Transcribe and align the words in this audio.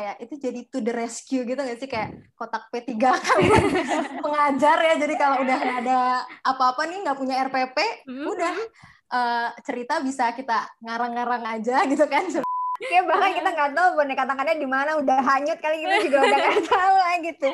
kayak 0.00 0.16
itu 0.18 0.34
jadi 0.40 0.60
to 0.66 0.80
the 0.80 0.96
rescue 0.96 1.44
gitu 1.44 1.60
gak 1.60 1.76
sih 1.76 1.84
kayak 1.84 2.08
kotak 2.34 2.72
P3 2.72 2.88
kan 3.04 3.38
pengajar 4.18 4.78
ya 4.80 4.94
jadi 4.96 5.14
kalau 5.14 5.44
udah 5.44 5.58
ada 5.76 5.98
apa-apa 6.40 6.88
nih 6.88 7.04
nggak 7.04 7.18
punya 7.18 7.36
RPP 7.44 7.76
Hmm. 8.08 8.24
udah 8.26 8.56
eh, 9.10 9.48
cerita 9.60 10.00
bisa 10.00 10.32
kita 10.32 10.56
ngarang-ngarang 10.80 11.44
aja 11.46 11.84
gitu 11.84 12.08
kan 12.08 12.24
Kayak 12.80 13.12
bahkan 13.12 13.36
kita 13.36 13.48
nggak 13.52 13.72
tahu 13.76 13.88
boneka 13.92 14.24
tangannya 14.24 14.56
di 14.56 14.64
mana 14.64 14.96
udah 14.96 15.20
hanyut 15.20 15.60
kali 15.60 15.84
kita 15.84 15.96
juga 16.00 16.16
udah 16.24 16.38
nggak 16.40 16.64
tahu 16.72 16.94
lah 16.96 17.16
gitu. 17.20 17.48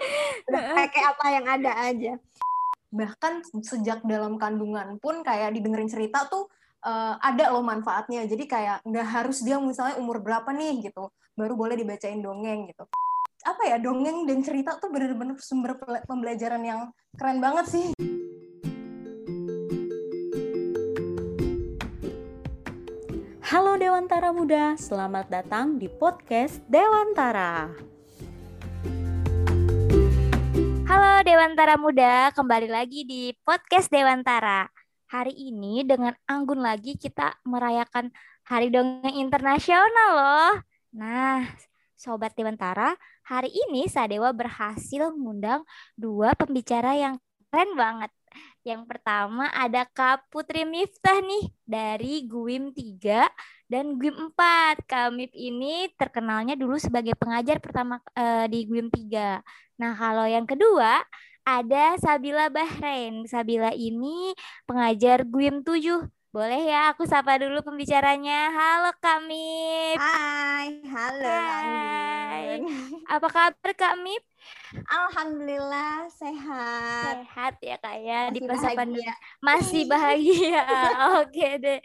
Udah 0.46 0.62
pakai 0.78 1.02
apa 1.02 1.24
yang 1.34 1.46
ada 1.50 1.72
aja. 1.82 2.12
bahkan 2.86 3.42
sejak 3.60 4.06
dalam 4.06 4.38
kandungan 4.38 5.02
pun 5.02 5.20
kayak 5.20 5.50
didengerin 5.52 5.90
cerita 5.90 6.30
tuh 6.30 6.46
eh, 6.80 7.14
ada 7.18 7.50
loh 7.50 7.60
manfaatnya 7.60 8.22
jadi 8.24 8.44
kayak 8.46 8.76
nggak 8.86 9.02
harus 9.10 9.42
dia 9.42 9.58
misalnya 9.58 9.98
umur 9.98 10.22
berapa 10.22 10.46
nih 10.54 10.86
gitu 10.88 11.10
baru 11.36 11.52
boleh 11.52 11.76
dibacain 11.76 12.24
dongeng 12.24 12.64
gitu 12.72 12.88
apa 13.44 13.62
ya 13.68 13.76
dongeng 13.76 14.24
dan 14.24 14.40
cerita 14.40 14.80
tuh 14.80 14.88
bener-bener 14.88 15.36
sumber 15.36 15.76
pembelajaran 16.08 16.64
yang 16.64 16.80
keren 17.12 17.44
banget 17.44 17.68
sih 17.68 17.86
Halo 23.46 23.78
Dewantara 23.78 24.34
Muda, 24.34 24.74
selamat 24.74 25.30
datang 25.30 25.78
di 25.78 25.86
podcast 25.86 26.58
Dewantara. 26.66 27.70
Halo 30.90 31.12
Dewantara 31.22 31.78
Muda, 31.78 32.34
kembali 32.34 32.66
lagi 32.66 33.06
di 33.06 33.30
podcast 33.46 33.86
Dewantara. 33.86 34.66
Hari 35.14 35.30
ini 35.30 35.86
dengan 35.86 36.10
anggun 36.26 36.58
lagi 36.58 36.98
kita 36.98 37.38
merayakan 37.46 38.10
Hari 38.50 38.66
Dongeng 38.74 39.14
Internasional 39.14 40.10
loh. 40.18 40.75
Nah, 40.96 41.44
Sobat 41.92 42.32
Dewantara, 42.32 42.96
hari 43.28 43.52
ini 43.52 43.84
Sadewa 43.84 44.32
berhasil 44.32 45.12
mengundang 45.12 45.60
dua 45.92 46.32
pembicara 46.32 46.96
yang 46.96 47.20
keren 47.52 47.76
banget. 47.76 48.08
Yang 48.64 48.82
pertama 48.88 49.52
ada 49.52 49.84
Kak 49.92 50.28
Putri 50.32 50.64
Miftah 50.64 51.20
nih 51.20 51.52
dari 51.68 52.24
GUIM 52.24 52.72
3 52.72 53.28
dan 53.68 54.00
GUIM 54.00 54.32
4. 54.32 54.88
Kak 54.88 55.12
Mif 55.12 55.32
ini 55.36 55.92
terkenalnya 56.00 56.56
dulu 56.56 56.80
sebagai 56.80 57.12
pengajar 57.16 57.60
pertama 57.60 58.00
eh, 58.16 58.48
di 58.48 58.64
GUIM 58.64 58.88
3. 58.88 59.44
Nah, 59.76 59.92
kalau 59.92 60.24
yang 60.24 60.48
kedua 60.48 61.04
ada 61.44 61.94
Sabila 62.00 62.48
Bahrain. 62.48 63.24
Sabila 63.28 63.70
ini 63.76 64.32
pengajar 64.64 65.28
GUIM 65.28 65.60
7. 65.60 66.08
Boleh 66.36 66.68
ya 66.68 66.92
aku 66.92 67.08
sapa 67.08 67.40
dulu 67.40 67.64
pembicaranya. 67.64 68.52
Halo 68.52 68.92
Kak 69.00 69.24
Mip. 69.24 69.96
Hai, 69.96 70.84
halo. 70.84 71.32
Hai. 71.32 72.60
Apa 73.08 73.28
kabar 73.32 73.72
Kak 73.72 73.96
Mip? 74.04 74.20
Alhamdulillah 74.86 76.10
sehat. 76.10 77.26
Sehat 77.26 77.54
ya 77.62 77.76
Kak 77.78 77.96
ya 78.02 78.20
di 78.34 78.40
masa 78.44 78.68
pandemi. 78.74 79.02
Masih 79.42 79.82
bahagia. 79.86 80.62
Oke 81.22 81.58
deh. 81.62 81.78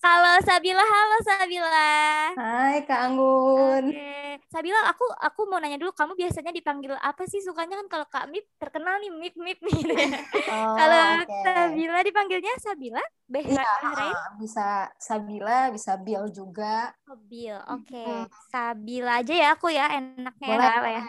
Kalau 0.00 0.34
Sabila, 0.44 0.84
halo 0.84 1.16
Sabila. 1.26 1.90
Hai 2.36 2.84
Kak 2.88 3.00
Anggun 3.08 3.84
Oke. 3.88 4.40
Sabila, 4.52 4.78
aku 4.92 5.04
aku 5.16 5.40
mau 5.48 5.58
nanya 5.58 5.80
dulu, 5.80 5.90
kamu 5.96 6.12
biasanya 6.16 6.52
dipanggil 6.52 6.92
apa 7.00 7.24
sih? 7.24 7.40
Sukanya 7.40 7.80
kan 7.80 7.88
kalau 7.88 8.06
Kak 8.08 8.26
Mip 8.30 8.44
terkenal 8.60 9.00
nih 9.00 9.10
Mip 9.10 9.34
Mip 9.40 9.58
nih. 9.64 9.80
Oh, 10.46 10.76
Kalau 10.78 11.00
oke. 11.24 11.34
Sabila 11.42 11.98
dipanggilnya 12.04 12.52
Sabila? 12.62 13.02
Behra 13.26 13.50
Iya, 13.52 13.66
Bahrain? 13.82 14.16
bisa 14.40 14.66
Sabila, 15.00 15.58
bisa 15.74 15.92
Bill 15.98 16.24
juga. 16.30 16.94
Oh, 17.10 17.16
Bill. 17.16 17.58
Oke. 17.70 17.96
Hmm. 17.98 18.26
Sabila 18.50 19.22
aja 19.22 19.34
ya 19.34 19.46
aku 19.54 19.66
ya, 19.70 19.84
enaknya 19.98 20.46
Boleh. 20.50 20.68
apa 20.70 20.88
ya? 20.90 21.02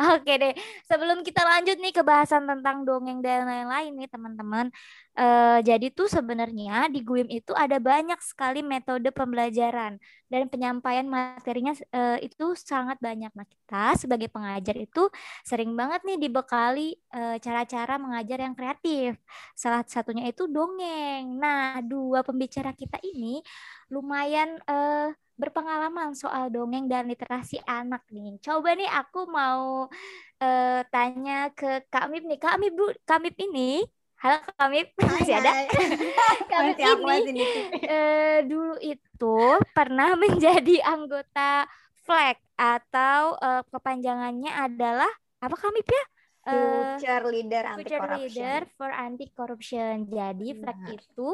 Oke 0.00 0.32
deh, 0.40 0.52
sebelum 0.88 1.20
kita 1.20 1.44
lanjut 1.44 1.76
nih 1.76 1.92
ke 1.92 2.00
bahasan 2.00 2.48
tentang 2.48 2.88
dongeng 2.88 3.20
dan 3.20 3.44
lain-lain 3.44 3.92
nih 4.00 4.08
teman-teman. 4.08 4.72
Eh, 5.12 5.58
jadi 5.60 5.92
tuh 5.92 6.08
sebenarnya 6.08 6.88
di 6.88 7.04
GUIM 7.04 7.28
itu 7.28 7.52
ada 7.52 7.76
banyak 7.76 8.16
sekali 8.24 8.64
metode 8.64 9.12
pembelajaran 9.12 10.00
dan 10.32 10.42
penyampaian 10.48 11.04
materinya 11.04 11.76
eh, 11.92 12.16
itu 12.24 12.56
sangat 12.56 12.96
banyak. 12.96 13.28
Nah 13.36 13.44
kita 13.44 14.00
sebagai 14.00 14.32
pengajar 14.32 14.72
itu 14.80 15.12
sering 15.44 15.76
banget 15.76 16.00
nih 16.08 16.16
dibekali 16.16 16.96
eh, 17.12 17.36
cara-cara 17.44 18.00
mengajar 18.00 18.38
yang 18.40 18.54
kreatif. 18.56 19.20
Salah 19.52 19.84
satunya 19.84 20.24
itu 20.32 20.48
dongeng. 20.48 21.36
Nah 21.36 21.84
dua 21.84 22.24
pembicara 22.24 22.72
kita 22.72 22.96
ini 23.04 23.44
lumayan 23.92 24.56
eh, 24.64 25.12
berpengalaman 25.60 26.16
soal 26.16 26.48
dongeng 26.48 26.88
dan 26.88 27.04
literasi 27.04 27.60
anak 27.68 28.00
nih. 28.08 28.40
Coba 28.40 28.72
nih 28.72 28.88
aku 28.88 29.28
mau 29.28 29.92
eh, 30.40 30.80
tanya 30.88 31.52
ke 31.52 31.84
Kak 31.92 32.08
Mip 32.08 32.24
nih. 32.24 32.40
Kak 32.40 32.56
Mip, 32.56 32.72
Bu, 32.72 32.88
Kak 33.04 33.20
Mip 33.20 33.36
ini, 33.36 33.84
halo 34.24 34.40
Kak 34.40 34.68
Mip, 34.72 34.88
masih 35.20 35.36
ada? 35.36 35.52
Hai. 35.52 35.68
Kak 36.48 36.60
Mip 36.64 36.80
Masih 36.80 36.84
aku 36.96 37.08
ini 37.28 37.44
eh, 37.84 38.40
dulu 38.48 38.74
itu 38.80 39.36
pernah 39.76 40.16
menjadi 40.24 40.80
anggota 40.80 41.68
FLAG 42.08 42.40
atau 42.56 43.36
eh, 43.36 43.62
kepanjangannya 43.68 44.52
adalah 44.56 45.12
apa 45.44 45.54
Kak 45.60 45.76
Mip 45.76 45.84
ya? 45.92 46.04
Future 46.40 47.24
leader 47.28 47.64
anti 47.68 47.84
Future 47.84 48.00
corruption. 48.00 48.32
Leader 48.32 48.60
for 48.80 48.90
Anti 48.96 49.26
Corruption. 49.28 50.08
Jadi 50.08 50.56
Iya. 50.56 50.56
FLAG 50.56 50.80
itu 50.96 51.28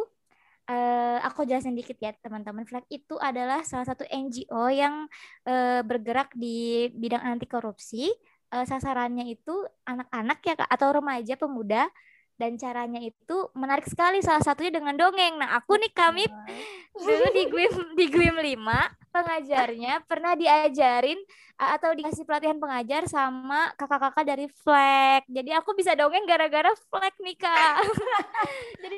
eh, 0.70 1.18
aku 1.22 1.46
jelasin 1.48 1.74
dikit 1.78 1.96
ya 1.98 2.12
teman-teman. 2.18 2.66
FLAG 2.66 2.86
itu 2.90 3.14
adalah 3.18 3.62
salah 3.62 3.86
satu 3.86 4.04
NGO 4.06 4.66
yang 4.70 5.06
eh, 5.46 5.80
bergerak 5.86 6.34
di 6.34 6.90
bidang 6.94 7.22
anti 7.22 7.46
korupsi. 7.46 8.10
Eh, 8.54 8.64
sasarannya 8.66 9.26
itu 9.26 9.54
anak-anak 9.86 10.38
ya 10.46 10.54
atau 10.70 10.88
remaja 10.94 11.34
pemuda 11.34 11.90
dan 12.36 12.60
caranya 12.60 13.00
itu 13.00 13.48
menarik 13.56 13.88
sekali 13.88 14.20
salah 14.20 14.44
satunya 14.44 14.76
dengan 14.76 14.92
dongeng. 14.94 15.40
Nah, 15.40 15.56
aku 15.56 15.80
nih 15.80 15.92
kami 15.92 16.24
dulu 16.92 17.26
di 17.32 17.42
GUIM 17.48 17.74
di 17.96 18.06
GUIM 18.08 18.36
5 18.36 19.06
pengajarnya 19.16 20.04
pernah 20.04 20.36
diajarin 20.36 21.16
atau 21.56 21.88
dikasih 21.96 22.28
pelatihan 22.28 22.60
pengajar 22.60 23.08
sama 23.08 23.72
kakak-kakak 23.80 24.28
dari 24.28 24.44
Flag. 24.60 25.24
Jadi 25.24 25.56
aku 25.56 25.72
bisa 25.72 25.96
dongeng 25.96 26.28
gara-gara 26.28 26.68
Flag 26.92 27.16
nih 27.16 27.32
kak. 27.32 27.80
jadi 28.84 28.96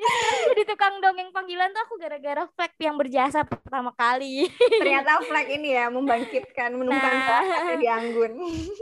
jadi 0.50 0.62
tukang 0.66 0.98
dongeng 0.98 1.30
panggilan 1.30 1.70
tuh 1.70 1.82
aku 1.86 1.94
gara-gara 2.02 2.50
Flag 2.50 2.74
yang 2.82 2.98
berjasa 2.98 3.46
pertama 3.46 3.94
kali. 3.94 4.50
Ternyata 4.58 5.22
flag 5.30 5.46
ini 5.54 5.78
ya 5.78 5.86
membangkitkan, 5.86 6.74
menumbuhkan 6.74 7.42
Nah. 7.46 7.78
di 7.78 7.86
Anggun. 7.86 8.32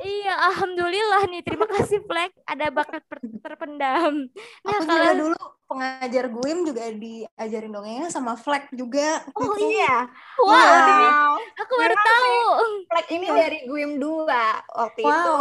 iya, 0.00 0.34
alhamdulillah 0.48 1.28
nih. 1.28 1.44
Terima 1.44 1.68
kasih 1.68 2.00
Flag 2.08 2.32
ada 2.48 2.72
bakat 2.72 3.04
per- 3.04 3.20
terpendam. 3.44 4.32
Nah, 4.62 4.76
Aku 4.76 4.84
juga 4.86 5.12
dulu 5.14 5.38
pengajar 5.66 6.24
GUIM 6.30 6.58
juga 6.62 6.86
diajarin 6.94 7.74
dongengnya 7.74 8.06
sama 8.06 8.38
Fleck 8.38 8.70
juga. 8.70 9.26
Oh 9.34 9.54
iya. 9.58 10.06
wow, 10.38 11.34
aku 11.58 11.72
baru 11.74 11.90
Memang 11.90 12.06
tahu. 12.06 12.38
Flag 12.86 13.06
ini 13.10 13.26
dari 13.26 13.58
GUIM 13.66 13.92
2 13.98 14.30
waktu 14.70 15.00
Wow. 15.02 15.10
itu 15.10 15.34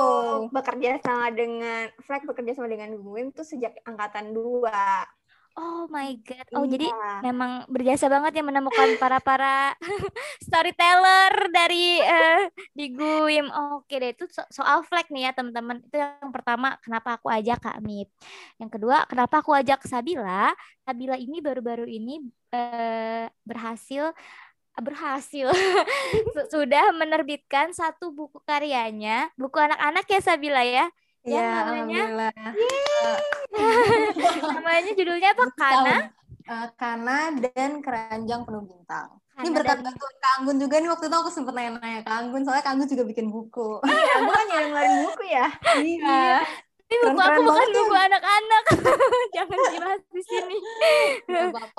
bekerja 0.50 0.92
sama 1.06 1.30
dengan 1.30 1.94
Flag 2.02 2.26
bekerja 2.26 2.58
sama 2.58 2.68
dengan 2.68 2.98
GUIM 2.98 3.32
tuh 3.32 3.46
sejak 3.46 3.78
angkatan 3.86 4.34
2. 4.34 4.66
Oh 5.56 5.88
my 5.88 6.20
god. 6.28 6.44
Oh, 6.52 6.68
jadi 6.68 6.92
Iya. 6.92 7.32
memang 7.32 7.64
berjasa 7.72 8.12
banget 8.12 8.36
ya 8.36 8.44
menemukan 8.44 9.00
para 9.00 9.24
para 9.24 9.72
storyteller 10.46 11.32
dari 11.56 12.04
eh, 12.04 12.52
di 12.76 12.92
GUIM. 12.92 13.48
Oke 13.80 13.96
deh, 14.04 14.12
itu 14.12 14.28
so- 14.28 14.50
soal 14.52 14.84
flag 14.84 15.08
nih 15.08 15.28
ya 15.28 15.32
teman-teman. 15.32 15.80
Itu 15.80 15.96
yang 15.96 16.32
pertama, 16.36 16.76
kenapa 16.84 17.16
aku 17.16 17.32
ajak 17.32 17.64
Kak 17.64 17.80
Mip. 17.80 18.12
Yang 18.60 18.70
kedua, 18.76 19.08
kenapa 19.08 19.40
aku 19.40 19.56
ajak 19.56 19.80
Sabila? 19.88 20.52
Sabila 20.84 21.16
ini 21.16 21.40
baru-baru 21.40 21.88
ini 21.88 22.20
eh, 22.52 23.32
berhasil 23.48 24.12
berhasil 24.76 25.48
Su- 26.36 26.48
sudah 26.52 26.92
menerbitkan 26.92 27.72
satu 27.72 28.12
buku 28.12 28.44
karyanya, 28.44 29.32
buku 29.40 29.56
anak-anak 29.60 30.04
ya 30.12 30.20
Sabila 30.20 30.62
ya. 30.68 30.86
Ya, 31.26 31.42
Yang 31.42 31.50
namanya 31.50 31.66
alhamdulillah. 32.06 32.34
namanya 34.56 34.92
judulnya 34.94 35.30
apa? 35.34 35.44
Kana 35.52 35.96
Eh, 36.46 36.68
Kana 36.78 37.34
dan 37.34 37.82
keranjang 37.82 38.46
penuh 38.46 38.62
bintang. 38.62 39.18
Ini 39.36 39.50
berkat 39.50 39.82
dan- 39.82 39.86
bantuan 39.90 40.14
Kak 40.16 40.32
Anggun 40.38 40.58
juga 40.62 40.76
nih 40.78 40.88
waktu 40.88 41.06
itu 41.10 41.18
aku 41.18 41.28
sempet 41.28 41.52
nanya-nanya 41.52 42.06
Kak 42.06 42.16
Anggun 42.22 42.46
soalnya 42.46 42.62
Kak 42.62 42.74
Anggun 42.78 42.86
juga 42.88 43.04
bikin 43.04 43.28
buku. 43.28 43.82
Iya, 43.82 44.14
gue 44.22 44.30
kan 44.32 44.48
yang 44.48 44.66
ngeluarin 44.70 44.96
buku 45.04 45.24
ya. 45.26 45.48
Iya. 45.76 46.22
Ini 46.86 46.96
buku 47.02 47.18
aku 47.20 47.42
bukan 47.42 47.68
buku 47.74 47.96
anak-anak. 47.98 48.64
Jangan 49.36 49.58
dibahas 49.74 50.02
di 50.06 50.22
sini. 50.22 50.58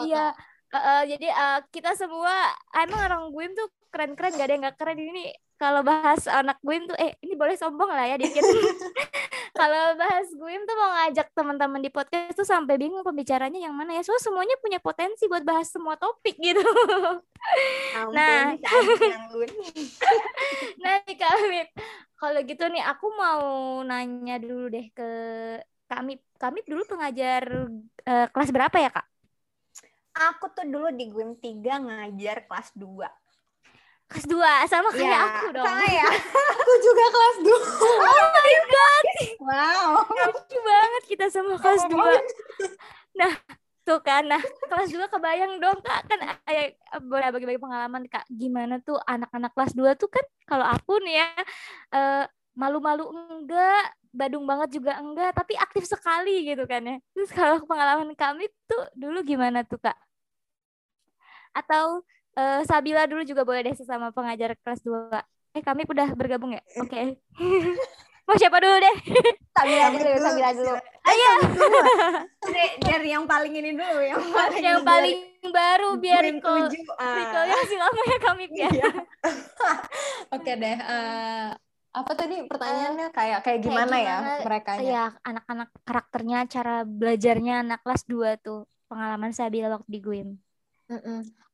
Iya. 0.03 0.27
Eh, 0.69 1.03
jadi 1.09 1.27
eh, 1.31 1.59
kita 1.71 1.95
semua 1.95 2.35
emang 2.75 3.01
orang 3.01 3.23
GUIM 3.31 3.55
tuh 3.55 3.71
keren-keren 3.89 4.35
gak 4.35 4.45
ada 4.45 4.53
yang 4.53 4.67
gak 4.67 4.77
keren 4.77 4.99
ini 4.99 5.31
kalau 5.57 5.81
bahas 5.81 6.25
anak 6.29 6.61
GUIM 6.61 6.89
tuh 6.89 6.97
eh 7.01 7.17
ini 7.25 7.35
boleh 7.37 7.57
sombong 7.57 7.89
lah 7.91 8.07
ya 8.09 8.17
dikit. 8.21 8.45
kalau 9.59 9.97
bahas 9.97 10.29
Guim 10.37 10.63
tuh 10.69 10.77
mau 10.77 10.91
ngajak 11.01 11.33
teman-teman 11.33 11.81
di 11.81 11.89
podcast 11.89 12.37
tuh 12.37 12.45
sampai 12.47 12.77
bingung 12.77 13.01
pembicaranya 13.01 13.57
yang 13.57 13.73
mana 13.73 13.97
ya. 13.97 14.03
Soalnya 14.05 14.25
semuanya 14.29 14.57
punya 14.61 14.79
potensi 14.85 15.25
buat 15.27 15.43
bahas 15.43 15.69
semua 15.73 15.97
topik 15.97 16.37
gitu. 16.37 16.61
Ampun, 17.97 18.13
Nah. 18.13 18.53
nah, 20.83 20.95
nih 21.07 21.15
Kak 21.17 21.31
Amip, 21.41 21.69
kalau 22.19 22.41
gitu 22.43 22.65
nih 22.69 22.83
aku 22.85 23.07
mau 23.15 23.43
nanya 23.87 24.37
dulu 24.43 24.69
deh 24.69 24.87
ke. 24.93 25.09
Kak 25.87 26.03
Amip 26.03 26.67
dulu 26.67 26.83
pengajar 26.85 27.71
eh, 28.05 28.27
kelas 28.35 28.51
berapa 28.51 28.77
ya, 28.83 28.91
Kak? 28.91 29.07
Aku 30.17 30.49
tuh 30.57 30.65
dulu 30.65 30.89
di 30.97 31.07
GUIM 31.13 31.37
3 31.39 31.77
ngajar 31.87 32.49
kelas 32.49 32.73
2. 32.75 33.26
Kelas 34.07 34.25
2 34.25 34.53
sama 34.71 34.89
kayak 34.91 35.03
Iya, 35.03 35.21
aku 35.35 35.47
dong. 35.51 35.67
sama 35.67 35.87
ya. 35.91 36.09
Aku 36.57 36.73
juga 36.79 37.05
kelas 37.09 37.37
2. 37.43 37.59
Oh 37.99 38.23
my 38.33 38.55
god, 38.67 39.05
Wow. 39.39 39.91
lucu 40.31 40.59
banget 40.59 41.03
kita 41.07 41.27
sama 41.27 41.55
kelas 41.57 41.85
2. 41.87 42.15
Nah, 43.17 43.33
tuh 43.83 43.99
kan. 43.99 44.23
Nah, 44.23 44.39
kelas 44.39 44.91
2 44.91 45.07
kebayang 45.07 45.59
dong, 45.59 45.79
Kak. 45.81 46.07
Kan 46.07 46.23
eh, 46.47 46.75
boleh 47.01 47.29
bagi-bagi 47.31 47.59
pengalaman, 47.59 48.07
Kak. 48.07 48.27
Gimana 48.29 48.79
tuh 48.79 48.99
anak-anak 49.01 49.51
kelas 49.53 49.75
2 49.75 49.95
tuh 49.95 50.07
kan 50.07 50.23
kalau 50.45 50.67
aku 50.67 51.03
nih 51.03 51.23
ya 51.23 51.29
eh, 51.93 52.25
malu-malu 52.55 53.11
enggak, 53.11 53.91
badung 54.11 54.47
banget 54.47 54.71
juga 54.73 54.97
enggak, 54.97 55.35
tapi 55.35 55.55
aktif 55.55 55.83
sekali 55.85 56.47
gitu 56.47 56.63
kan 56.65 56.83
ya. 56.83 56.97
Terus 57.11 57.31
kalau 57.31 57.59
pengalaman 57.63 58.15
kami 58.15 58.47
tuh 58.65 58.87
dulu 58.95 59.21
gimana 59.23 59.67
tuh, 59.67 59.79
Kak? 59.79 59.99
Atau 61.53 62.07
eh, 62.37 62.61
Sabila 62.69 63.09
dulu 63.09 63.25
juga 63.25 63.43
boleh 63.43 63.65
deh 63.65 63.75
sesama 63.75 64.13
pengajar 64.13 64.55
kelas 64.61 64.85
2. 64.85 65.09
Eh, 65.57 65.65
kami 65.65 65.89
udah 65.89 66.13
bergabung 66.13 66.53
ya? 66.53 66.63
Oke. 66.79 67.17
Mau 68.27 68.35
siapa 68.35 68.59
dulu 68.59 68.77
deh? 68.83 68.97
Sabila 69.55 69.87
Sabila 69.87 69.87
dulu, 69.95 70.03
dulu, 70.03 70.27
Sabila 70.27 70.51
dulu. 70.51 70.75
Ayo, 71.07 71.33
Dari, 72.43 72.65
dari 72.91 73.09
yang 73.15 73.25
paling 73.25 73.55
ini 73.55 73.71
dulu, 73.79 74.03
yang 74.03 74.19
paling 74.35 74.63
yang 74.67 74.83
paling 74.83 75.19
baru 75.47 75.91
biar 75.95 76.23
7. 76.27 76.43
Ah. 76.99 77.15
recallnya 77.23 77.55
masih 77.63 77.79
lama 77.79 78.03
ya 78.03 78.19
kami 78.19 78.45
ya. 78.51 78.71
Oke 80.35 80.53
deh. 80.59 80.75
eh, 80.75 81.49
apa 81.97 82.13
tadi 82.13 82.45
pertanyaannya 82.45 83.09
kayak 83.15 83.41
kayak 83.47 83.61
gimana, 83.63 83.95
ya 83.97 84.17
gimana, 84.21 84.45
mereka 84.45 84.71
Ya, 84.83 85.05
anak-anak 85.25 85.69
karakternya, 85.87 86.39
cara 86.51 86.77
belajarnya 86.85 87.55
anak 87.63 87.81
kelas 87.87 88.03
2 88.11 88.37
tuh. 88.43 88.67
Pengalaman 88.91 89.31
Sabila 89.31 89.71
waktu 89.71 89.87
di 89.87 90.01
GUIM. 90.03 90.29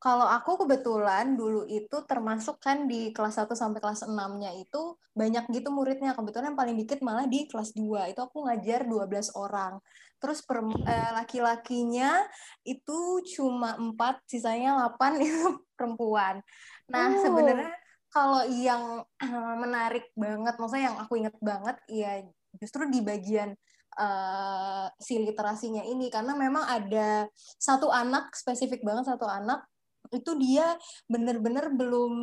Kalau 0.03 0.27
aku 0.27 0.67
kebetulan 0.67 1.39
dulu 1.39 1.65
itu 1.65 2.05
termasuk 2.05 2.59
kan 2.61 2.91
di 2.91 3.15
kelas 3.15 3.39
1 3.39 3.55
sampai 3.55 3.79
kelas 3.81 4.05
6-nya 4.05 4.51
itu 4.59 4.99
banyak 5.15 5.49
gitu 5.55 5.71
muridnya. 5.73 6.13
Kebetulan 6.13 6.53
yang 6.53 6.59
paling 6.59 6.77
dikit 6.77 7.01
malah 7.01 7.25
di 7.25 7.47
kelas 7.49 7.73
2. 7.73 8.11
Itu 8.13 8.21
aku 8.27 8.45
ngajar 8.45 8.85
12 8.85 9.31
orang. 9.39 9.79
Terus 10.21 10.43
per- 10.45 10.85
eh, 10.85 11.11
laki-lakinya 11.17 12.19
itu 12.67 12.99
cuma 13.39 13.79
4, 13.79 14.21
sisanya 14.27 14.75
8 14.77 15.17
itu 15.25 15.65
perempuan. 15.79 16.43
Nah, 16.91 17.09
Oh. 17.15 17.23
sebenarnya 17.23 17.73
kalau 18.13 18.43
yang 18.51 19.07
menarik 19.63 20.13
banget, 20.13 20.55
maksudnya 20.61 20.85
yang 20.93 20.99
aku 21.01 21.13
inget 21.17 21.37
banget, 21.41 21.77
ya 21.89 22.21
justru 22.61 22.85
di 22.91 23.01
bagian 23.01 23.57
eh, 23.99 24.87
si 25.01 25.21
literasinya 25.21 25.83
ini. 25.85 26.09
Karena 26.09 26.33
memang 26.37 26.65
ada 26.69 27.29
satu 27.61 27.89
anak 27.93 28.33
spesifik 28.37 28.81
banget 28.85 29.09
satu 29.13 29.27
anak 29.29 29.67
itu 30.13 30.33
dia 30.37 30.77
bener-bener 31.09 31.73
belum 31.73 32.15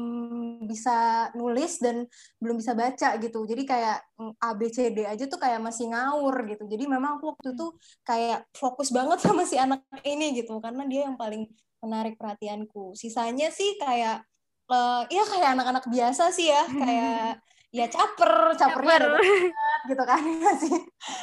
bisa 0.69 1.29
nulis 1.33 1.81
dan 1.81 2.05
belum 2.37 2.61
bisa 2.61 2.77
baca 2.77 3.17
gitu. 3.17 3.39
Jadi 3.49 3.63
kayak 3.65 3.97
mm, 4.19 4.33
A 4.37 4.53
B 4.53 4.69
C 4.69 4.93
D 4.93 5.09
aja 5.09 5.25
tuh 5.25 5.41
kayak 5.41 5.57
masih 5.63 5.89
ngawur 5.89 6.45
gitu. 6.45 6.69
Jadi 6.69 6.85
memang 6.85 7.17
aku 7.17 7.33
waktu 7.33 7.57
itu 7.57 7.67
kayak 8.05 8.45
fokus 8.53 8.93
banget 8.93 9.17
sama 9.25 9.43
si 9.47 9.57
anak 9.57 9.81
ini 10.05 10.37
gitu. 10.37 10.61
Karena 10.61 10.85
dia 10.85 11.09
yang 11.09 11.17
paling 11.17 11.49
menarik 11.81 12.19
perhatianku. 12.19 12.93
Sisanya 12.93 13.49
sih 13.49 13.79
kayak 13.81 14.21
eh, 14.69 15.01
ya 15.09 15.23
kayak 15.25 15.49
anak-anak 15.57 15.85
biasa 15.89 16.29
sih 16.29 16.53
ya. 16.53 16.63
Kayak 16.69 17.41
ya 17.69 17.85
caper 17.85 18.57
capernya 18.57 18.97
Caper. 18.97 19.13
banget 19.21 19.81
gitu 19.85 20.03
kan. 20.03 20.21
Masih 20.49 20.73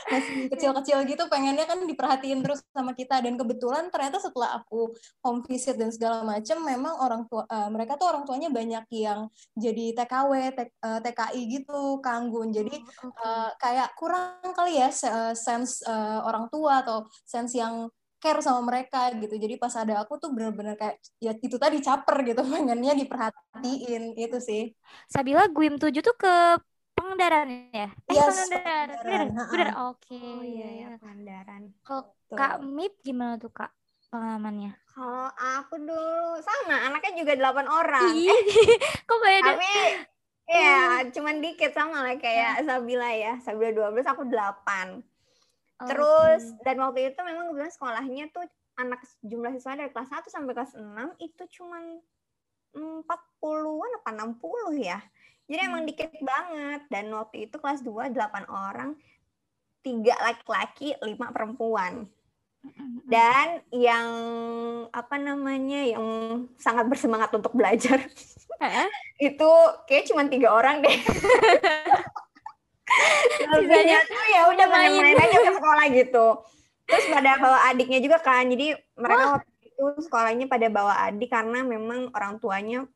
masih 0.06 0.36
kecil-kecil 0.54 0.98
gitu 1.10 1.26
pengennya 1.26 1.66
kan 1.66 1.82
diperhatiin 1.82 2.40
terus 2.40 2.62
sama 2.70 2.94
kita. 2.94 3.18
Dan 3.18 3.34
kebetulan 3.34 3.90
ternyata 3.90 4.22
setelah 4.22 4.62
aku 4.62 4.94
home 5.26 5.42
visit 5.44 5.74
dan 5.74 5.90
segala 5.90 6.22
macam 6.22 6.62
memang 6.62 6.94
orang 7.02 7.22
tua 7.26 7.44
eh, 7.50 7.68
mereka 7.68 7.98
tuh 7.98 8.06
orang 8.14 8.22
tuanya 8.22 8.48
banyak 8.48 8.86
yang 8.94 9.26
jadi 9.58 9.92
TKW 9.98 10.32
T- 10.54 10.72
eh, 10.72 11.00
TKI 11.02 11.40
gitu 11.50 11.98
kanggun. 11.98 12.54
Jadi 12.54 12.78
eh, 13.04 13.50
kayak 13.58 13.98
kurang 13.98 14.40
kali 14.54 14.78
ya 14.78 14.88
se- 14.94 15.34
sense 15.34 15.82
eh, 15.82 16.20
orang 16.22 16.46
tua 16.48 16.86
atau 16.86 17.04
sense 17.26 17.58
yang 17.58 17.90
care 18.26 18.40
sama 18.46 18.60
mereka 18.70 18.98
gitu 19.22 19.34
jadi 19.44 19.54
pas 19.62 19.74
ada 19.82 19.94
aku 20.02 20.12
tuh 20.22 20.30
bener-bener 20.34 20.74
kayak 20.80 20.96
ya 21.22 21.32
itu 21.46 21.56
tadi 21.64 21.78
caper 21.86 22.16
gitu 22.28 22.40
pengennya 22.52 22.92
diperhatiin 23.00 24.02
itu 24.18 24.38
sih 24.48 24.62
Sabila 25.06 25.46
GUIM 25.46 25.74
7 25.78 26.02
tuh 26.02 26.16
ke 26.18 26.34
Pangandaran 26.96 27.48
ya? 27.76 27.86
Eh, 28.08 28.14
Yes, 28.16 28.24
Pangandaran. 28.26 28.86
Bener, 28.88 29.22
Pangandaran, 29.28 29.28
bener. 29.52 29.68
Oke. 29.92 30.16
Oh 30.16 30.42
iya, 30.42 30.68
ya, 30.80 30.88
Pandaran. 30.98 31.62
Kalau. 31.84 32.02
Kak 32.32 32.54
Mip 32.64 32.92
gimana 33.04 33.34
tuh, 33.36 33.52
Kak? 33.52 33.70
Pengalamannya? 34.08 34.72
Kalau 34.96 35.28
aku 35.60 35.74
dulu 35.76 36.40
sama, 36.40 36.76
anaknya 36.88 37.12
juga 37.20 37.32
8 37.36 37.66
orang. 37.68 38.14
Ih, 38.16 38.32
kok 39.08 39.18
beda? 39.20 39.52
Tapi 39.52 39.72
ya 40.48 41.04
cuman 41.12 41.36
dikit 41.44 41.70
sama 41.76 42.00
lah 42.00 42.16
kayak 42.16 42.64
Sabila 42.64 43.10
ya. 43.12 43.32
Sabila 43.44 43.70
12, 43.76 44.06
aku 44.08 44.24
8. 44.24 45.04
Terus 45.76 46.56
dan 46.64 46.80
waktu 46.80 47.12
itu 47.12 47.20
memang 47.20 47.52
kebetulan 47.52 47.72
sekolahnya 47.72 48.24
tuh 48.32 48.48
anak 48.80 49.04
jumlah 49.24 49.52
siswa 49.56 49.76
dari 49.76 49.92
kelas 49.92 50.08
1 50.08 50.28
sampai 50.28 50.52
kelas 50.56 50.72
6 50.76 50.84
itu 51.20 51.42
cuman 51.60 52.00
40-an 52.76 53.92
apa 54.00 54.10
60 54.12 54.80
ya. 54.80 55.00
Jadi 55.46 55.60
emang 55.62 55.84
dikit 55.86 56.12
banget 56.20 56.82
dan 56.90 57.12
waktu 57.12 57.48
itu 57.48 57.56
kelas 57.56 57.80
2 57.84 58.12
8 58.12 58.48
orang, 58.50 58.96
tiga 59.80 60.16
laki-laki, 60.20 60.96
lima 61.04 61.30
perempuan. 61.30 62.08
Dan 63.06 63.62
yang 63.70 64.10
apa 64.90 65.16
namanya 65.22 65.86
yang 65.86 66.04
sangat 66.58 66.90
bersemangat 66.90 67.30
untuk 67.30 67.54
belajar 67.54 68.02
itu 69.22 69.50
kayak 69.86 70.10
cuma 70.10 70.26
tiga 70.26 70.50
orang 70.50 70.82
deh. 70.82 70.98
Sisanya 73.36 73.98
tuh 74.04 74.24
ya 74.26 74.42
udah 74.48 74.66
main. 74.66 74.90
main-main 74.92 75.16
aja 75.18 75.38
ke 75.46 75.52
sekolah 75.52 75.86
gitu. 75.90 76.26
Terus 76.86 77.04
pada 77.08 77.32
bawa 77.36 77.58
adiknya 77.66 77.98
juga 77.98 78.18
kan. 78.18 78.46
Jadi 78.46 78.66
mereka 78.94 79.24
waktu 79.36 79.50
itu 79.62 79.84
sekolahnya 80.02 80.46
pada 80.46 80.68
bawa 80.68 80.94
adik 81.04 81.28
karena 81.28 81.60
memang 81.60 82.10
orang 82.10 82.38
tuanya 82.38 82.86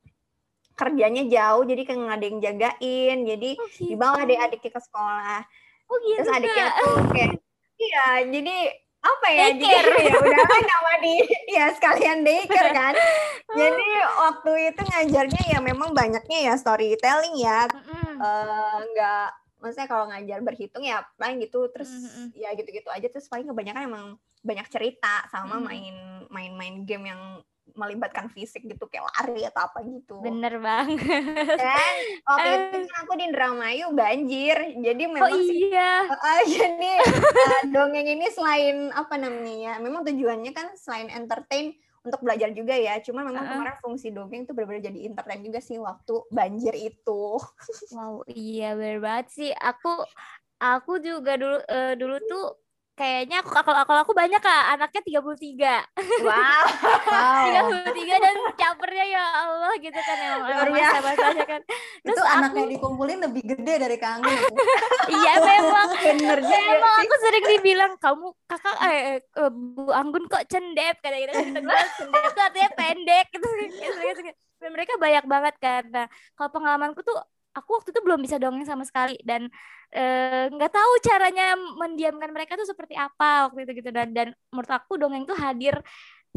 kerjanya 0.72 1.26
jauh 1.26 1.62
jadi 1.62 1.82
kayak 1.84 1.98
nggak 1.98 2.16
ada 2.16 2.26
yang 2.26 2.38
jagain. 2.40 3.16
Jadi 3.26 3.50
Oh, 3.54 3.66
gitu. 3.68 3.90
dibawa 3.90 4.20
deh 4.22 4.38
adiknya 4.38 4.70
ke 4.70 4.80
sekolah. 4.80 5.40
Oh 5.86 5.96
gitu, 6.00 6.18
Terus 6.18 6.30
adiknya 6.30 6.66
tuh 6.72 6.94
kayak 7.10 7.32
iya 7.76 8.06
jadi 8.24 8.56
apa 9.00 9.26
ya 9.26 9.46
jadi 9.50 9.64
Daycare. 9.64 9.96
ya 10.04 10.14
udah 10.14 10.44
kan 10.44 10.60
nama 10.62 10.92
di 11.04 11.14
ya 11.48 11.64
sekalian 11.72 12.20
daycare 12.20 12.68
kan 12.70 12.92
jadi 13.58 13.88
waktu 14.20 14.52
itu 14.68 14.80
ngajarnya 14.84 15.42
ya 15.48 15.58
memang 15.58 15.90
banyaknya 15.90 16.38
ya 16.46 16.54
storytelling 16.54 17.32
ya. 17.34 17.64
Eh, 18.20 18.76
nggak 18.86 19.28
maksudnya 19.60 19.88
kalau 19.88 20.08
ngajar 20.08 20.40
berhitung 20.40 20.82
ya 20.82 21.04
paling 21.14 21.38
gitu 21.38 21.68
terus 21.70 21.92
Mm-mm. 21.92 22.32
ya 22.34 22.50
gitu-gitu 22.56 22.88
aja 22.88 23.06
terus 23.06 23.28
paling 23.28 23.46
kebanyakan 23.46 23.86
emang 23.86 24.04
banyak 24.40 24.66
cerita 24.72 25.28
sama 25.28 25.60
Mm. 25.60 25.64
main 25.68 25.94
main-main 26.32 26.74
game 26.84 27.06
yang 27.06 27.22
melibatkan 27.70 28.26
fisik 28.26 28.66
gitu 28.66 28.90
kayak 28.90 29.06
lari 29.14 29.46
atau 29.46 29.62
apa 29.62 29.78
gitu 29.86 30.18
Bener 30.18 30.58
banget. 30.58 31.06
dan 31.54 31.94
waktu 32.26 32.50
itu 32.66 32.88
kan 32.90 32.98
aku 33.06 33.12
di 33.14 33.24
Indramayu 33.30 33.86
banjir 33.94 34.56
jadi 34.74 35.02
Oh 35.06 35.12
memang 35.14 35.38
sih 35.38 35.70
iya. 35.70 36.02
Ah, 36.10 36.42
jadi 36.50 36.92
uh, 37.22 37.62
dongeng 37.70 38.10
ini 38.10 38.26
selain 38.34 38.90
apa 38.90 39.14
namanya 39.14 39.54
ya, 39.54 39.72
memang 39.78 40.02
tujuannya 40.02 40.50
kan 40.50 40.74
selain 40.74 41.14
entertain 41.14 41.78
untuk 42.00 42.20
belajar 42.24 42.48
juga 42.56 42.74
ya. 42.76 42.98
Cuman 43.04 43.28
memang 43.28 43.44
Uh-uh. 43.44 43.52
kemarin 43.56 43.76
fungsi 43.84 44.08
dongeng 44.12 44.48
itu 44.48 44.52
benar-benar 44.56 44.82
jadi 44.88 44.98
entertain 45.12 45.42
juga 45.44 45.60
sih 45.60 45.76
waktu 45.76 46.14
banjir 46.32 46.74
itu. 46.76 47.22
Wow, 47.96 48.22
iya 48.30 48.78
bener 48.78 49.02
banget 49.02 49.26
sih. 49.34 49.50
Aku 49.50 49.90
aku 50.62 51.02
juga 51.02 51.34
dulu 51.34 51.58
eh, 51.66 51.94
dulu 51.98 52.16
tuh 52.22 52.46
kayaknya 53.00 53.40
aku 53.40 53.48
kalau 53.48 53.80
kalau 53.88 54.00
aku 54.04 54.12
banyak 54.12 54.36
Kak, 54.36 54.76
anaknya 54.76 55.00
33. 55.00 56.20
Wow. 56.20 56.64
wow 57.08 57.44
33 57.80 57.96
dan 58.20 58.34
capernya 58.60 59.04
ya 59.08 59.24
Allah 59.48 59.72
gitu 59.80 59.96
kan 59.96 60.16
emang 60.20 60.40
Luar 60.44 60.68
biasa. 60.68 60.96
masa-masanya 61.00 61.44
kan. 61.48 61.60
Terus 61.64 62.12
itu 62.12 62.20
aku 62.20 62.28
anaknya 62.36 62.64
dikumpulin 62.76 63.18
lebih 63.24 63.42
gede 63.56 63.74
dari 63.80 63.96
itu. 63.96 64.28
iya 65.16 65.32
memang 65.40 65.88
Bener 65.96 66.38
juga 66.44 66.58
Emang 66.60 66.96
sih. 67.00 67.04
aku 67.08 67.14
sering 67.24 67.44
dibilang 67.56 67.92
kamu 67.96 68.26
kakak 68.44 68.76
eh, 68.84 68.92
eh, 68.92 69.18
eh, 69.24 69.50
Bu 69.50 69.88
Anggun 69.90 70.24
kok 70.28 70.44
cendep 70.44 70.96
kata 71.00 71.16
gitu 71.16 71.32
cendep 71.40 71.64
tuh 72.36 72.42
artinya 72.44 72.70
pendek 72.76 73.26
gitu, 73.32 73.48
gitu, 73.64 73.76
gitu, 73.80 74.20
gitu. 74.28 74.36
Dan 74.60 74.70
mereka 74.76 74.92
banyak 75.00 75.24
banget 75.24 75.54
kan. 75.56 75.82
Nah, 75.88 76.06
kalau 76.36 76.52
pengalamanku 76.52 77.00
tuh 77.00 77.16
aku 77.50 77.70
waktu 77.80 77.90
itu 77.90 78.00
belum 78.02 78.20
bisa 78.22 78.36
dongeng 78.38 78.62
sama 78.66 78.86
sekali 78.86 79.18
dan 79.26 79.50
eh, 79.90 80.46
nggak 80.50 80.70
uh, 80.70 80.74
tahu 80.74 80.92
caranya 81.02 81.58
mendiamkan 81.78 82.30
mereka 82.30 82.54
tuh 82.54 82.68
seperti 82.68 82.94
apa 82.94 83.50
waktu 83.50 83.66
itu 83.66 83.82
gitu. 83.82 83.90
Dan 83.90 84.14
dan 84.14 84.28
menurut 84.54 84.70
aku 84.70 84.96
dongeng 85.00 85.24
tuh 85.26 85.38
hadir 85.38 85.74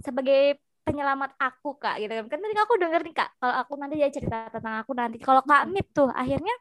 sebagai 0.01 0.57
penyelamat 0.83 1.37
aku 1.39 1.79
kak 1.79 2.01
gitu 2.01 2.11
kan. 2.27 2.39
Tadi 2.41 2.55
aku 2.59 2.75
denger 2.81 3.01
nih 3.07 3.15
kak 3.15 3.29
kalau 3.39 3.55
aku 3.61 3.73
nanti 3.79 3.95
jadi 4.01 4.13
cerita 4.13 4.37
tentang 4.51 4.75
aku 4.81 4.91
nanti. 4.97 5.17
Kalau 5.21 5.41
kak 5.45 5.69
Mip 5.69 5.87
tuh 5.95 6.09
akhirnya 6.11 6.55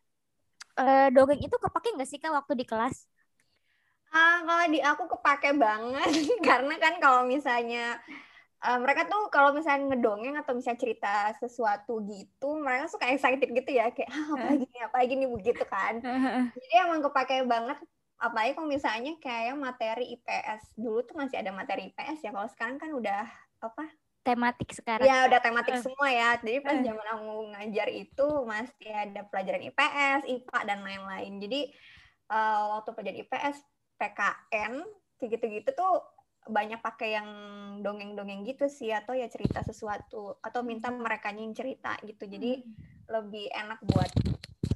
uh, 0.78 1.08
dongeng 1.10 1.40
itu 1.42 1.56
kepake 1.56 1.88
nggak 1.96 2.08
sih 2.08 2.18
kak 2.22 2.32
waktu 2.32 2.52
di 2.56 2.64
kelas? 2.68 3.08
Ah, 4.12 4.44
kalau 4.44 4.68
di 4.68 4.80
aku 4.84 5.04
kepake 5.08 5.56
banget. 5.56 6.08
Karena 6.48 6.74
kan 6.76 7.00
kalau 7.00 7.24
misalnya 7.24 7.96
uh, 8.62 8.78
mereka 8.78 9.10
tuh 9.10 9.26
kalau 9.28 9.50
misalnya 9.50 9.92
ngedongeng 9.92 10.38
atau 10.38 10.54
misalnya 10.54 10.80
cerita 10.80 11.14
sesuatu 11.42 11.98
gitu, 12.06 12.58
mereka 12.58 12.88
suka 12.88 13.10
excited 13.10 13.50
gitu 13.50 13.70
ya 13.70 13.90
kayak 13.90 14.08
ah, 14.08 14.26
apa 14.38 14.44
lagi 14.54 14.64
nih, 14.70 14.82
apa 14.86 14.96
lagi 15.02 15.14
nih 15.18 15.28
begitu 15.28 15.64
kan. 15.66 15.94
Jadi 16.54 16.74
emang 16.78 17.02
kepake 17.02 17.44
banget 17.44 17.78
apalagi 18.22 18.54
kalau 18.54 18.70
misalnya 18.70 19.12
kayak 19.18 19.58
materi 19.58 20.14
IPS 20.14 20.78
dulu 20.78 21.02
tuh 21.02 21.18
masih 21.18 21.42
ada 21.42 21.50
materi 21.50 21.90
IPS 21.90 22.22
ya 22.22 22.30
kalau 22.30 22.46
sekarang 22.54 22.78
kan 22.78 22.90
udah 22.94 23.26
apa? 23.58 23.84
Tematik 24.22 24.70
sekarang. 24.70 25.02
Ya 25.02 25.26
udah 25.26 25.42
tematik 25.42 25.74
uh. 25.74 25.82
semua 25.82 26.06
ya. 26.06 26.38
Jadi 26.38 26.62
pas 26.62 26.78
zaman 26.78 27.06
aku 27.18 27.30
ngajar 27.50 27.88
itu 27.90 28.26
masih 28.46 28.90
ada 28.94 29.26
pelajaran 29.26 29.66
IPS 29.66 30.20
IPA 30.30 30.58
dan 30.62 30.78
lain-lain. 30.86 31.32
Jadi 31.42 31.60
uh, 32.30 32.78
waktu 32.78 32.90
pelajaran 32.94 33.20
IPS 33.26 33.56
PKN 33.98 34.72
kayak 35.18 35.30
gitu-gitu 35.38 35.70
tuh 35.74 35.94
banyak 36.50 36.82
pakai 36.82 37.14
yang 37.14 37.28
dongeng-dongeng 37.86 38.42
gitu 38.42 38.66
sih 38.66 38.90
atau 38.90 39.14
ya 39.14 39.30
cerita 39.30 39.62
sesuatu 39.62 40.42
atau 40.42 40.60
minta 40.66 40.90
hmm. 40.90 40.98
mereka 40.98 41.30
yang 41.30 41.54
cerita 41.54 41.94
gitu 42.02 42.26
jadi 42.26 42.58
hmm. 42.58 42.72
lebih 43.10 43.46
enak 43.54 43.78
buat 43.86 44.10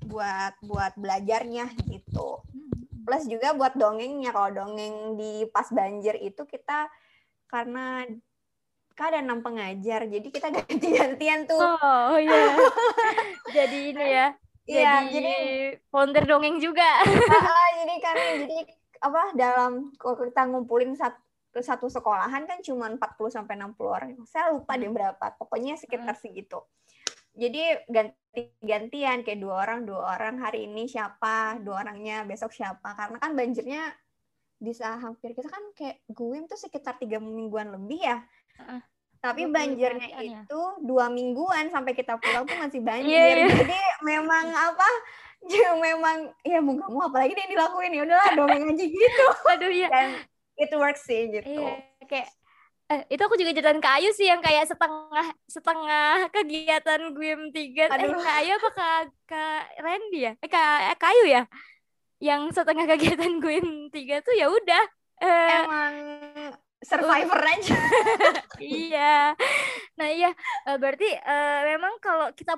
buat 0.07 0.55
buat 0.63 0.93
belajarnya 0.95 1.67
gitu 1.91 2.39
hmm. 2.47 3.03
plus 3.03 3.27
juga 3.27 3.51
buat 3.59 3.75
dongengnya 3.75 4.31
kalau 4.31 4.55
dongeng 4.55 5.19
di 5.19 5.51
pas 5.51 5.67
banjir 5.75 6.15
itu 6.23 6.47
kita 6.47 6.87
karena 7.51 8.07
kan 8.95 9.13
ada 9.13 9.21
enam 9.27 9.43
pengajar 9.43 10.07
jadi 10.07 10.29
kita 10.31 10.49
ganti-gantian 10.63 11.51
tuh 11.51 11.59
oh 11.59 12.15
iya 12.15 12.55
jadi 13.57 13.79
ini 13.91 14.07
ya 14.07 14.29
Iya, 14.67 15.07
jadi, 15.07 15.15
jadi 15.15 15.35
founder 15.95 16.27
dongeng 16.27 16.59
juga. 16.59 16.83
uh, 17.07 17.69
jadi 17.79 17.95
kan 18.03 18.15
jadi 18.19 18.59
apa 18.99 19.23
dalam 19.39 19.95
kalau 19.95 20.19
kita 20.27 20.43
ngumpulin 20.51 20.91
satu 20.99 21.23
satu 21.63 21.87
sekolahan 21.87 22.45
kan 22.45 22.59
cuma 22.65 22.89
40 22.89 23.01
sampai 23.31 23.55
60 23.57 23.77
orang. 23.87 24.11
Saya 24.29 24.53
lupa 24.53 24.75
deh 24.75 24.89
hmm. 24.89 24.97
berapa. 24.97 25.27
Pokoknya 25.39 25.77
sekitar 25.77 26.17
hmm. 26.17 26.23
segitu. 26.23 26.61
Jadi 27.37 27.85
ganti-gantian 27.93 29.21
kayak 29.21 29.41
dua 29.45 29.69
orang, 29.69 29.85
dua 29.85 30.17
orang 30.17 30.41
hari 30.41 30.65
ini 30.65 30.89
siapa, 30.89 31.61
dua 31.61 31.85
orangnya 31.85 32.25
besok 32.25 32.57
siapa. 32.57 32.97
Karena 32.97 33.21
kan 33.21 33.37
banjirnya 33.37 33.93
bisa 34.57 34.97
hampir 34.97 35.37
kita 35.37 35.53
kan 35.53 35.61
kayak 35.77 36.01
gue 36.09 36.37
tuh 36.49 36.57
sekitar 36.57 36.97
tiga 36.97 37.21
mingguan 37.21 37.77
lebih 37.77 38.01
ya. 38.01 38.25
Uh, 38.57 38.81
Tapi 39.21 39.53
banjirnya 39.53 40.09
ya. 40.17 40.49
itu 40.49 40.63
dua 40.81 41.13
mingguan 41.13 41.69
sampai 41.69 41.93
kita 41.93 42.17
pulang 42.17 42.49
tuh 42.49 42.57
masih 42.57 42.81
banjir. 42.81 43.13
Yeah, 43.13 43.45
yeah. 43.45 43.53
Jadi 43.53 43.81
memang 44.01 44.49
apa? 44.49 44.89
ya 45.53 45.71
memang 45.79 46.17
ya 46.43 46.59
mau 46.59 46.75
gak 46.75 46.91
mau 46.91 47.03
apalagi 47.07 47.33
dia 47.37 47.49
dilakuin 47.51 47.95
ya 47.95 48.03
udahlah 48.03 48.31
dongeng 48.35 48.73
aja 48.73 48.85
gitu 48.87 49.27
aduh 49.47 49.73
ya 49.73 49.89
dan 49.93 50.09
it 50.57 50.71
works 50.77 51.05
sih 51.05 51.29
gitu. 51.31 51.47
Iya, 51.47 51.73
kayak 52.09 52.29
eh, 52.93 53.03
itu 53.13 53.23
aku 53.23 53.37
juga 53.39 53.53
ceritain 53.53 53.81
ke 53.83 53.91
Ayu 54.01 54.11
sih 54.17 54.27
yang 54.29 54.41
kayak 54.41 54.65
setengah 54.69 55.27
setengah 55.47 56.31
kegiatan 56.33 57.01
gue 57.13 57.33
tiga. 57.53 57.85
Eh 57.93 58.09
ke 58.09 58.33
Ayu 58.43 58.53
apa 58.57 58.71
ke 58.73 58.89
ke 59.31 59.43
Randy 59.83 60.21
ya? 60.27 60.33
Eh 60.41 60.49
ke, 60.51 60.61
eh, 60.61 60.97
ke 60.97 61.07
Ayu 61.07 61.25
ya? 61.29 61.43
Yang 62.23 62.43
setengah 62.57 62.87
kegiatan 62.89 63.33
gue 63.39 63.57
tiga 63.93 64.25
tuh 64.25 64.35
ya 64.35 64.49
udah 64.49 64.85
eh, 65.21 65.49
emang 65.65 65.95
survivor 66.85 67.41
aja. 67.41 67.77
Iya. 68.57 69.37
Nah 70.01 70.09
iya 70.09 70.31
eh, 70.69 70.77
berarti 70.81 71.09
uh, 71.13 71.61
memang 71.77 72.01
kalau 72.01 72.33
kita 72.33 72.57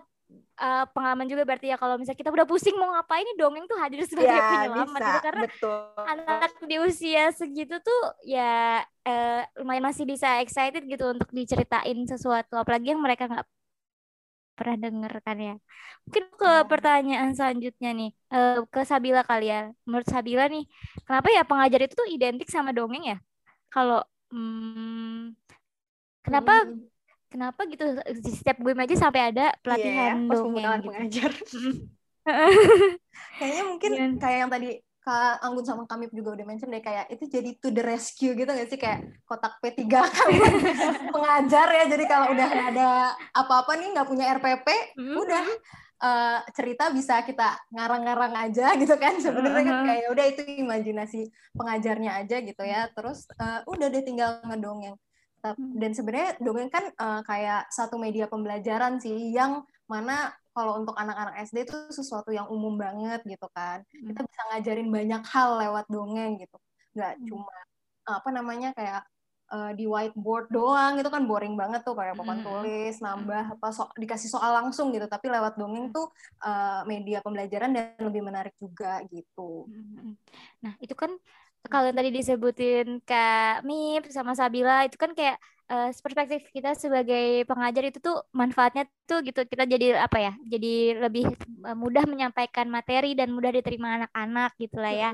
uh, 0.58 0.84
pengalaman 0.90 1.26
juga 1.30 1.42
berarti 1.46 1.70
ya 1.70 1.76
kalau 1.78 1.96
misalnya 1.96 2.18
kita 2.18 2.34
udah 2.34 2.46
pusing 2.46 2.74
mau 2.74 2.90
ngapain 2.92 3.22
nih 3.22 3.36
dongeng 3.38 3.64
tuh 3.70 3.78
hadir 3.78 4.02
sebagai 4.10 4.34
ya, 4.34 4.42
penyelamat 4.50 5.00
gitu. 5.00 5.18
Karena 5.22 5.44
betul. 5.46 5.78
anak 6.04 6.52
di 6.66 6.76
usia 6.82 7.24
segitu 7.32 7.74
tuh 7.80 8.00
ya 8.26 8.82
uh, 8.84 9.42
lumayan 9.62 9.86
masih 9.86 10.04
bisa 10.04 10.42
excited 10.42 10.84
gitu 10.84 11.04
untuk 11.14 11.30
diceritain 11.30 11.98
sesuatu. 12.04 12.58
Apalagi 12.58 12.92
yang 12.92 13.00
mereka 13.00 13.30
nggak 13.30 13.46
pernah 14.58 14.76
denger 14.76 15.12
kan 15.22 15.38
ya. 15.38 15.54
Mungkin 16.04 16.24
ke 16.34 16.50
ya. 16.50 16.66
pertanyaan 16.66 17.30
selanjutnya 17.32 17.90
nih 17.94 18.10
uh, 18.34 18.66
ke 18.66 18.82
Sabila 18.82 19.22
kali 19.22 19.54
ya. 19.54 19.70
Menurut 19.86 20.08
Sabila 20.10 20.50
nih 20.50 20.66
kenapa 21.06 21.28
ya 21.30 21.42
pengajar 21.46 21.80
itu 21.86 21.94
tuh 21.94 22.08
identik 22.10 22.50
sama 22.50 22.74
dongeng 22.74 23.06
ya? 23.06 23.18
Kalau 23.70 24.02
hmm, 24.34 25.38
kenapa 26.26 26.66
hmm 26.66 26.97
kenapa 27.28 27.64
gitu 27.68 27.84
di 28.24 28.32
setiap 28.32 28.58
gue 28.60 28.72
aja 28.72 28.96
sampai 28.96 29.20
ada 29.32 29.46
iya, 29.52 29.60
pelatihan 29.60 30.16
yeah, 30.16 30.32
dongeng 30.32 30.64
gitu. 30.64 30.86
pengajar 30.88 31.32
kayaknya 33.38 33.62
mungkin 33.64 33.90
yeah. 33.94 34.10
kayak 34.20 34.38
yang 34.46 34.52
tadi 34.52 34.70
Kak 35.08 35.40
Anggun 35.40 35.64
sama 35.64 35.88
Kamip 35.88 36.12
juga 36.12 36.36
udah 36.36 36.44
mention 36.44 36.68
deh 36.68 36.84
kayak 36.84 37.08
itu 37.08 37.24
jadi 37.32 37.56
to 37.56 37.72
the 37.72 37.80
rescue 37.80 38.36
gitu 38.36 38.44
gak 38.44 38.68
sih 38.68 38.76
kayak 38.76 39.24
kotak 39.24 39.56
P3 39.64 39.88
kan 39.88 40.28
pengajar 41.08 41.68
ya 41.72 41.84
jadi 41.88 42.04
kalau 42.04 42.36
udah 42.36 42.48
ada 42.68 42.88
apa-apa 43.32 43.80
nih 43.80 43.88
nggak 43.96 44.08
punya 44.08 44.36
RPP 44.36 44.68
mm-hmm. 45.00 45.16
udah 45.16 45.46
uh, 46.04 46.38
cerita 46.52 46.92
bisa 46.92 47.24
kita 47.24 47.56
ngarang-ngarang 47.72 48.36
aja 48.36 48.76
gitu 48.76 49.00
kan 49.00 49.16
sebenarnya 49.16 49.64
kan 49.64 49.76
kayak 49.88 50.06
udah 50.12 50.24
itu 50.28 50.42
imajinasi 50.60 51.20
pengajarnya 51.56 52.10
aja 52.20 52.36
gitu 52.44 52.62
ya 52.68 52.92
terus 52.92 53.24
uh, 53.40 53.64
udah 53.64 53.88
deh 53.88 54.04
tinggal 54.04 54.44
ngedongeng. 54.44 55.00
Dan 55.56 55.90
sebenarnya 55.94 56.30
dongeng 56.42 56.70
kan 56.72 56.84
uh, 56.98 57.22
kayak 57.22 57.70
satu 57.70 57.96
media 57.96 58.26
pembelajaran 58.26 58.98
sih 58.98 59.32
yang 59.32 59.62
mana 59.88 60.34
kalau 60.58 60.82
untuk 60.82 60.98
anak-anak 60.98 61.38
SD 61.46 61.70
itu 61.70 61.78
sesuatu 61.94 62.34
yang 62.34 62.50
umum 62.50 62.74
banget 62.74 63.22
gitu 63.22 63.46
kan. 63.54 63.86
Hmm. 63.94 64.10
kita 64.10 64.20
bisa 64.26 64.42
ngajarin 64.50 64.88
banyak 64.90 65.22
hal 65.22 65.48
lewat 65.62 65.86
dongeng 65.86 66.42
gitu. 66.42 66.58
Nggak 66.98 67.14
hmm. 67.14 67.26
cuma 67.30 67.56
apa 68.08 68.28
namanya 68.34 68.70
kayak 68.74 69.06
uh, 69.54 69.72
di 69.76 69.86
whiteboard 69.86 70.50
doang 70.50 70.98
itu 70.98 71.06
kan 71.06 71.30
boring 71.30 71.54
banget 71.54 71.86
tuh 71.86 71.94
kayak 71.94 72.18
papan 72.18 72.42
hmm. 72.42 72.46
tulis 72.46 72.94
nambah 72.98 73.44
apa 73.54 73.68
so 73.70 73.86
dikasih 73.94 74.34
soal 74.34 74.50
langsung 74.50 74.90
gitu. 74.90 75.06
Tapi 75.06 75.30
lewat 75.30 75.54
dongeng 75.54 75.94
tuh 75.94 76.10
uh, 76.42 76.82
media 76.90 77.22
pembelajaran 77.22 77.70
dan 77.70 77.94
lebih 78.02 78.26
menarik 78.26 78.54
juga 78.58 78.98
gitu. 79.08 79.70
Nah 80.58 80.74
itu 80.82 80.94
kan 80.98 81.14
kalau 81.66 81.90
tadi 81.90 82.14
disebutin 82.14 83.02
Kak 83.02 83.66
Mip 83.66 84.06
sama 84.14 84.32
Sabila 84.38 84.86
itu 84.86 84.94
kan 84.94 85.10
kayak 85.12 85.36
uh, 85.68 85.90
perspektif 85.90 86.48
kita 86.54 86.72
sebagai 86.78 87.44
pengajar 87.44 87.82
itu 87.90 87.98
tuh 88.00 88.24
manfaatnya 88.30 88.88
tuh 89.04 89.20
gitu 89.26 89.44
kita 89.44 89.68
jadi 89.68 90.00
apa 90.00 90.18
ya 90.18 90.32
jadi 90.46 91.02
lebih 91.02 91.28
eh, 91.68 91.76
mudah 91.76 92.04
menyampaikan 92.08 92.66
materi 92.70 93.12
dan 93.18 93.34
mudah 93.34 93.52
diterima 93.52 94.04
anak-anak 94.04 94.50
gitulah 94.56 94.92
ya. 94.92 95.10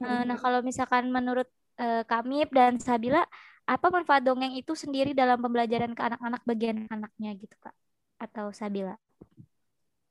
Uh, 0.00 0.22
nah 0.28 0.36
kalau 0.40 0.60
misalkan 0.64 1.12
menurut 1.12 1.48
uh, 1.82 2.02
Kak 2.08 2.24
Mip 2.24 2.48
dan 2.54 2.80
Sabila 2.80 3.24
apa 3.68 3.86
manfaat 3.92 4.24
dongeng 4.24 4.56
itu 4.56 4.72
sendiri 4.72 5.12
dalam 5.12 5.36
pembelajaran 5.44 5.92
ke 5.92 6.00
anak-anak 6.00 6.40
bagian 6.48 6.88
anaknya 6.88 7.36
gitu 7.36 7.56
Kak? 7.60 7.76
Atau 8.16 8.50
Sabila? 8.56 8.96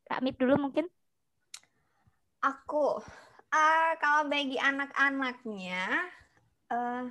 Kak 0.07 0.21
Mip 0.23 0.37
dulu 0.37 0.55
mungkin. 0.61 0.85
Aku 2.37 3.01
uh, 3.51 3.91
kalau 3.99 4.27
bagi 4.27 4.57
anak-anaknya, 4.59 5.85
uh, 6.71 7.03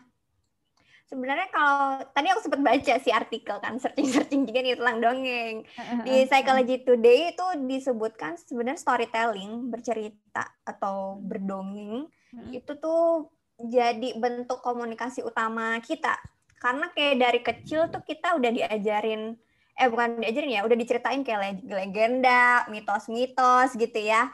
sebenarnya 1.07 1.49
kalau 1.55 2.03
tadi 2.11 2.27
aku 2.35 2.41
sempat 2.43 2.61
baca 2.63 2.95
si 2.99 3.11
artikel 3.15 3.57
kan 3.63 3.79
searching-searching 3.79 4.43
juga 4.45 4.59
nih 4.63 4.75
tentang 4.75 4.99
dongeng. 4.99 5.57
Di 6.03 6.27
Psychology 6.27 6.83
Today 6.83 7.33
itu 7.33 7.47
disebutkan 7.67 8.35
sebenarnya 8.37 8.81
storytelling 8.83 9.71
bercerita 9.71 10.45
atau 10.67 11.23
berdongeng 11.23 12.11
itu 12.53 12.73
tuh 12.77 13.33
jadi 13.57 14.19
bentuk 14.19 14.61
komunikasi 14.61 15.25
utama 15.25 15.79
kita. 15.81 16.19
Karena 16.61 16.91
kayak 16.93 17.17
dari 17.17 17.41
kecil 17.41 17.89
tuh 17.89 18.03
kita 18.05 18.37
udah 18.37 18.51
diajarin 18.53 19.39
eh 19.77 19.89
bukan 19.93 20.25
diajarin 20.25 20.57
ya 20.57 20.65
udah 20.65 20.77
diceritain 20.77 21.21
kayak 21.21 21.61
legenda 21.69 22.65
mitos-mitos 22.73 23.77
gitu 23.77 24.01
ya. 24.01 24.33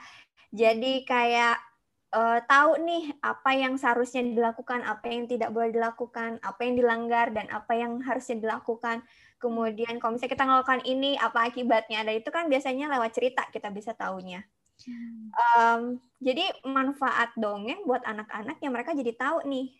Jadi 0.54 1.02
kayak 1.02 1.71
uh, 2.12 2.38
tahu 2.44 2.78
nih 2.84 3.16
apa 3.24 3.50
yang 3.56 3.74
seharusnya 3.80 4.22
dilakukan, 4.22 4.84
apa 4.84 5.08
yang 5.08 5.24
tidak 5.26 5.50
boleh 5.50 5.72
dilakukan, 5.72 6.38
apa 6.44 6.60
yang 6.62 6.74
dilanggar 6.78 7.32
dan 7.32 7.48
apa 7.48 7.72
yang 7.74 7.98
harusnya 8.04 8.38
dilakukan. 8.38 9.02
Kemudian 9.40 9.98
kalau 9.98 10.14
misalnya 10.14 10.32
kita 10.38 10.44
melakukan 10.46 10.80
ini, 10.86 11.18
apa 11.18 11.50
akibatnya? 11.50 12.06
Dan 12.06 12.14
itu 12.22 12.30
kan 12.30 12.46
biasanya 12.46 12.86
lewat 12.92 13.10
cerita 13.16 13.42
kita 13.50 13.72
bisa 13.74 13.96
tahunya. 13.96 14.44
Um, 15.56 16.02
jadi 16.18 16.42
manfaat 16.66 17.34
dongeng 17.38 17.86
buat 17.86 18.02
anak-anak 18.02 18.58
yang 18.58 18.72
mereka 18.74 18.94
jadi 18.98 19.14
tahu 19.14 19.46
nih 19.46 19.78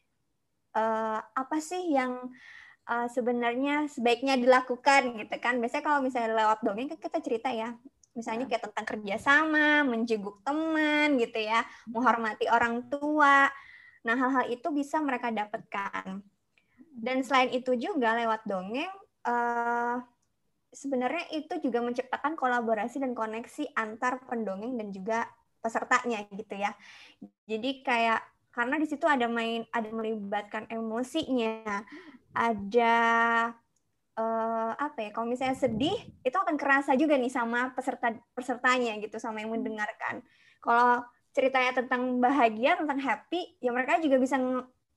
uh, 0.79 1.19
apa 1.19 1.59
sih 1.59 1.91
yang 1.91 2.31
uh, 2.87 3.07
sebenarnya 3.11 3.91
sebaiknya 3.91 4.39
dilakukan 4.39 5.19
gitu 5.19 5.37
kan. 5.43 5.59
Biasanya 5.59 5.85
kalau 5.85 6.01
misalnya 6.03 6.39
lewat 6.39 6.59
dongeng 6.63 6.91
kan 6.95 6.99
kita 6.99 7.19
cerita 7.19 7.51
ya, 7.51 7.75
misalnya 8.13 8.45
kayak 8.49 8.69
tentang 8.71 8.87
kerjasama, 8.87 9.85
menjenguk 9.89 10.45
teman 10.45 11.17
gitu 11.17 11.41
ya, 11.41 11.65
menghormati 11.89 12.49
orang 12.53 12.89
tua. 12.93 13.49
Nah 14.05 14.15
hal-hal 14.17 14.53
itu 14.53 14.69
bisa 14.71 15.01
mereka 15.01 15.33
dapatkan. 15.33 16.21
Dan 16.93 17.25
selain 17.25 17.51
itu 17.57 17.73
juga 17.81 18.13
lewat 18.13 18.45
dongeng, 18.45 18.93
uh, 19.25 19.97
sebenarnya 20.73 21.29
itu 21.37 21.61
juga 21.61 21.81
menciptakan 21.85 22.37
kolaborasi 22.37 23.01
dan 23.01 23.13
koneksi 23.13 23.77
antar 23.77 24.25
pendongeng 24.25 24.77
dan 24.77 24.89
juga 24.93 25.29
pesertanya 25.61 26.25
gitu 26.33 26.53
ya. 26.57 26.77
Jadi 27.49 27.85
kayak 27.85 28.21
karena 28.53 28.77
di 28.77 28.87
situ 28.89 29.09
ada 29.09 29.25
main 29.29 29.65
ada 29.73 29.89
melibatkan 29.89 30.69
emosinya, 30.69 31.85
ada 32.37 32.97
uh, 34.17 34.73
apa 34.77 35.09
ya? 35.09 35.11
Kalau 35.15 35.27
misalnya 35.29 35.57
sedih 35.57 35.97
itu 36.25 36.37
akan 36.37 36.57
kerasa 36.57 36.97
juga 36.97 37.17
nih 37.17 37.33
sama 37.33 37.73
peserta 37.73 38.13
pesertanya 38.37 38.97
gitu 39.01 39.17
sama 39.17 39.41
yang 39.41 39.53
mendengarkan. 39.53 40.21
Kalau 40.63 41.05
ceritanya 41.33 41.73
tentang 41.73 42.21
bahagia, 42.21 42.77
tentang 42.77 43.01
happy, 43.01 43.57
ya 43.59 43.73
mereka 43.73 43.99
juga 43.99 44.21
bisa 44.21 44.37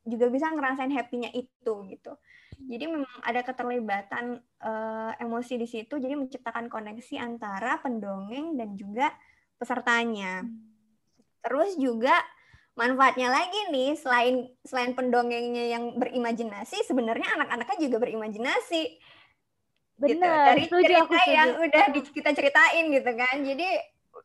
juga 0.06 0.30
bisa 0.30 0.52
ngerasain 0.54 0.92
happy-nya 0.94 1.34
itu 1.34 1.74
gitu. 1.90 2.14
Jadi 2.56 2.86
memang 2.88 3.10
ada 3.26 3.42
keterlibatan 3.44 4.40
uh, 4.64 5.12
emosi 5.20 5.60
di 5.60 5.68
situ, 5.68 6.00
jadi 6.00 6.16
menciptakan 6.16 6.72
koneksi 6.72 7.20
antara 7.20 7.82
pendongeng 7.84 8.56
dan 8.56 8.80
juga 8.80 9.12
pesertanya. 9.60 10.46
Terus 11.44 11.76
juga 11.76 12.16
manfaatnya 12.76 13.32
lagi 13.32 13.72
nih 13.72 13.96
selain 13.96 14.52
selain 14.68 14.92
pendongengnya 14.92 15.72
yang 15.76 15.96
berimajinasi, 15.96 16.84
sebenarnya 16.84 17.40
anak-anaknya 17.40 17.78
juga 17.88 17.98
berimajinasi. 18.04 19.00
Benar. 19.96 20.12
Gitu. 20.12 20.28
Dari 20.28 20.66
cerita 20.68 21.20
yang 21.32 21.50
udah 21.56 21.86
kita 21.96 22.30
ceritain 22.36 22.86
gitu 22.92 23.12
kan. 23.16 23.36
Jadi 23.48 23.68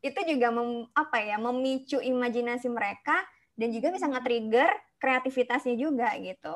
itu 0.03 0.21
juga 0.35 0.49
mem, 0.51 0.87
apa 0.95 1.19
ya 1.23 1.37
memicu 1.39 2.03
imajinasi 2.03 2.67
mereka 2.71 3.23
dan 3.55 3.71
juga 3.71 3.95
bisa 3.95 4.11
nge-trigger 4.11 4.69
kreativitasnya 4.99 5.75
juga 5.79 6.11
gitu. 6.19 6.55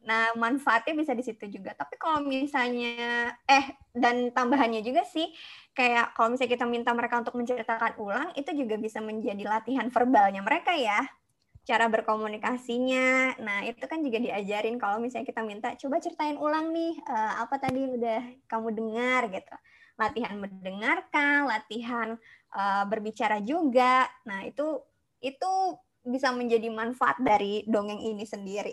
Nah, 0.00 0.32
manfaatnya 0.32 0.96
bisa 0.96 1.12
di 1.12 1.20
situ 1.20 1.44
juga. 1.52 1.76
Tapi 1.76 2.00
kalau 2.00 2.24
misalnya 2.24 3.36
eh 3.44 3.76
dan 3.92 4.32
tambahannya 4.32 4.80
juga 4.80 5.04
sih 5.04 5.28
kayak 5.76 6.16
kalau 6.16 6.32
misalnya 6.32 6.52
kita 6.56 6.66
minta 6.66 6.90
mereka 6.96 7.20
untuk 7.20 7.36
menceritakan 7.36 8.00
ulang 8.00 8.32
itu 8.32 8.48
juga 8.56 8.80
bisa 8.80 9.04
menjadi 9.04 9.44
latihan 9.44 9.92
verbalnya 9.92 10.40
mereka 10.40 10.72
ya. 10.72 11.04
Cara 11.68 11.86
berkomunikasinya. 11.92 13.36
Nah, 13.44 13.68
itu 13.68 13.84
kan 13.84 14.00
juga 14.00 14.16
diajarin 14.16 14.80
kalau 14.80 14.96
misalnya 15.04 15.28
kita 15.28 15.42
minta 15.44 15.68
coba 15.76 16.00
ceritain 16.00 16.40
ulang 16.40 16.72
nih 16.72 16.96
uh, 17.04 17.44
apa 17.44 17.60
tadi 17.60 17.84
udah 17.84 18.20
kamu 18.48 18.68
dengar 18.72 19.28
gitu. 19.28 19.54
Latihan 20.00 20.34
mendengarkan, 20.40 21.44
latihan 21.44 22.08
uh, 22.56 22.84
berbicara 22.88 23.44
juga. 23.44 24.08
Nah, 24.24 24.48
itu 24.48 24.80
itu 25.20 25.76
bisa 26.00 26.32
menjadi 26.32 26.72
manfaat 26.72 27.20
dari 27.20 27.68
dongeng 27.68 28.00
ini 28.00 28.24
sendiri. 28.24 28.72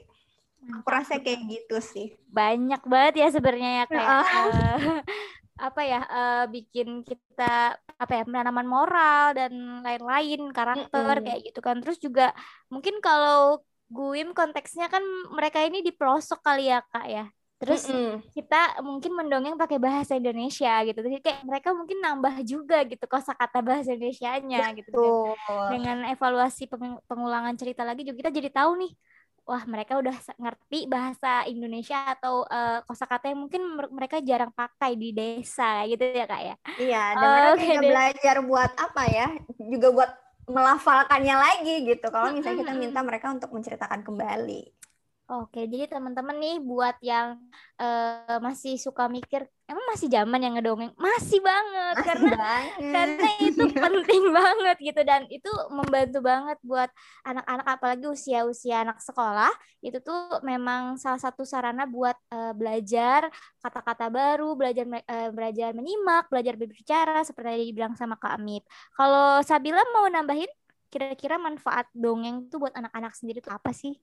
Aku 0.68 0.90
rasa 0.90 1.22
kayak 1.22 1.48
gitu 1.48 1.78
sih. 1.80 2.08
Banyak 2.28 2.84
banget 2.84 3.14
ya 3.24 3.28
sebenarnya 3.32 3.72
ya 3.72 3.86
kayak 3.88 4.08
uh, 4.10 4.24
apa 5.68 5.82
ya 5.82 6.02
uh, 6.06 6.46
bikin 6.52 7.02
kita 7.02 7.78
apa 7.78 8.12
ya 8.14 8.24
penanaman 8.28 8.68
moral 8.70 9.34
dan 9.34 9.82
lain-lain 9.82 10.54
karakter 10.54 11.02
mm 11.02 11.18
-hmm. 11.18 11.26
kayak 11.26 11.42
gitu 11.50 11.60
kan. 11.64 11.78
Terus 11.82 11.98
juga 11.98 12.36
mungkin 12.70 13.00
kalau 13.02 13.64
Guim 13.88 14.36
konteksnya 14.36 14.92
kan 14.92 15.00
mereka 15.32 15.64
ini 15.64 15.80
di 15.80 15.96
pelosok 15.96 16.44
kali 16.44 16.68
ya 16.68 16.84
kak 16.92 17.08
ya. 17.08 17.26
Terus 17.58 17.90
mm 17.90 17.96
-hmm. 17.96 18.16
kita 18.36 18.62
mungkin 18.86 19.12
mendongeng 19.18 19.56
pakai 19.58 19.80
bahasa 19.80 20.14
Indonesia 20.14 20.84
gitu. 20.84 21.00
Jadi 21.00 21.24
kayak 21.24 21.42
mereka 21.48 21.72
mungkin 21.74 22.04
nambah 22.04 22.44
juga 22.44 22.84
gitu 22.84 23.08
kosakata 23.08 23.64
bahasa 23.64 23.96
Indonesianya 23.96 24.76
gitu. 24.78 25.34
Dengan, 25.48 25.72
dengan 25.74 25.98
evaluasi 26.12 26.70
pengulangan 27.08 27.56
cerita 27.56 27.82
lagi 27.88 28.04
juga 28.04 28.28
kita 28.28 28.32
jadi 28.36 28.52
tahu 28.52 28.84
nih 28.84 28.92
wah 29.48 29.64
mereka 29.64 29.96
udah 29.96 30.14
ngerti 30.36 30.92
bahasa 30.92 31.48
Indonesia 31.48 31.96
atau 32.12 32.44
uh, 32.44 32.84
kosakata 32.84 33.32
yang 33.32 33.48
mungkin 33.48 33.64
mereka 33.96 34.20
jarang 34.20 34.52
pakai 34.52 35.00
di 35.00 35.16
desa 35.16 35.88
gitu 35.88 36.04
ya 36.04 36.28
kak 36.28 36.42
ya? 36.44 36.56
Iya 36.78 37.04
dan 37.16 37.26
uh, 37.26 37.32
mereka 37.32 37.52
okay, 37.56 37.68
juga 37.72 37.82
belajar 37.88 38.36
buat 38.44 38.72
apa 38.76 39.04
ya 39.08 39.28
juga 39.58 39.88
buat 39.96 40.12
melafalkannya 40.48 41.36
lagi 41.36 41.76
gitu. 41.88 42.08
Kalau 42.12 42.32
misalnya 42.36 42.68
kita 42.68 42.74
minta 42.76 43.00
mereka 43.04 43.32
untuk 43.32 43.52
menceritakan 43.56 44.04
kembali 44.04 44.77
Oke, 45.28 45.68
jadi 45.68 45.92
teman-teman 45.92 46.40
nih 46.40 46.56
buat 46.64 46.96
yang 47.04 47.36
uh, 47.84 48.40
masih 48.40 48.80
suka 48.80 49.12
mikir, 49.12 49.44
emang 49.68 49.84
masih 49.92 50.08
zaman 50.08 50.40
yang 50.40 50.56
ngedongeng? 50.56 50.96
Masih 50.96 51.44
banget 51.44 52.00
masih 52.00 52.08
karena 52.08 52.38
banget. 52.40 52.92
karena 52.96 53.30
itu 53.44 53.64
penting 53.84 54.24
banget 54.32 54.78
gitu 54.80 55.02
dan 55.04 55.28
itu 55.28 55.52
membantu 55.68 56.24
banget 56.24 56.56
buat 56.64 56.88
anak-anak 57.28 57.68
apalagi 57.68 58.08
usia-usia 58.08 58.88
anak 58.88 59.04
sekolah 59.04 59.52
itu 59.84 60.00
tuh 60.00 60.40
memang 60.48 60.96
salah 60.96 61.20
satu 61.20 61.44
sarana 61.44 61.84
buat 61.84 62.16
uh, 62.32 62.56
belajar 62.56 63.28
kata-kata 63.60 64.08
baru, 64.08 64.56
belajar 64.56 64.88
uh, 64.88 65.30
belajar 65.36 65.76
menyimak, 65.76 66.32
belajar 66.32 66.56
berbicara 66.56 67.28
seperti 67.28 67.48
yang 67.52 67.68
dibilang 67.76 67.94
sama 68.00 68.16
Kak 68.16 68.40
Amip. 68.40 68.64
Kalau 68.96 69.44
Sabila 69.44 69.84
mau 69.92 70.08
nambahin 70.08 70.48
kira-kira 70.88 71.36
manfaat 71.36 71.92
dongeng 71.92 72.48
tuh 72.48 72.64
buat 72.64 72.72
anak-anak 72.80 73.12
sendiri 73.12 73.44
tuh 73.44 73.52
apa 73.52 73.76
sih? 73.76 74.00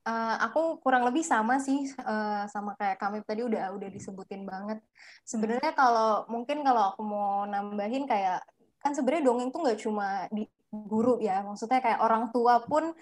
Uh, 0.00 0.36
aku 0.48 0.80
kurang 0.80 1.04
lebih 1.04 1.20
sama 1.20 1.60
sih 1.60 1.84
uh, 2.00 2.48
sama 2.48 2.72
kayak 2.80 2.96
kami 2.96 3.20
tadi 3.20 3.44
udah 3.44 3.68
udah 3.76 3.88
disebutin 3.92 4.48
banget. 4.48 4.80
Sebenarnya 5.28 5.76
kalau 5.76 6.24
mungkin 6.32 6.64
kalau 6.64 6.96
aku 6.96 7.04
mau 7.04 7.44
nambahin 7.44 8.08
kayak 8.08 8.40
kan 8.80 8.96
sebenarnya 8.96 9.28
dongeng 9.28 9.52
tuh 9.52 9.60
nggak 9.60 9.80
cuma 9.84 10.24
di 10.32 10.48
guru 10.72 11.20
ya, 11.20 11.44
maksudnya 11.44 11.84
kayak 11.84 12.00
orang 12.00 12.32
tua 12.32 12.64
pun 12.64 12.96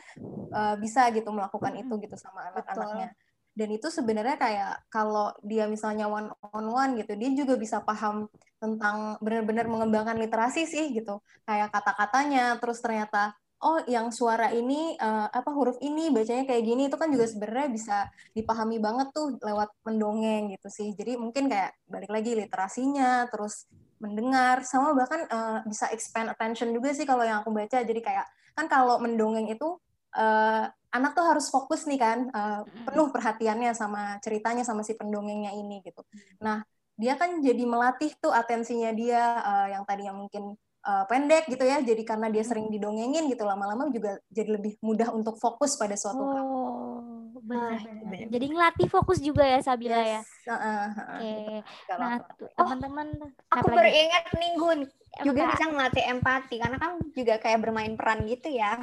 uh, 0.50 0.74
bisa 0.80 1.06
gitu 1.14 1.30
melakukan 1.30 1.78
itu 1.78 1.94
gitu 2.02 2.18
sama 2.18 2.50
anak-anaknya. 2.50 3.14
Dan 3.54 3.68
itu 3.74 3.90
sebenarnya 3.94 4.34
kayak 4.34 4.90
kalau 4.90 5.30
dia 5.46 5.70
misalnya 5.70 6.10
one 6.10 6.34
on 6.50 6.66
one 6.66 6.98
gitu, 6.98 7.14
dia 7.14 7.30
juga 7.30 7.54
bisa 7.54 7.78
paham 7.78 8.26
tentang 8.58 9.22
benar-benar 9.22 9.70
mengembangkan 9.70 10.18
literasi 10.18 10.66
sih 10.66 10.90
gitu, 10.90 11.22
kayak 11.46 11.70
kata-katanya, 11.70 12.58
terus 12.58 12.82
ternyata 12.82 13.38
oh 13.58 13.82
yang 13.90 14.14
suara 14.14 14.54
ini 14.54 14.94
uh, 14.98 15.26
apa 15.26 15.50
huruf 15.50 15.82
ini 15.82 16.14
bacanya 16.14 16.46
kayak 16.46 16.62
gini 16.62 16.86
itu 16.86 16.94
kan 16.94 17.10
juga 17.10 17.26
sebenarnya 17.26 17.68
bisa 17.74 17.96
dipahami 18.30 18.78
banget 18.78 19.10
tuh 19.10 19.34
lewat 19.42 19.74
mendongeng 19.82 20.54
gitu 20.54 20.68
sih. 20.70 20.94
Jadi 20.94 21.18
mungkin 21.18 21.50
kayak 21.50 21.74
balik 21.90 22.10
lagi 22.10 22.38
literasinya 22.38 23.26
terus 23.26 23.66
mendengar 23.98 24.62
sama 24.62 24.94
bahkan 24.94 25.26
uh, 25.26 25.58
bisa 25.66 25.90
expand 25.90 26.30
attention 26.30 26.70
juga 26.70 26.94
sih 26.94 27.02
kalau 27.02 27.26
yang 27.26 27.42
aku 27.42 27.50
baca. 27.50 27.82
Jadi 27.82 27.98
kayak 27.98 28.26
kan 28.54 28.70
kalau 28.70 29.02
mendongeng 29.02 29.50
itu 29.50 29.78
uh, 30.14 30.64
anak 30.94 31.12
tuh 31.18 31.26
harus 31.26 31.50
fokus 31.50 31.84
nih 31.90 32.00
kan 32.00 32.18
uh, 32.30 32.62
penuh 32.86 33.10
perhatiannya 33.10 33.74
sama 33.74 34.22
ceritanya 34.22 34.62
sama 34.62 34.86
si 34.86 34.94
pendongengnya 34.94 35.50
ini 35.52 35.82
gitu. 35.82 36.06
Nah 36.40 36.62
dia 36.98 37.14
kan 37.14 37.38
jadi 37.42 37.62
melatih 37.62 38.14
tuh 38.18 38.34
atensinya 38.34 38.90
dia 38.94 39.22
uh, 39.42 39.66
yang 39.70 39.82
tadinya 39.82 40.14
mungkin 40.14 40.54
uh, 40.88 41.04
pendek 41.04 41.44
gitu 41.52 41.64
ya 41.68 41.84
jadi 41.84 42.02
karena 42.02 42.32
dia 42.32 42.40
sering 42.40 42.72
didongengin 42.72 43.28
gitu 43.28 43.44
lama-lama 43.44 43.92
juga 43.92 44.16
jadi 44.32 44.56
lebih 44.56 44.80
mudah 44.80 45.12
untuk 45.12 45.36
fokus 45.36 45.76
pada 45.76 45.94
suatu 45.94 46.24
hal. 46.24 46.44
Oh, 46.48 47.28
benar. 47.44 47.84
Jadi 48.32 48.46
ngelatih 48.48 48.88
fokus 48.88 49.20
juga 49.20 49.44
ya 49.44 49.60
Sabila 49.60 50.00
ya. 50.00 50.24
yes. 50.24 50.28
ya. 50.48 50.48
Uh, 50.48 50.56
uh, 50.56 50.84
Oke. 50.88 51.20
Okay. 51.20 51.56
Nah, 52.00 52.16
teman-teman 52.56 53.08
oh, 53.20 53.52
aku 53.52 53.68
beringat 53.68 54.24
nih 54.32 54.52
Gun 54.56 54.80
juga 55.24 55.42
bisa 55.52 55.64
ngelatih 55.68 56.04
empati 56.08 56.56
karena 56.60 56.76
kan 56.80 56.92
juga 57.12 57.34
kayak 57.40 57.58
bermain 57.60 57.94
peran 57.96 58.24
gitu 58.24 58.48
ya 58.48 58.80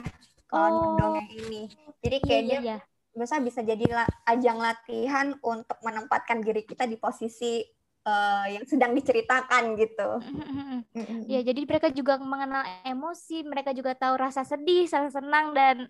kalau 0.50 0.94
oh. 0.94 0.98
dongeng 1.02 1.30
ini. 1.34 1.62
Jadi 2.06 2.18
kayak 2.22 2.44
iya, 2.46 2.60
dia 2.60 2.60
iya. 2.62 2.78
bisa 3.16 3.40
bisa 3.42 3.60
jadi 3.66 4.06
ajang 4.30 4.60
latihan 4.62 5.28
untuk 5.42 5.80
menempatkan 5.82 6.44
diri 6.44 6.62
kita 6.68 6.86
di 6.86 7.00
posisi 7.00 7.64
uh, 8.06 8.46
yang 8.48 8.64
sedang 8.70 8.94
diceritakan 8.94 9.76
gitu. 9.76 10.10
Ya, 11.26 11.42
jadi 11.42 11.62
mereka 11.66 11.90
juga 11.92 12.22
mengenal 12.22 12.64
emosi, 12.86 13.44
mereka 13.44 13.74
juga 13.74 13.98
tahu 13.98 14.16
rasa 14.16 14.46
sedih, 14.46 14.86
rasa 14.88 15.10
senang 15.12 15.52
dan 15.52 15.90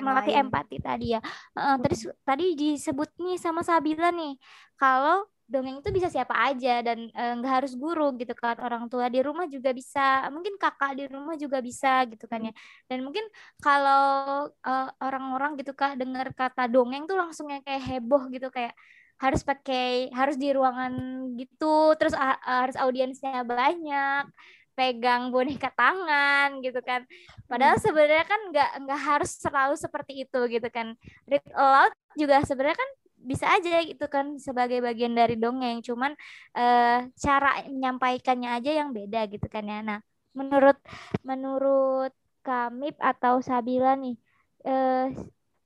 melatih 0.00 0.40
empati 0.40 0.80
tadi 0.80 1.14
ya. 1.14 1.20
Uh, 1.54 1.76
tadi 1.78 1.96
tadi 2.24 2.46
disebut 2.56 3.12
nih 3.20 3.36
sama 3.38 3.60
Sabila 3.60 4.10
nih, 4.10 4.40
kalau 4.80 5.28
dongeng 5.52 5.84
itu 5.84 5.92
bisa 5.92 6.08
siapa 6.08 6.32
aja 6.48 6.80
dan 6.80 7.12
nggak 7.12 7.52
uh, 7.52 7.56
harus 7.60 7.76
guru 7.76 8.16
gitu 8.16 8.32
kan. 8.32 8.56
Orang 8.56 8.88
tua 8.88 9.12
di 9.12 9.20
rumah 9.20 9.44
juga 9.44 9.76
bisa 9.76 10.24
mungkin 10.32 10.56
kakak 10.56 10.96
di 10.96 11.04
rumah 11.12 11.36
juga 11.36 11.60
bisa 11.60 12.08
gitu 12.08 12.24
kan 12.24 12.48
ya. 12.48 12.52
Dan 12.88 13.04
mungkin 13.04 13.28
kalau 13.60 14.48
uh, 14.48 14.88
orang-orang 15.04 15.60
gitu 15.60 15.76
kah 15.76 15.92
dengar 15.92 16.32
kata 16.32 16.72
dongeng 16.72 17.04
tuh 17.04 17.20
langsung 17.20 17.52
kayak 17.52 17.84
heboh 17.84 18.32
gitu 18.32 18.48
kayak 18.48 18.72
harus 19.18 19.42
pakai 19.44 20.10
harus 20.14 20.36
di 20.38 20.52
ruangan 20.52 20.92
gitu. 21.36 21.96
Terus 21.98 22.14
uh, 22.14 22.38
harus 22.42 22.76
audiensnya 22.78 23.42
banyak 23.44 24.28
pegang 24.72 25.28
boneka 25.28 25.68
tangan 25.76 26.60
gitu 26.64 26.80
kan. 26.80 27.04
Padahal 27.46 27.76
hmm. 27.76 27.84
sebenarnya 27.84 28.26
kan 28.26 28.40
nggak 28.50 28.70
nggak 28.88 29.00
harus 29.00 29.30
selalu 29.36 29.74
seperti 29.76 30.12
itu 30.24 30.40
gitu 30.48 30.68
kan. 30.72 30.96
Read 31.28 31.44
aloud 31.52 31.92
juga 32.16 32.40
sebenarnya 32.44 32.78
kan 32.80 32.90
bisa 33.22 33.46
aja 33.54 33.78
gitu 33.86 34.06
kan 34.10 34.40
sebagai 34.40 34.82
bagian 34.82 35.14
dari 35.14 35.36
dongeng. 35.36 35.84
Cuman 35.84 36.16
uh, 36.56 36.98
cara 37.14 37.50
menyampaikannya 37.68 38.50
aja 38.58 38.70
yang 38.82 38.90
beda 38.96 39.28
gitu 39.28 39.46
kan 39.46 39.64
ya. 39.68 39.80
Nah 39.84 39.98
menurut 40.32 40.80
menurut 41.22 42.12
Kamip 42.42 42.98
atau 42.98 43.38
Sabila 43.38 43.94
nih 43.94 44.18
uh, 44.66 45.06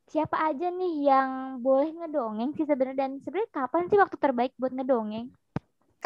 siapa 0.06 0.36
aja 0.38 0.70
nih 0.70 1.10
yang 1.10 1.30
boleh 1.58 1.90
ngedongeng 1.94 2.54
sih 2.54 2.66
sebenarnya 2.66 3.06
dan 3.06 3.12
sebenarnya 3.22 3.50
kapan 3.50 3.90
sih 3.90 3.98
waktu 3.98 4.16
terbaik 4.16 4.52
buat 4.58 4.72
ngedongeng 4.72 5.30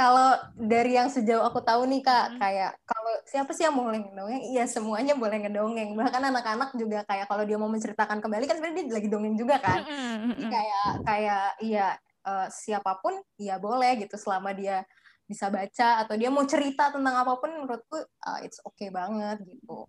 kalau 0.00 0.32
dari 0.56 0.96
yang 0.96 1.12
sejauh 1.12 1.44
aku 1.44 1.60
tahu 1.60 1.84
nih 1.84 2.00
kak, 2.00 2.32
hmm. 2.32 2.38
kayak 2.40 2.72
kalau 2.88 3.12
siapa 3.28 3.52
sih 3.52 3.68
yang 3.68 3.76
boleh 3.76 4.00
ngedongeng? 4.00 4.42
Iya 4.48 4.64
semuanya 4.64 5.12
boleh 5.12 5.44
ngedongeng. 5.44 5.92
Bahkan 5.92 6.22
anak-anak 6.24 6.72
juga 6.72 7.04
kayak 7.04 7.28
kalau 7.28 7.44
dia 7.44 7.60
mau 7.60 7.68
menceritakan 7.68 8.22
kembali 8.24 8.48
kan 8.48 8.56
sebenarnya 8.56 8.86
dia 8.86 8.96
lagi 8.96 9.08
dongeng 9.12 9.36
juga 9.36 9.60
kan. 9.60 9.84
Hmm, 9.84 10.32
Jadi 10.32 10.44
kayak 10.48 10.88
kayak 11.04 11.44
iya 11.60 11.86
uh, 12.24 12.48
siapa 12.48 12.96
pun 13.02 13.18
ya 13.36 13.60
boleh 13.60 14.00
gitu 14.00 14.16
selama 14.16 14.56
dia 14.56 14.88
bisa 15.28 15.52
baca 15.52 16.02
atau 16.02 16.14
dia 16.16 16.32
mau 16.32 16.42
cerita 16.48 16.90
tentang 16.90 17.14
apa 17.20 17.36
pun 17.36 17.50
menurutku 17.52 18.00
uh, 18.00 18.38
it's 18.40 18.56
okay 18.64 18.88
banget 18.88 19.36
gitu. 19.44 19.84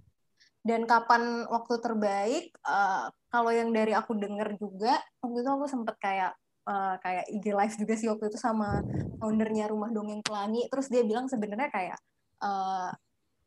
Dan 0.62 0.86
kapan 0.86 1.50
waktu 1.50 1.74
terbaik? 1.82 2.46
Uh, 2.62 3.10
kalau 3.34 3.50
yang 3.50 3.74
dari 3.74 3.98
aku 3.98 4.14
denger 4.14 4.58
juga 4.62 5.02
waktu 5.24 5.38
itu 5.42 5.50
aku 5.50 5.66
sempet 5.66 5.96
kayak 5.98 6.32
uh, 6.70 6.96
kayak 7.02 7.26
IG 7.34 7.46
live 7.50 7.76
juga 7.78 7.94
sih 7.98 8.08
waktu 8.12 8.30
itu 8.30 8.38
sama 8.38 8.86
foundernya 9.18 9.70
Rumah 9.72 9.90
Dongeng 9.90 10.22
Pelangi. 10.22 10.70
Terus 10.70 10.88
dia 10.94 11.02
bilang 11.02 11.26
sebenarnya 11.26 11.70
kayak 11.74 12.00
uh, 12.46 12.94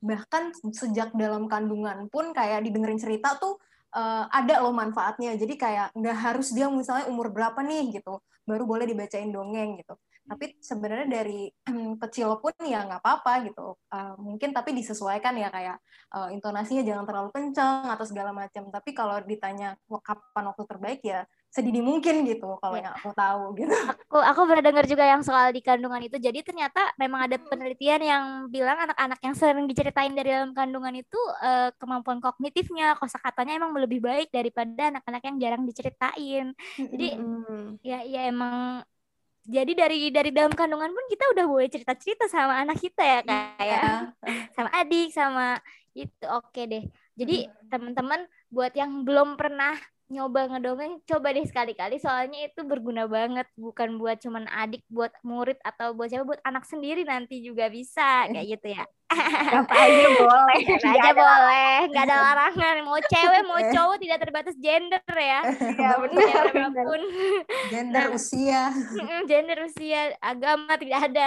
bahkan 0.04 0.52
sejak 0.74 1.14
dalam 1.16 1.46
kandungan 1.48 2.10
pun 2.10 2.34
kayak 2.36 2.66
didengerin 2.66 3.00
cerita 3.00 3.38
tuh 3.38 3.56
uh, 3.94 4.26
ada 4.28 4.60
loh 4.60 4.74
manfaatnya. 4.74 5.38
Jadi 5.38 5.54
kayak 5.54 5.94
nggak 5.94 6.18
harus 6.18 6.50
dia 6.50 6.66
misalnya 6.66 7.06
umur 7.08 7.30
berapa 7.30 7.62
nih 7.62 8.02
gitu, 8.02 8.18
baru 8.44 8.66
boleh 8.66 8.84
dibacain 8.90 9.30
dongeng 9.30 9.78
gitu. 9.80 9.94
Tapi 10.24 10.56
sebenarnya 10.58 11.06
dari 11.20 11.52
kecil 12.02 12.40
pun 12.40 12.52
ya 12.64 12.84
nggak 12.88 13.00
apa-apa 13.04 13.32
gitu. 13.48 13.76
Uh, 13.92 14.16
mungkin 14.16 14.56
tapi 14.56 14.72
disesuaikan 14.72 15.36
ya 15.36 15.48
kayak 15.52 15.76
uh, 16.16 16.28
intonasinya 16.32 16.82
jangan 16.82 17.04
terlalu 17.04 17.30
kencang 17.32 17.86
atau 17.92 18.04
segala 18.08 18.32
macam. 18.32 18.68
Tapi 18.72 18.90
kalau 18.96 19.20
ditanya 19.22 19.76
kapan 20.02 20.44
waktu 20.48 20.64
terbaik 20.64 21.00
ya 21.04 21.28
sedini 21.54 21.78
mungkin 21.78 22.26
gitu 22.26 22.58
kalau 22.58 22.74
yeah. 22.74 22.90
yang 22.90 22.94
aku 22.98 23.10
tahu 23.14 23.42
gitu. 23.54 23.70
Aku 24.10 24.18
aku 24.18 24.40
pernah 24.46 24.64
dengar 24.66 24.84
juga 24.90 25.06
yang 25.06 25.22
soal 25.22 25.54
di 25.54 25.62
kandungan 25.62 26.02
itu. 26.02 26.18
Jadi 26.18 26.42
ternyata 26.42 26.90
memang 26.98 27.30
ada 27.30 27.38
penelitian 27.38 28.02
yang 28.02 28.24
bilang 28.50 28.78
anak-anak 28.90 29.18
yang 29.22 29.34
sering 29.38 29.66
diceritain 29.70 30.14
dari 30.14 30.34
dalam 30.34 30.50
kandungan 30.50 30.94
itu 30.98 31.18
uh, 31.42 31.70
kemampuan 31.78 32.18
kognitifnya, 32.18 32.98
kosakatanya 32.98 33.58
emang 33.58 33.74
lebih 33.74 34.02
baik 34.02 34.34
daripada 34.34 34.90
anak-anak 34.94 35.22
yang 35.22 35.36
jarang 35.38 35.62
diceritain. 35.66 36.46
Jadi 36.78 37.08
mm. 37.18 37.82
ya 37.86 38.02
ya 38.02 38.20
emang 38.30 38.82
jadi 39.44 39.72
dari 39.76 40.08
dari 40.08 40.30
dalam 40.32 40.52
kandungan 40.56 40.88
pun 40.88 41.04
kita 41.12 41.24
udah 41.36 41.44
boleh 41.44 41.68
cerita-cerita 41.68 42.26
sama 42.32 42.64
anak 42.64 42.80
kita 42.80 43.02
ya 43.04 43.20
kayak 43.24 43.82
yeah. 43.84 44.00
sama 44.56 44.70
adik 44.72 45.12
sama 45.12 45.60
itu 45.94 46.26
oke 46.26 46.60
deh. 46.66 46.84
Jadi 47.14 47.46
teman-teman 47.70 48.26
buat 48.50 48.74
yang 48.74 49.06
belum 49.06 49.38
pernah 49.38 49.78
nyoba 50.12 50.50
ngedongeng 50.52 51.00
coba 51.08 51.32
deh 51.32 51.46
sekali-kali. 51.46 51.96
Soalnya 52.00 52.48
itu 52.48 52.60
berguna 52.64 53.08
banget 53.08 53.48
bukan 53.56 53.96
buat 53.96 54.20
cuman 54.20 54.44
adik 54.50 54.84
buat 54.92 55.12
murid 55.24 55.56
atau 55.64 55.96
buat 55.96 56.12
siapa 56.12 56.24
buat 56.28 56.42
anak 56.44 56.68
sendiri 56.68 57.04
nanti 57.06 57.40
juga 57.40 57.68
bisa 57.72 58.28
kayak 58.28 58.58
gitu 58.58 58.68
ya. 58.76 58.84
Apa 59.60 59.74
aja 59.74 60.06
boleh. 60.16 60.60
Apa 60.74 60.88
aja 60.90 61.10
boleh. 61.14 61.76
nggak 61.92 62.04
ada 62.08 62.16
larangan. 62.18 62.74
Mau 62.82 62.98
cewek 62.98 63.42
mau 63.46 63.60
cowok 63.74 63.96
tidak 64.00 64.18
terbatas 64.20 64.56
gender 64.58 65.02
ya. 65.14 65.40
Ya 65.78 65.92
benar. 66.00 66.44
apa 66.50 66.82
pun. 66.84 67.00
Gender 67.70 68.04
nah, 68.10 68.16
usia 68.16 68.62
gender 69.24 69.58
usia 69.66 70.14
agama 70.20 70.74
tidak 70.76 71.12
ada. 71.12 71.26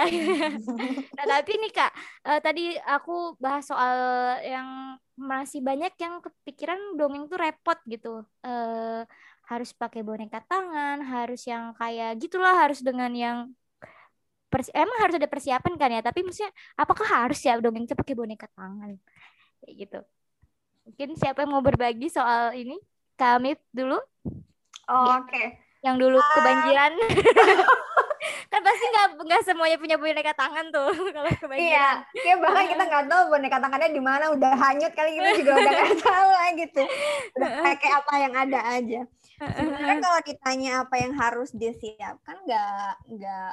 Nah 1.16 1.24
tapi 1.26 1.52
nih 1.58 1.72
kak 1.72 1.92
uh, 2.26 2.40
tadi 2.42 2.76
aku 2.84 3.34
bahas 3.40 3.66
soal 3.66 3.96
yang 4.44 4.98
masih 5.18 5.60
banyak 5.60 5.92
yang 5.98 6.22
kepikiran 6.22 6.78
dongeng 6.94 7.26
tuh 7.26 7.38
repot 7.38 7.78
gitu. 7.90 8.22
Uh, 8.46 9.02
harus 9.50 9.74
pakai 9.74 10.06
boneka 10.06 10.44
tangan 10.44 11.00
harus 11.02 11.42
yang 11.48 11.72
kayak 11.74 12.20
gitulah 12.20 12.52
harus 12.52 12.84
dengan 12.84 13.08
yang 13.16 13.38
persi 14.48 14.68
emang 14.76 14.96
harus 15.00 15.18
ada 15.18 15.28
persiapan 15.28 15.74
kan 15.74 15.90
ya? 15.90 16.00
Tapi 16.00 16.22
maksudnya 16.22 16.54
apakah 16.78 17.04
harus 17.04 17.42
ya 17.42 17.58
dongeng 17.58 17.84
itu 17.84 17.98
pakai 17.98 18.14
boneka 18.14 18.46
tangan? 18.54 18.96
Kayak 19.60 19.74
gitu. 19.74 20.00
Mungkin 20.88 21.08
siapa 21.20 21.44
yang 21.44 21.52
mau 21.52 21.60
berbagi 21.60 22.08
soal 22.08 22.56
ini? 22.56 22.78
Kami 23.18 23.58
dulu. 23.74 23.98
Oh, 24.88 25.20
oke. 25.20 25.28
Okay. 25.28 25.60
yang 25.78 25.94
dulu 25.94 26.18
kebanjiran 26.34 26.90
kan 28.58 28.66
pasti 28.66 28.86
nggak 28.90 29.08
nggak 29.22 29.42
semuanya 29.46 29.78
punya 29.78 29.96
boneka 30.02 30.34
tangan 30.34 30.66
tuh 30.74 30.90
kalau 31.14 31.30
kebanyakan. 31.30 31.62
iya 31.62 32.02
ya 32.26 32.34
bahkan 32.42 32.66
kita 32.66 32.82
nggak 32.90 33.06
tahu 33.06 33.22
boneka 33.30 33.56
tangannya 33.62 33.90
di 33.94 34.02
mana 34.02 34.24
udah 34.34 34.52
hanyut 34.58 34.92
kali 34.98 35.10
kita 35.14 35.30
juga 35.38 35.52
udah 35.62 35.72
nggak 35.78 35.98
tahu 36.10 36.28
lah 36.34 36.50
gitu. 36.58 36.82
Udah 37.38 37.50
pakai 37.62 37.90
apa 37.94 38.12
yang 38.18 38.34
ada 38.34 38.60
aja. 38.74 39.00
Sebenarnya 39.38 39.98
kalau 40.02 40.20
ditanya 40.26 40.70
apa 40.82 40.94
yang 40.98 41.12
harus 41.14 41.50
disiapkan 41.54 42.36
nggak 42.42 42.94
nggak 43.14 43.52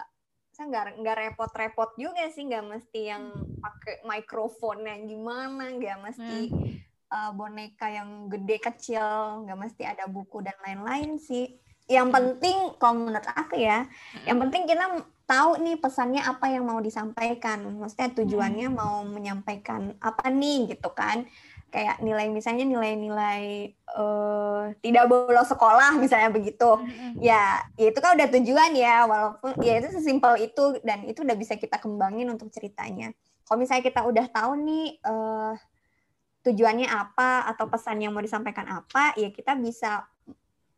saya 0.55 0.65
nggak 0.71 0.85
nggak 1.03 1.17
repot-repot 1.21 1.89
juga 1.99 2.25
sih 2.33 2.49
nggak 2.49 2.65
mesti 2.65 3.01
yang 3.05 3.29
pakai 3.61 4.01
mikrofon 4.07 4.87
yang 4.87 5.03
gimana 5.05 5.67
nggak 5.67 5.99
mesti 5.99 6.39
hmm. 6.47 6.73
uh, 7.11 7.31
boneka 7.35 7.91
yang 7.91 8.31
gede 8.31 8.57
kecil 8.63 9.43
nggak 9.45 9.59
mesti 9.59 9.83
ada 9.83 10.07
buku 10.07 10.39
dan 10.41 10.55
lain-lain 10.63 11.19
sih 11.19 11.59
yang 11.86 12.10
penting 12.10 12.74
kalau 12.82 13.06
menurut 13.06 13.26
aku 13.38 13.62
ya 13.62 13.86
yang 14.26 14.41
penting 14.41 14.65
kita 14.65 15.06
tahu 15.26 15.58
nih 15.62 15.78
pesannya 15.82 16.21
apa 16.21 16.54
yang 16.54 16.63
mau 16.65 16.80
disampaikan. 16.80 17.65
Maksudnya 17.82 18.13
tujuannya 18.13 18.69
hmm. 18.69 18.78
mau 18.78 19.02
menyampaikan 19.04 19.98
apa 20.00 20.30
nih 20.30 20.78
gitu 20.78 20.93
kan. 20.93 21.26
Kayak 21.74 22.00
nilai 22.00 22.32
misalnya 22.32 22.63
nilai-nilai 22.63 23.74
uh, 23.98 24.71
tidak 24.80 25.06
bolos 25.12 25.50
sekolah 25.50 25.98
misalnya 26.02 26.30
begitu. 26.32 26.78
Hmm. 26.78 27.17
ya, 27.19 27.65
ya 27.76 27.89
itu 27.89 28.00
kan 28.00 28.15
udah 28.15 28.28
tujuan 28.38 28.71
ya 28.78 28.95
walaupun 29.10 29.52
ya 29.60 29.82
itu 29.82 29.89
sesimpel 29.91 30.39
itu 30.39 30.80
dan 30.86 31.04
itu 31.10 31.26
udah 31.26 31.36
bisa 31.36 31.58
kita 31.58 31.82
kembangin 31.82 32.30
untuk 32.30 32.54
ceritanya. 32.54 33.12
Kalau 33.45 33.62
misalnya 33.62 33.84
kita 33.86 34.02
udah 34.06 34.26
tahu 34.30 34.52
nih 34.62 34.86
uh, 35.06 35.54
tujuannya 36.45 36.86
apa 36.86 37.50
atau 37.50 37.65
pesan 37.65 37.98
yang 37.98 38.13
mau 38.13 38.21
disampaikan 38.21 38.69
apa 38.69 39.17
ya 39.17 39.34
kita 39.34 39.58
bisa 39.58 40.06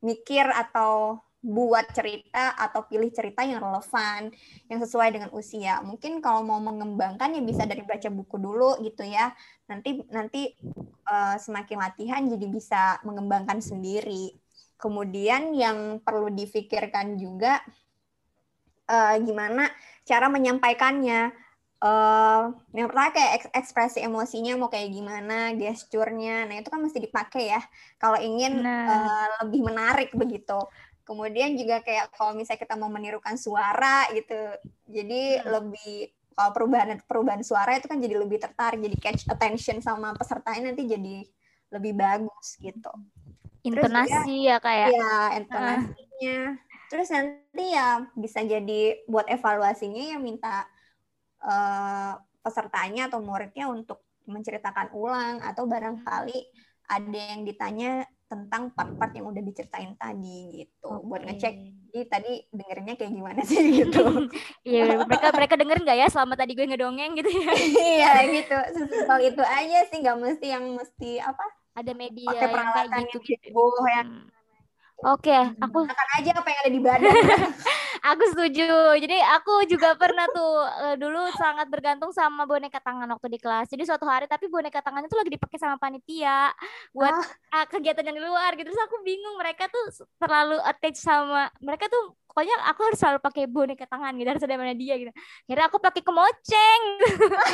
mikir 0.01 0.45
atau 0.45 1.21
buat 1.47 1.85
cerita 1.93 2.57
atau 2.57 2.83
pilih 2.89 3.13
cerita 3.13 3.45
yang 3.45 3.61
relevan, 3.61 4.33
yang 4.67 4.79
sesuai 4.81 5.09
dengan 5.13 5.29
usia. 5.31 5.79
Mungkin 5.85 6.19
kalau 6.19 6.41
mau 6.41 6.59
mengembangkan 6.59 7.37
ya 7.37 7.41
bisa 7.45 7.63
dari 7.63 7.85
baca 7.85 8.09
buku 8.09 8.35
dulu 8.41 8.81
gitu 8.81 9.05
ya. 9.05 9.31
Nanti 9.69 10.01
nanti 10.09 10.51
uh, 11.07 11.37
semakin 11.37 11.77
latihan 11.77 12.21
jadi 12.25 12.47
bisa 12.49 12.81
mengembangkan 13.05 13.61
sendiri. 13.61 14.33
Kemudian 14.77 15.53
yang 15.53 16.01
perlu 16.01 16.33
difikirkan 16.33 17.15
juga 17.15 17.61
uh, 18.89 19.15
gimana 19.21 19.69
cara 20.03 20.27
menyampaikannya 20.27 21.46
uh, 21.81 22.53
yang 22.73 22.87
pertama 22.89 23.09
kayak 23.13 23.49
ekspresi 23.53 24.01
emosinya 24.01 24.57
mau 24.57 24.69
kayak 24.69 24.89
gimana, 24.89 25.53
gesturnya, 25.53 26.45
nah 26.49 26.55
itu 26.57 26.69
kan 26.69 26.81
mesti 26.81 26.99
dipakai 27.01 27.53
ya 27.53 27.61
kalau 28.01 28.17
ingin 28.17 28.61
nah. 28.61 28.85
uh, 28.87 29.27
lebih 29.45 29.61
menarik 29.65 30.09
begitu. 30.13 30.57
Kemudian 31.07 31.55
juga 31.55 31.79
kayak 31.79 32.11
kalau 32.11 32.35
misalnya 32.35 32.67
kita 32.67 32.75
mau 32.75 32.91
menirukan 32.91 33.39
suara 33.39 34.11
gitu, 34.11 34.35
jadi 34.91 35.39
hmm. 35.39 35.45
lebih 35.47 36.11
kalau 36.37 36.51
perubahan 36.53 37.01
perubahan 37.07 37.41
suara 37.41 37.79
itu 37.79 37.89
kan 37.89 37.97
jadi 37.97 38.15
lebih 38.19 38.37
tertarik, 38.37 38.77
jadi 38.77 38.97
catch 38.99 39.25
attention 39.31 39.81
sama 39.81 40.13
pesertanya 40.13 40.69
nanti 40.69 40.85
jadi 40.85 41.25
lebih 41.73 41.93
bagus 41.95 42.59
gitu. 42.59 42.91
Intonasi 43.65 44.47
ya 44.47 44.61
kayak. 44.61 44.93
Ya, 44.93 44.99
ya 44.99 45.15
intonasinya. 45.41 46.37
Uh. 46.53 46.65
Terus 46.87 47.07
nanti 47.11 47.65
ya 47.75 48.07
bisa 48.15 48.39
jadi 48.43 49.03
buat 49.11 49.27
evaluasinya 49.27 50.15
ya 50.15 50.17
minta 50.19 50.67
uh, 51.43 52.13
pesertanya 52.41 53.11
atau 53.11 53.19
muridnya 53.19 53.67
untuk 53.67 54.03
menceritakan 54.27 54.91
ulang 54.95 55.39
atau 55.43 55.67
barangkali 55.67 56.39
ada 56.87 57.19
yang 57.35 57.43
ditanya 57.43 58.07
tentang 58.27 58.75
part-part 58.75 59.15
yang 59.15 59.31
udah 59.31 59.39
diceritain 59.39 59.95
tadi 59.95 60.63
gitu 60.63 60.87
okay. 60.91 61.03
buat 61.07 61.21
ngecek 61.23 61.53
jadi 61.95 62.05
tadi 62.11 62.33
dengerinnya 62.51 62.95
kayak 62.99 63.11
gimana 63.15 63.41
sih 63.47 63.59
gitu 63.79 64.03
iya 64.67 64.99
mereka 64.99 65.31
mereka 65.31 65.55
denger 65.55 65.77
nggak 65.79 65.97
ya 65.97 66.07
selama 66.11 66.35
tadi 66.35 66.51
gue 66.55 66.67
ngedongeng 66.67 67.15
gitu 67.15 67.29
ya 67.31 67.51
iya 67.95 68.13
gitu 68.27 68.57
sesimpel 68.75 69.31
itu 69.31 69.43
aja 69.43 69.79
sih 69.87 69.97
nggak 70.03 70.17
mesti 70.19 70.47
yang 70.51 70.65
mesti 70.75 71.23
apa 71.23 71.45
ada 71.77 71.91
media 71.95 72.27
pakai 72.27 72.49
peralatan 72.51 72.99
yang 72.99 73.07
gitu, 73.15 73.19
gitu. 73.23 73.65
yang 73.87 74.09
hmm. 74.11 74.35
Oke, 75.05 75.29
okay, 75.29 75.53
aku 75.61 75.85
makan 75.85 76.09
aja 76.17 76.31
apa 76.41 76.49
yang 76.49 76.59
ada 76.65 76.71
di 76.73 76.81
badan. 76.81 77.13
Aku 78.03 78.23
setuju. 78.33 78.97
Jadi 79.01 79.17
aku 79.33 79.65
juga 79.65 79.97
pernah 79.97 80.25
tuh 80.29 80.53
uh, 80.65 80.95
dulu 80.99 81.29
sangat 81.37 81.67
bergantung 81.71 82.13
sama 82.13 82.45
boneka 82.45 82.77
tangan 82.81 83.09
waktu 83.17 83.27
di 83.33 83.39
kelas. 83.41 83.71
Jadi 83.71 83.83
suatu 83.87 84.05
hari 84.05 84.29
tapi 84.29 84.49
boneka 84.51 84.83
tangannya 84.83 85.09
tuh 85.09 85.19
lagi 85.21 85.31
dipakai 85.33 85.57
sama 85.57 85.81
panitia 85.81 86.53
buat 86.93 87.13
ah. 87.13 87.63
uh, 87.63 87.65
kegiatan 87.69 88.05
yang 88.05 88.17
di 88.17 88.23
luar 88.23 88.53
gitu. 88.53 88.67
Terus 88.69 88.83
aku 88.85 89.01
bingung 89.01 89.35
mereka 89.41 89.65
tuh 89.71 90.05
terlalu 90.21 90.57
attach 90.61 90.99
sama 90.99 91.49
mereka 91.61 91.89
tuh 91.89 92.17
pokoknya 92.37 92.53
aku 92.69 92.81
harus 92.85 92.99
selalu 93.01 93.17
pakai 93.17 93.43
boneka 93.49 93.89
tangan 93.89 94.13
gitu 94.13 94.29
harus 94.29 94.45
ada 94.45 94.61
mana 94.61 94.77
dia 94.77 94.93
gitu 94.93 95.09
kira 95.49 95.65
aku 95.65 95.81
pakai 95.81 96.05
kemoceng 96.05 96.81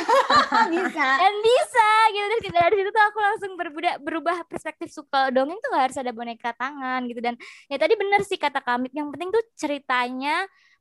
bisa 0.76 1.08
dan 1.24 1.34
bisa 1.40 1.90
gitu 2.12 2.26
dan 2.52 2.52
dari 2.68 2.74
situ 2.76 2.90
tuh 2.92 3.04
aku 3.08 3.18
langsung 3.24 3.50
berubah 3.56 3.96
berubah 4.04 4.36
perspektif 4.44 4.92
suka 4.92 5.32
dongeng 5.32 5.56
tuh 5.56 5.72
gak 5.72 5.88
harus 5.88 5.96
ada 5.96 6.12
boneka 6.12 6.52
tangan 6.52 7.00
gitu 7.08 7.24
dan 7.24 7.32
ya 7.72 7.80
tadi 7.80 7.96
bener 7.96 8.28
sih 8.28 8.36
kata 8.36 8.60
kami 8.60 8.92
yang 8.92 9.08
penting 9.08 9.32
tuh 9.32 9.40
ceritanya 9.56 10.33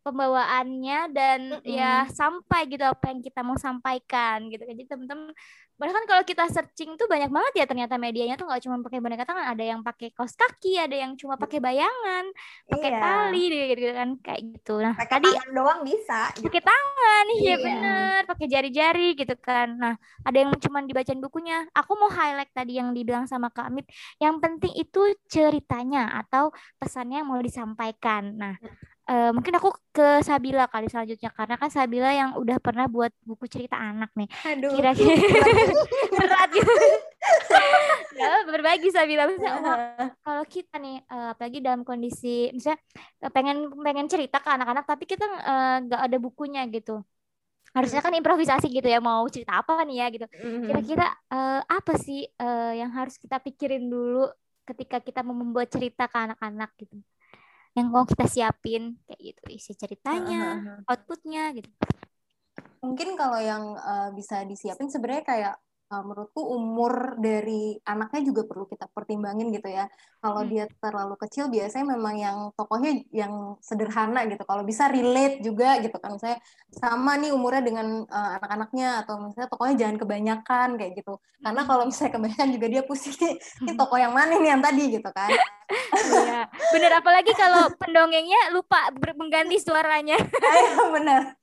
pembawaannya 0.04 1.00
dan 1.16 1.39
mm 1.48 1.60
-hmm. 1.63 1.74
ya 1.80 2.04
sampai 2.12 2.68
gitu 2.68 2.84
apa 2.84 3.12
yang 3.12 3.24
kita 3.24 3.39
mau 3.39 3.56
sampaikan 3.56 4.52
gitu 4.52 4.68
jadi 4.68 4.84
teman-teman 4.84 5.32
Bahkan 5.74 6.06
kalau 6.06 6.22
kita 6.22 6.46
searching 6.54 6.94
tuh 7.02 7.10
banyak 7.10 7.34
banget 7.34 7.54
ya 7.60 7.66
ternyata 7.66 7.98
medianya 7.98 8.38
tuh 8.38 8.46
nggak 8.46 8.62
cuma 8.62 8.78
pakai 8.86 9.02
boneka 9.02 9.26
tangan, 9.26 9.58
ada 9.58 9.63
yang 9.66 9.82
pakai 9.82 10.13
kaos 10.13 10.38
kaki, 10.38 10.78
ada 10.78 10.94
yang 10.94 11.18
cuma 11.18 11.34
pakai 11.34 11.58
bayangan, 11.58 12.30
pakai 12.70 12.92
iya. 12.94 13.02
tali 13.02 13.44
gitu, 13.50 13.63
gitu 13.74 13.94
kan 13.98 14.10
kayak 14.22 14.42
gitu. 14.54 14.74
Nah, 14.80 14.94
pake 14.94 15.12
tadi 15.18 15.30
tangan 15.34 15.52
doang 15.52 15.80
bisa. 15.82 16.20
Gitu. 16.38 16.46
Pakai 16.46 16.63
tangan, 16.63 17.26
iya, 17.34 17.42
iya 17.42 17.56
bener, 17.58 18.20
pakai 18.30 18.48
jari-jari 18.48 19.08
gitu 19.18 19.36
kan. 19.42 19.68
Nah, 19.74 19.94
ada 20.22 20.38
yang 20.38 20.54
cuma 20.62 20.78
dibacain 20.86 21.20
bukunya. 21.20 21.66
Aku 21.74 21.98
mau 21.98 22.08
highlight 22.13 22.54
tadi 22.54 22.78
yang 22.78 22.94
dibilang 22.94 23.26
sama 23.26 23.50
Kak 23.50 23.74
Amit, 23.74 23.89
yang 24.22 24.38
penting 24.38 24.78
itu 24.78 25.02
ceritanya 25.26 26.22
atau 26.22 26.54
pesannya 26.78 27.26
yang 27.26 27.30
mau 27.34 27.42
disampaikan. 27.42 28.30
Nah, 28.38 28.56
uh, 29.10 29.32
mungkin 29.36 29.54
aku 29.60 29.76
ke 29.92 30.24
Sabila 30.24 30.66
kali 30.68 30.88
selanjutnya 30.88 31.30
karena 31.34 31.56
kan 31.60 31.70
Sabila 31.70 32.10
yang 32.12 32.36
udah 32.39 32.58
pernah 32.60 32.88
buat 32.88 33.12
buku 33.24 33.46
cerita 33.52 33.76
anak 33.78 34.12
nih. 34.16 34.30
Kira-kira 34.44 35.16
berat 36.20 36.50
gitu. 36.52 36.74
ya, 38.20 38.32
berbagi 38.48 38.89
Sabila. 38.89 39.28
Misalnya 39.28 39.60
oh, 39.60 40.10
kalau 40.24 40.44
kita 40.48 40.80
nih 40.80 41.04
uh, 41.12 41.36
apalagi 41.36 41.60
dalam 41.60 41.82
kondisi 41.84 42.50
misalnya 42.56 42.80
pengen 43.32 43.72
pengen 43.84 44.08
cerita 44.08 44.39
ke 44.39 44.50
anak-anak 44.50 44.86
tapi 44.88 45.04
kita 45.08 45.26
nggak 45.88 46.02
uh, 46.02 46.06
ada 46.08 46.18
bukunya 46.20 46.63
gitu. 46.72 47.04
Harusnya 47.74 48.06
kan 48.06 48.13
improvisasi 48.13 48.70
gitu 48.70 48.86
ya 48.86 49.02
mau 49.02 49.26
cerita 49.34 49.58
apa 49.58 49.82
nih 49.82 49.98
ya 49.98 50.08
gitu. 50.13 50.26
Kira-kira 50.70 51.10
uh, 51.34 51.62
apa 51.66 51.98
sih 51.98 52.22
uh, 52.38 52.74
yang 52.78 52.94
harus 52.94 53.18
kita 53.18 53.42
pikirin 53.42 53.89
dulu 53.89 54.30
ketika 54.63 55.04
kita 55.04 55.20
mau 55.26 55.36
membuat 55.36 55.68
cerita 55.68 56.08
ke 56.08 56.16
anak-anak 56.16 56.72
gitu 56.80 57.04
yang 57.74 57.90
mau 57.90 58.06
kita 58.06 58.30
siapin 58.30 58.98
kayak 59.10 59.22
gitu 59.34 59.44
isi 59.50 59.74
ceritanya 59.74 60.42
uh, 60.62 60.62
-huh. 60.62 60.80
outputnya 60.94 61.54
gitu 61.58 61.70
mungkin 62.84 63.16
kalau 63.16 63.40
yang 63.40 63.80
uh, 63.80 64.12
bisa 64.14 64.44
disiapin 64.46 64.92
sebenarnya 64.92 65.24
kayak 65.26 65.56
uh, 65.93 66.01
menurutku 66.01 66.41
umur 66.41 67.21
dari 67.21 67.77
anaknya 67.86 68.34
juga 68.34 68.41
perlu 68.49 68.65
kita 68.65 68.89
pertimbangin 68.89 69.53
gitu 69.53 69.69
ya. 69.69 69.86
Kalau 70.17 70.41
hmm. 70.41 70.49
dia 70.49 70.65
terlalu 70.82 71.15
kecil 71.21 71.53
biasanya 71.53 71.86
memang 71.93 72.15
yang 72.17 72.38
tokohnya 72.58 73.06
yang 73.13 73.62
sederhana 73.62 74.25
gitu. 74.25 74.41
Kalau 74.41 74.65
bisa 74.65 74.89
relate 74.89 75.45
juga 75.45 75.77
gitu 75.77 75.93
kan. 76.01 76.17
Misalnya 76.17 76.39
sama 76.73 77.13
nih 77.21 77.32
umurnya 77.36 77.62
dengan 77.62 77.88
uh, 78.10 78.29
anak-anaknya 78.41 79.06
atau 79.06 79.21
misalnya 79.21 79.49
tokohnya 79.53 79.75
jangan 79.77 79.97
kebanyakan 80.01 80.67
kayak 80.82 80.91
gitu. 80.97 81.13
Karena 81.43 81.62
hmm. 81.62 81.69
kalau 81.69 81.84
misalnya 81.86 82.12
kebanyakan 82.17 82.49
juga 82.49 82.67
dia 82.71 82.82
pusing 82.82 83.15
ini 83.62 83.71
tokoh 83.77 83.99
yang 84.01 84.13
mana 84.15 84.34
nih 84.41 84.49
yang 84.58 84.63
tadi 84.63 84.84
gitu 84.97 85.10
kan. 85.13 85.29
Iya, 85.93 86.41
bener 86.73 86.91
apalagi 87.01 87.32
kalau 87.38 87.69
pendongengnya 87.77 88.51
lupa 88.53 88.89
mengganti 89.13 89.62
suaranya. 89.62 90.17
Iya 90.53 90.86
bener. 90.93 91.42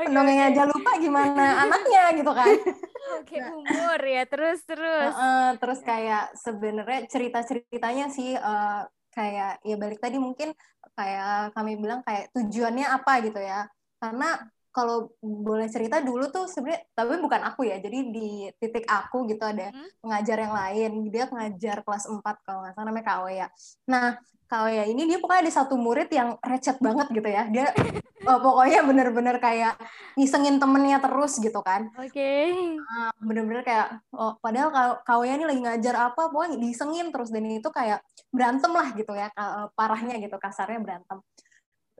Pendongeng 0.00 0.40
aja 0.50 0.62
lupa 0.66 0.96
gimana 0.98 1.66
anaknya 1.66 2.04
gitu 2.16 2.32
kan. 2.32 2.48
Oke, 3.20 3.36
nah, 3.42 3.52
umur 3.54 4.00
ya. 4.00 4.22
Terus 4.26 4.62
terus. 4.64 5.12
Uh, 5.14 5.52
terus 5.58 5.80
kayak 5.82 6.32
sebenarnya 6.38 7.06
cerita-ceritanya 7.10 8.06
sih 8.10 8.34
uh, 8.38 8.86
kayak 9.10 9.60
ya 9.66 9.76
balik 9.76 9.98
tadi 9.98 10.16
mungkin 10.16 10.54
kayak 10.94 11.54
kami 11.54 11.78
bilang 11.78 12.00
kayak 12.06 12.30
tujuannya 12.34 12.86
apa 12.86 13.12
gitu 13.26 13.40
ya. 13.42 13.66
Karena 14.00 14.38
kalau 14.70 15.10
boleh 15.20 15.66
cerita 15.66 15.98
dulu 15.98 16.30
tuh 16.30 16.46
sebenarnya 16.46 16.86
tapi 16.94 17.18
bukan 17.18 17.42
aku 17.42 17.66
ya 17.66 17.82
jadi 17.82 17.98
di 18.06 18.46
titik 18.62 18.86
aku 18.86 19.26
gitu 19.26 19.42
ada 19.42 19.74
hmm? 19.74 19.98
pengajar 19.98 20.46
yang 20.46 20.54
lain 20.54 20.90
dia 21.10 21.26
pengajar 21.26 21.82
kelas 21.82 22.06
4 22.06 22.22
kalau 22.46 22.62
nggak 22.62 22.74
salah 22.78 22.86
namanya 22.86 23.06
Kak 23.10 23.18
ya 23.34 23.48
nah 23.90 24.14
kalau 24.50 24.66
ya 24.66 24.82
ini 24.82 25.06
dia 25.06 25.22
pokoknya 25.22 25.46
ada 25.46 25.54
satu 25.62 25.78
murid 25.78 26.10
yang 26.10 26.34
recet 26.42 26.82
banget 26.82 27.06
gitu 27.14 27.28
ya. 27.30 27.46
Dia 27.46 27.70
oh, 28.26 28.38
pokoknya 28.42 28.82
bener-bener 28.82 29.38
kayak 29.38 29.78
ngisengin 30.18 30.58
temennya 30.58 30.98
terus 30.98 31.38
gitu 31.38 31.62
kan. 31.62 31.86
Oke. 31.94 32.10
Okay. 32.10 32.50
uh, 32.74 33.14
bener-bener 33.22 33.62
kayak 33.62 34.02
oh, 34.10 34.34
padahal 34.42 34.74
kalau 34.74 34.94
kau 35.06 35.22
ya 35.22 35.38
ini 35.38 35.46
lagi 35.46 35.62
ngajar 35.62 36.10
apa 36.10 36.34
pokoknya 36.34 36.58
disengin 36.58 37.14
terus. 37.14 37.30
Dan 37.30 37.46
itu 37.46 37.70
kayak 37.70 38.02
berantem 38.34 38.74
lah 38.74 38.90
gitu 38.90 39.14
ya 39.14 39.30
parahnya 39.78 40.18
gitu 40.18 40.34
kasarnya 40.34 40.82
berantem. 40.82 41.22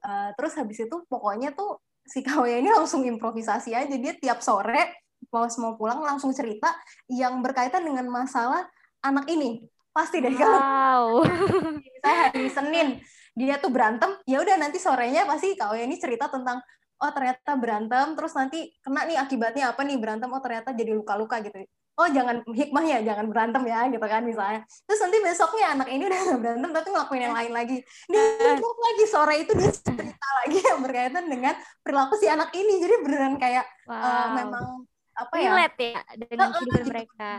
Uh, 0.03 0.35
terus 0.35 0.59
habis 0.59 0.83
itu 0.83 0.97
pokoknya 1.07 1.55
tuh 1.55 1.79
si 2.03 2.27
kau 2.27 2.43
ya 2.43 2.59
ini 2.59 2.75
langsung 2.75 3.07
improvisasi 3.07 3.79
aja. 3.79 3.95
Dia 3.95 4.19
tiap 4.19 4.43
sore 4.43 5.07
pas 5.31 5.55
mau 5.63 5.79
pulang 5.79 6.03
langsung 6.03 6.35
cerita 6.35 6.75
yang 7.07 7.39
berkaitan 7.47 7.87
dengan 7.87 8.11
masalah 8.11 8.67
anak 9.07 9.31
ini 9.31 9.71
pasti 10.01 10.17
deh 10.25 10.33
wow. 10.33 10.41
kalau 10.41 11.21
misalnya 11.85 12.17
hari 12.25 12.49
Senin 12.49 12.89
dia 13.37 13.61
tuh 13.61 13.71
berantem 13.71 14.11
ya 14.25 14.41
udah 14.41 14.57
nanti 14.57 14.81
sorenya 14.81 15.29
pasti 15.29 15.55
kau 15.55 15.77
ini 15.77 16.01
cerita 16.01 16.33
tentang 16.33 16.59
oh 17.01 17.11
ternyata 17.13 17.57
berantem 17.57 18.13
terus 18.17 18.33
nanti 18.37 18.73
kena 18.85 19.09
nih 19.09 19.17
akibatnya 19.17 19.73
apa 19.73 19.81
nih 19.85 19.97
berantem 19.97 20.29
oh 20.29 20.43
ternyata 20.43 20.77
jadi 20.77 20.93
luka-luka 20.93 21.41
gitu. 21.41 21.65
Oh 22.01 22.09
jangan 22.09 22.41
hikmahnya 22.49 23.05
jangan 23.05 23.29
berantem 23.29 23.61
ya 23.69 23.89
gitu 23.93 24.05
kan 24.05 24.25
misalnya. 24.25 24.65
Terus 24.89 25.01
nanti 25.05 25.19
besoknya 25.21 25.67
anak 25.77 25.89
ini 25.93 26.03
udah 26.09 26.19
gak 26.33 26.41
berantem 26.41 26.71
tapi 26.73 26.89
ngelakuin 26.93 27.23
yang 27.29 27.37
lain 27.37 27.53
lagi. 27.53 27.77
Dia 28.09 28.25
lagi 28.57 29.05
sore 29.05 29.35
itu 29.45 29.53
dia 29.53 29.73
cerita 29.73 30.29
lagi 30.45 30.59
yang 30.65 30.81
berkaitan 30.81 31.25
dengan 31.29 31.55
perilaku 31.85 32.17
si 32.17 32.27
anak 32.29 32.53
ini. 32.57 32.81
Jadi 32.81 32.95
beneran 33.05 33.37
kayak 33.37 33.65
wow. 33.85 34.01
uh, 34.01 34.29
memang 34.33 34.65
apa 35.13 35.35
ya 35.37 35.51
relate 35.53 35.77
ya 35.93 36.01
dengan 36.17 36.49
kehidupan 36.57 36.85
mereka 36.89 37.31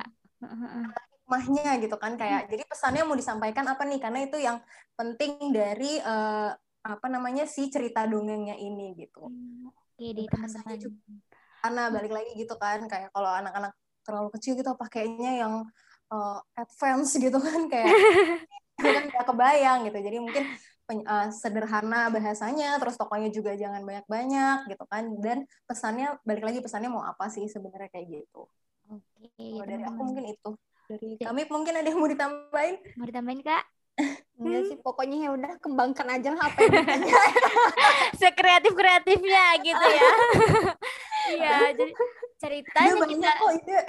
hikmahnya 1.32 1.80
gitu 1.80 1.96
kan 1.96 2.20
kayak 2.20 2.44
hmm. 2.44 2.50
jadi 2.52 2.64
pesannya 2.68 3.04
mau 3.08 3.16
disampaikan 3.16 3.64
apa 3.72 3.88
nih 3.88 4.04
karena 4.04 4.20
itu 4.28 4.36
yang 4.36 4.60
penting 5.00 5.56
dari 5.56 5.96
uh, 6.04 6.52
apa 6.84 7.08
namanya 7.08 7.48
si 7.48 7.72
cerita 7.72 8.04
dongengnya 8.04 8.60
ini 8.60 8.92
gitu. 9.00 9.32
Hmm, 9.32 9.72
oke 9.72 10.28
teman-teman. 10.28 10.92
Karena 11.62 11.84
balik 11.88 12.12
lagi 12.12 12.32
gitu 12.36 12.58
kan 12.60 12.84
kayak 12.90 13.16
kalau 13.16 13.32
anak-anak 13.32 13.72
terlalu 14.04 14.30
kecil 14.36 14.60
gitu 14.60 14.76
pakainya 14.76 15.46
yang 15.46 15.54
uh, 16.12 16.42
advance 16.60 17.16
gitu 17.16 17.38
kan 17.40 17.70
kayak 17.72 17.88
kan 18.84 19.04
nggak 19.08 19.26
kebayang 19.30 19.88
gitu. 19.88 19.98
Jadi 20.04 20.18
mungkin 20.20 20.44
uh, 21.06 21.30
sederhana 21.32 22.12
bahasanya, 22.12 22.76
terus 22.82 23.00
tokonya 23.00 23.30
juga 23.32 23.56
jangan 23.56 23.86
banyak-banyak 23.88 24.68
gitu 24.74 24.84
kan. 24.90 25.16
Dan 25.22 25.48
pesannya 25.64 26.18
balik 26.28 26.44
lagi 26.44 26.60
pesannya 26.60 26.90
mau 26.92 27.06
apa 27.06 27.32
sih 27.32 27.46
sebenarnya 27.48 27.88
kayak 27.94 28.10
gitu. 28.10 28.50
Oke. 28.90 29.30
Kalau 29.38 29.66
dari 29.70 29.84
aku 29.86 30.02
mungkin 30.02 30.26
itu 30.34 30.50
dari 30.92 31.16
kami 31.24 31.42
mungkin 31.48 31.74
ada 31.80 31.88
yang 31.88 32.00
mau 32.00 32.10
ditambahin 32.12 32.76
mau 33.00 33.08
ditambahin 33.08 33.42
kak 33.44 33.64
Enggak 34.42 34.74
sih, 34.74 34.78
pokoknya 34.82 35.18
ya 35.22 35.30
udah 35.38 35.52
kembangkan 35.62 36.08
aja 36.18 36.34
lah 36.34 36.50
apa 36.50 36.66
yang 36.66 36.74
ditanya. 36.82 37.14
Sekreatif 38.24 38.74
kreatifnya 38.74 39.46
gitu 39.62 39.86
ya. 39.86 40.12
iya, 41.38 41.58
jadi 41.78 41.94
ceritanya 42.42 42.92
ide 42.98 43.06
kita 43.14 43.32
kok 43.38 43.52
ide. 43.54 43.80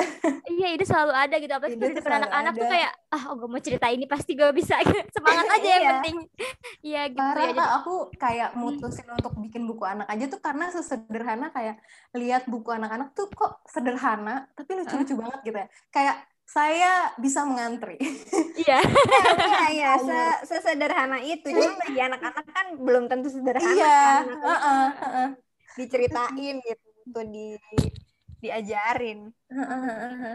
iya 0.60 0.68
ide 0.76 0.84
selalu 0.84 1.12
ada 1.16 1.34
gitu 1.40 1.52
apalagi 1.56 1.76
ide 1.80 1.86
di 1.88 1.96
depan 1.96 2.12
anak-anak 2.20 2.52
tuh 2.52 2.68
kayak 2.68 2.92
ah 3.08 3.22
oh 3.32 3.34
gue 3.40 3.48
mau 3.48 3.62
cerita 3.64 3.86
ini 3.88 4.04
pasti 4.04 4.36
gue 4.36 4.50
bisa 4.52 4.76
semangat 5.16 5.46
aja 5.56 5.68
yang 5.72 5.80
iya. 5.80 5.92
penting 5.96 6.16
iya 6.84 7.02
gitu 7.08 7.24
Karena 7.24 7.48
ya 7.56 7.66
aku 7.80 7.94
kayak 8.20 8.50
mutusin 8.60 9.08
hmm. 9.08 9.16
untuk 9.16 9.32
bikin 9.40 9.64
buku 9.64 9.84
anak 9.88 10.04
aja 10.12 10.24
tuh 10.28 10.40
karena 10.44 10.68
sesederhana 10.68 11.48
kayak 11.48 11.80
lihat 12.12 12.44
buku 12.44 12.68
anak-anak 12.68 13.16
tuh 13.16 13.32
kok 13.32 13.64
sederhana 13.64 14.52
tapi 14.52 14.76
lucu-lucu 14.76 15.16
huh? 15.16 15.20
banget 15.24 15.40
gitu 15.48 15.56
ya 15.56 15.68
kayak 15.88 16.16
saya 16.52 17.16
bisa 17.16 17.48
mengantri. 17.48 17.96
Iya. 18.52 18.84
Iya, 19.72 19.92
iya, 19.96 20.28
sesederhana 20.44 21.24
itu. 21.24 21.48
Cuma 21.48 21.80
bagi 21.80 22.00
anak-anak 22.04 22.46
kan 22.52 22.66
belum 22.76 23.08
tentu 23.08 23.32
sederhana. 23.32 23.72
Iya. 23.72 24.04
Kan? 24.04 24.24
Uh 24.36 24.52
-uh, 24.52 24.60
uh 24.60 25.04
-uh. 25.08 25.28
Diceritain 25.80 26.60
gitu, 26.60 27.20
di 27.32 27.56
diajarin. 28.42 29.30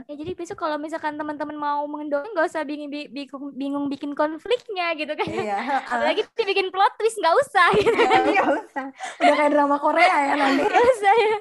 ya 0.05 0.13
jadi 0.13 0.31
besok 0.31 0.61
kalau 0.61 0.77
misalkan 0.77 1.17
teman-teman 1.17 1.57
mau 1.57 1.83
mendongeng 1.83 2.31
nggak 2.31 2.47
usah 2.47 2.61
bingung, 2.63 2.87
bingung 2.87 3.51
bingung 3.51 3.85
bikin 3.89 4.13
konfliknya 4.13 4.93
gitu 4.93 5.09
kan 5.11 5.25
Iya. 5.25 5.57
apalagi 5.91 6.21
bikin 6.37 6.69
plot 6.69 6.93
twist 6.95 7.17
nggak 7.17 7.35
usah 7.35 7.67
gitu 7.75 7.97
Nggak 7.97 8.47
usah. 8.63 8.85
Udah 9.17 9.35
kayak 9.35 9.51
drama 9.51 9.77
Korea 9.77 10.15
ya 10.23 10.33
nanti. 10.37 10.61
nggak 10.63 10.85
usah 10.95 11.13
ya 11.13 11.35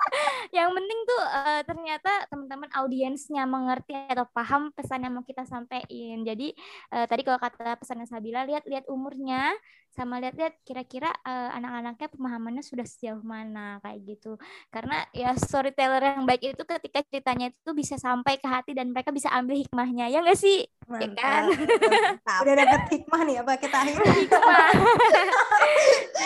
yang 0.57 0.73
penting 0.73 0.99
tuh 1.05 1.23
eh, 1.23 1.61
ternyata 1.63 2.13
teman-teman 2.27 2.69
audiensnya 2.75 3.45
mengerti 3.45 3.93
atau 4.09 4.25
paham 4.27 4.73
pesan 4.73 5.05
yang 5.05 5.13
mau 5.13 5.23
kita 5.23 5.45
sampaikan 5.45 6.25
jadi 6.25 6.49
eh, 6.91 7.07
tadi 7.07 7.23
kalau 7.23 7.39
kata 7.39 7.77
pesannya 7.77 8.09
Sabila 8.09 8.49
lihat 8.49 8.65
lihat 8.65 8.89
umurnya 8.89 9.53
sama 9.97 10.21
lihat-lihat 10.21 10.61
kira-kira 10.63 11.09
eh, 11.25 11.51
anak-anaknya 11.57 12.09
pemahamannya 12.13 12.63
sudah 12.63 12.85
sejauh 12.85 13.25
mana 13.25 13.81
kayak 13.81 14.05
gitu 14.05 14.37
karena 14.69 15.09
ya 15.17 15.33
storyteller 15.35 16.05
yang 16.05 16.29
baik 16.29 16.53
itu 16.53 16.63
ketika 16.63 17.01
ceritanya 17.09 17.51
itu 17.51 17.71
bisa 17.73 17.97
sampai 17.97 18.37
ke 18.37 18.47
hati 18.47 18.77
dan 18.77 18.93
mereka 18.93 19.09
bisa 19.11 19.33
ambil 19.33 19.57
hikmahnya 19.57 20.13
ya 20.13 20.21
nggak 20.21 20.37
sih 20.37 20.69
ya 21.01 21.09
kan 21.17 21.49
Mantap. 21.51 22.41
Udah 22.47 22.55
dapet 22.63 22.83
hikmah 22.95 23.21
nih 23.27 23.37
apa 23.43 23.53
kita 23.59 23.77
akhir. 23.83 23.97
hikmah 24.23 24.69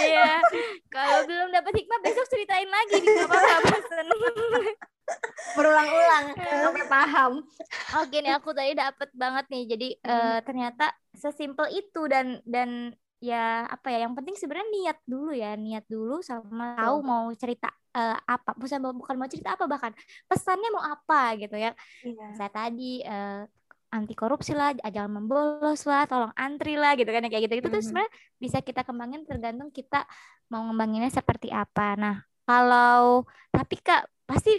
iya 0.05 0.35
kalau 0.91 1.19
belum 1.25 1.49
dapat 1.55 1.73
hikmah 1.81 1.99
besok 2.03 2.27
ceritain 2.29 2.69
lagi 2.69 2.99
di 3.01 3.11
apa-apa 3.25 3.79
Berulang-ulang 5.59 6.39
sampai 6.39 6.87
paham. 6.87 7.33
Oke 7.99 8.23
nih 8.23 8.31
aku 8.31 8.55
tadi 8.55 8.79
dapet 8.79 9.11
banget 9.11 9.45
nih. 9.51 9.65
Jadi 9.67 9.89
eh, 9.99 10.39
ternyata 10.47 10.95
sesimpel 11.19 11.67
itu 11.75 12.07
dan 12.07 12.39
dan 12.47 12.95
ya 13.21 13.69
apa 13.69 13.87
ya 13.93 13.99
yang 14.09 14.17
penting 14.17 14.33
sebenarnya 14.41 14.69
niat 14.73 14.99
dulu 15.05 15.31
ya 15.37 15.53
niat 15.55 15.85
dulu 15.93 16.25
sama 16.25 16.65
tahu 16.81 16.97
mau 17.05 17.25
cerita 17.37 17.69
eh, 17.93 18.17
apa 18.17 18.51
bukan 18.57 18.81
bukan 19.01 19.17
mau 19.21 19.29
cerita 19.29 19.49
apa 19.57 19.65
bahkan 19.69 19.93
pesannya 20.29 20.69
mau 20.73 20.85
apa 20.85 21.37
gitu 21.41 21.57
ya. 21.61 21.71
Iya. 22.01 22.25
saya 22.39 22.51
tadi 22.53 23.05
eh, 23.05 23.45
anti 23.91 24.15
korupsi 24.15 24.55
lah 24.55 24.71
jangan 24.95 25.13
membolos 25.21 25.83
lah 25.91 26.07
tolong 26.11 26.33
antri 26.39 26.79
lah 26.81 26.95
gitu 26.99 27.11
kan 27.13 27.23
kayak 27.29 27.43
gitu. 27.51 27.55
Itu 27.61 27.69
tuh 27.75 27.81
Mhm. 27.83 27.87
sebenarnya 27.87 28.13
bisa 28.45 28.59
kita 28.65 28.81
kembangin 28.89 29.21
tergantung 29.29 29.69
kita 29.79 29.97
mau 30.51 30.63
ngembanginnya 30.67 31.11
seperti 31.13 31.49
apa. 31.53 31.83
Nah 32.03 32.17
kalau 32.49 33.27
tapi 33.55 33.75
kak 33.85 34.03
pasti 34.27 34.51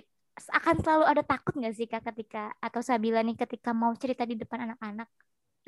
akan 0.57 0.75
selalu 0.83 1.03
ada 1.11 1.23
takut 1.27 1.53
nggak 1.59 1.73
sih 1.75 1.87
kak 1.91 2.01
ketika 2.13 2.51
atau 2.65 2.81
Sabila 2.83 3.19
nih 3.25 3.35
ketika 3.39 3.71
mau 3.75 3.91
cerita 3.97 4.23
di 4.27 4.35
depan 4.41 4.59
anak-anak 4.69 5.07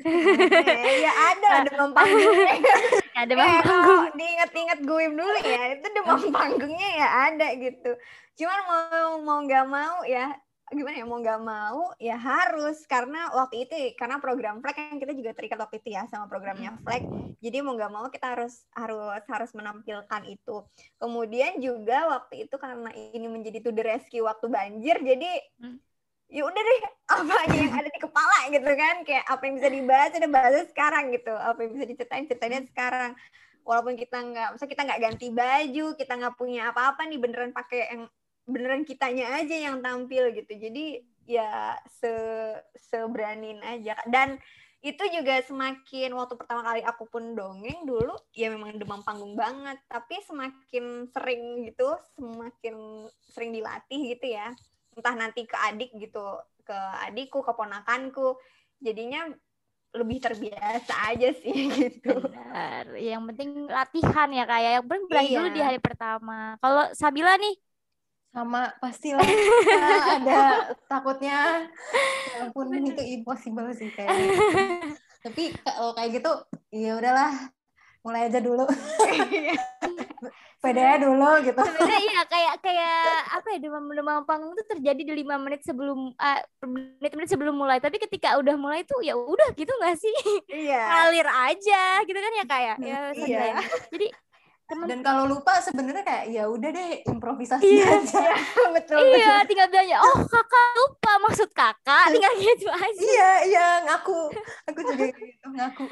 ya 0.02 1.12
ada 1.30 1.50
demam 1.70 1.90
panggungnya. 1.94 2.54
ada 3.20 3.32
Eh, 3.32 3.36
bang 3.38 3.62
kalau 3.62 4.10
diinget-inget 4.18 4.78
gue 4.82 5.04
dulu 5.14 5.36
ya, 5.46 5.62
itu 5.78 5.86
demam 5.94 6.20
panggungnya 6.34 6.88
ya 6.98 7.08
ada 7.30 7.48
gitu. 7.54 7.90
Cuman 8.34 8.60
mau 8.66 9.08
mau 9.22 9.38
nggak 9.46 9.66
mau 9.70 10.02
ya 10.02 10.34
gimana 10.72 10.96
ya 10.96 11.06
mau 11.06 11.20
nggak 11.20 11.42
mau 11.44 11.92
ya 12.00 12.16
harus 12.16 12.82
karena 12.88 13.28
waktu 13.36 13.68
itu 13.68 13.74
karena 14.00 14.16
program 14.18 14.58
flag 14.64 14.74
kan 14.74 14.96
kita 14.96 15.12
juga 15.12 15.36
terikat 15.36 15.60
waktu 15.60 15.78
itu 15.78 15.92
ya 15.92 16.08
sama 16.08 16.24
programnya 16.26 16.74
flag 16.82 17.04
jadi 17.38 17.60
mau 17.60 17.76
nggak 17.76 17.92
mau 17.92 18.08
kita 18.08 18.32
harus 18.32 18.64
harus 18.72 19.22
harus 19.28 19.50
menampilkan 19.52 20.22
itu 20.24 20.64
kemudian 20.96 21.60
juga 21.60 22.08
waktu 22.16 22.48
itu 22.48 22.56
karena 22.56 22.90
ini 22.90 23.28
menjadi 23.28 23.60
to 23.60 23.70
the 23.76 23.84
rescue 23.84 24.24
waktu 24.24 24.48
banjir 24.50 24.96
jadi 25.04 25.30
Hmm. 25.60 25.78
Ya 26.32 26.42
udah 26.42 26.62
deh 26.62 26.80
apa 27.04 27.34
aja 27.46 27.56
yang 27.56 27.74
ada 27.76 27.90
di 27.92 28.00
kepala 28.00 28.38
gitu 28.48 28.70
kan 28.74 28.96
kayak 29.04 29.24
apa 29.28 29.42
yang 29.44 29.54
bisa 29.60 29.68
dibahas 29.70 30.12
udah 30.16 30.30
bahas 30.32 30.66
sekarang 30.72 31.04
gitu 31.12 31.34
apa 31.36 31.58
yang 31.62 31.70
bisa 31.76 31.84
diceritain 31.86 32.24
ceritain 32.26 32.66
sekarang. 32.68 33.12
Walaupun 33.64 33.96
kita 33.96 34.18
nggak 34.20 34.48
masa 34.56 34.66
kita 34.68 34.82
nggak 34.84 35.00
ganti 35.00 35.26
baju 35.32 35.86
kita 35.96 36.12
nggak 36.20 36.36
punya 36.36 36.68
apa-apa 36.72 37.08
nih 37.08 37.20
beneran 37.20 37.52
pakai 37.56 37.80
yang 37.92 38.02
beneran 38.44 38.84
kitanya 38.84 39.40
aja 39.40 39.56
yang 39.56 39.80
tampil 39.80 40.32
gitu. 40.36 40.52
Jadi 40.52 41.00
ya 41.24 41.76
se 41.88 42.12
seberanin 42.76 43.60
aja. 43.64 43.96
Dan 44.04 44.36
itu 44.84 45.00
juga 45.08 45.40
semakin 45.40 46.12
waktu 46.12 46.36
pertama 46.36 46.60
kali 46.60 46.84
aku 46.84 47.08
pun 47.08 47.32
dongeng 47.32 47.88
dulu 47.88 48.12
ya 48.36 48.52
memang 48.52 48.76
demam 48.76 49.00
panggung 49.00 49.32
banget. 49.32 49.80
Tapi 49.88 50.20
semakin 50.28 51.08
sering 51.08 51.64
gitu 51.64 51.88
semakin 52.20 53.08
sering 53.32 53.56
dilatih 53.56 54.12
gitu 54.12 54.28
ya 54.28 54.52
entah 54.94 55.14
nanti 55.14 55.44
ke 55.44 55.56
adik 55.58 55.90
gitu 55.94 56.22
ke 56.62 56.76
adikku 57.04 57.42
ke 57.42 57.52
ponakanku. 57.52 58.38
Jadinya 58.78 59.28
lebih 59.94 60.18
terbiasa 60.18 61.14
aja 61.14 61.30
sih 61.38 61.54
gitu. 61.78 62.18
Benar. 62.18 62.98
yang 62.98 63.22
penting 63.30 63.70
latihan 63.70 64.26
ya 64.28 64.42
kayak 64.42 64.70
yang 64.78 64.86
penting 64.90 65.06
berani 65.06 65.28
Iya. 65.30 65.36
dulu 65.38 65.48
di 65.50 65.62
hari 65.62 65.78
pertama. 65.78 66.58
Kalau 66.58 66.90
Sabila 66.90 67.38
nih? 67.38 67.54
Sama 68.34 68.74
pastilah. 68.82 69.22
Kita 69.62 69.90
ada 70.18 70.40
takutnya 70.90 71.70
ya 72.34 72.50
ampun 72.50 72.66
itu 72.82 73.02
impossible 73.14 73.70
sih 73.70 73.94
kayaknya. 73.94 74.34
Tapi 75.22 75.54
kalau 75.62 75.94
kayak 75.94 76.10
gitu 76.18 76.32
ya 76.74 76.98
udahlah. 76.98 77.30
Mulai 78.04 78.28
aja 78.28 78.36
dulu 78.36 78.68
pede 80.64 80.80
aja 80.80 80.98
dulu 81.04 81.30
gitu. 81.44 81.60
Sebenarnya 81.60 82.00
iya 82.00 82.20
kayak 82.32 82.54
kayak 82.64 82.96
apa 83.36 83.46
ya 83.52 83.58
demam 83.60 83.84
demam 83.92 84.24
panggung 84.24 84.56
itu 84.56 84.64
terjadi 84.72 85.02
di 85.04 85.12
lima 85.12 85.36
menit 85.36 85.60
sebelum 85.60 86.16
ah, 86.16 86.40
menit-menit 86.64 87.28
sebelum 87.28 87.52
mulai. 87.52 87.76
Tapi 87.84 88.00
ketika 88.00 88.40
udah 88.40 88.56
mulai 88.56 88.80
tuh 88.88 89.04
ya 89.04 89.12
udah 89.12 89.52
gitu 89.52 89.68
nggak 89.70 89.96
sih? 90.00 90.16
Iya. 90.48 90.80
Ngalir 90.80 91.28
aja 91.28 91.82
gitu 92.08 92.16
kan 92.16 92.32
ya 92.32 92.44
kayak 92.48 92.76
ya? 92.80 92.98
Sabila 93.12 93.28
Iya. 93.28 93.40
ya. 93.44 93.56
jadi 93.92 94.06
temen 94.74 94.86
dan 94.90 94.98
kalau 95.06 95.24
lupa 95.30 95.62
sebenarnya 95.62 96.02
kayak 96.02 96.24
ya 96.34 96.44
udah 96.50 96.68
deh 96.74 96.90
improvisasi 97.06 97.62
Iya. 97.62 97.86
aja. 98.02 98.26
Betul 98.76 98.98
iya 99.14 99.46
tinggal 99.46 99.70
bilangnya 99.70 99.98
oh 100.02 100.18
kakak 100.26 100.66
lupa 100.74 101.12
maksud 101.22 101.48
kakak. 101.54 102.10
Tinggal 102.10 102.34
gitu 102.42 102.66
aja. 102.68 102.98
Iya 102.98 103.30
iya 103.46 103.66
ngaku. 103.86 104.20
Aku 104.74 104.80
juga 104.82 105.04
gitu 105.14 105.46
ngaku. 105.46 105.84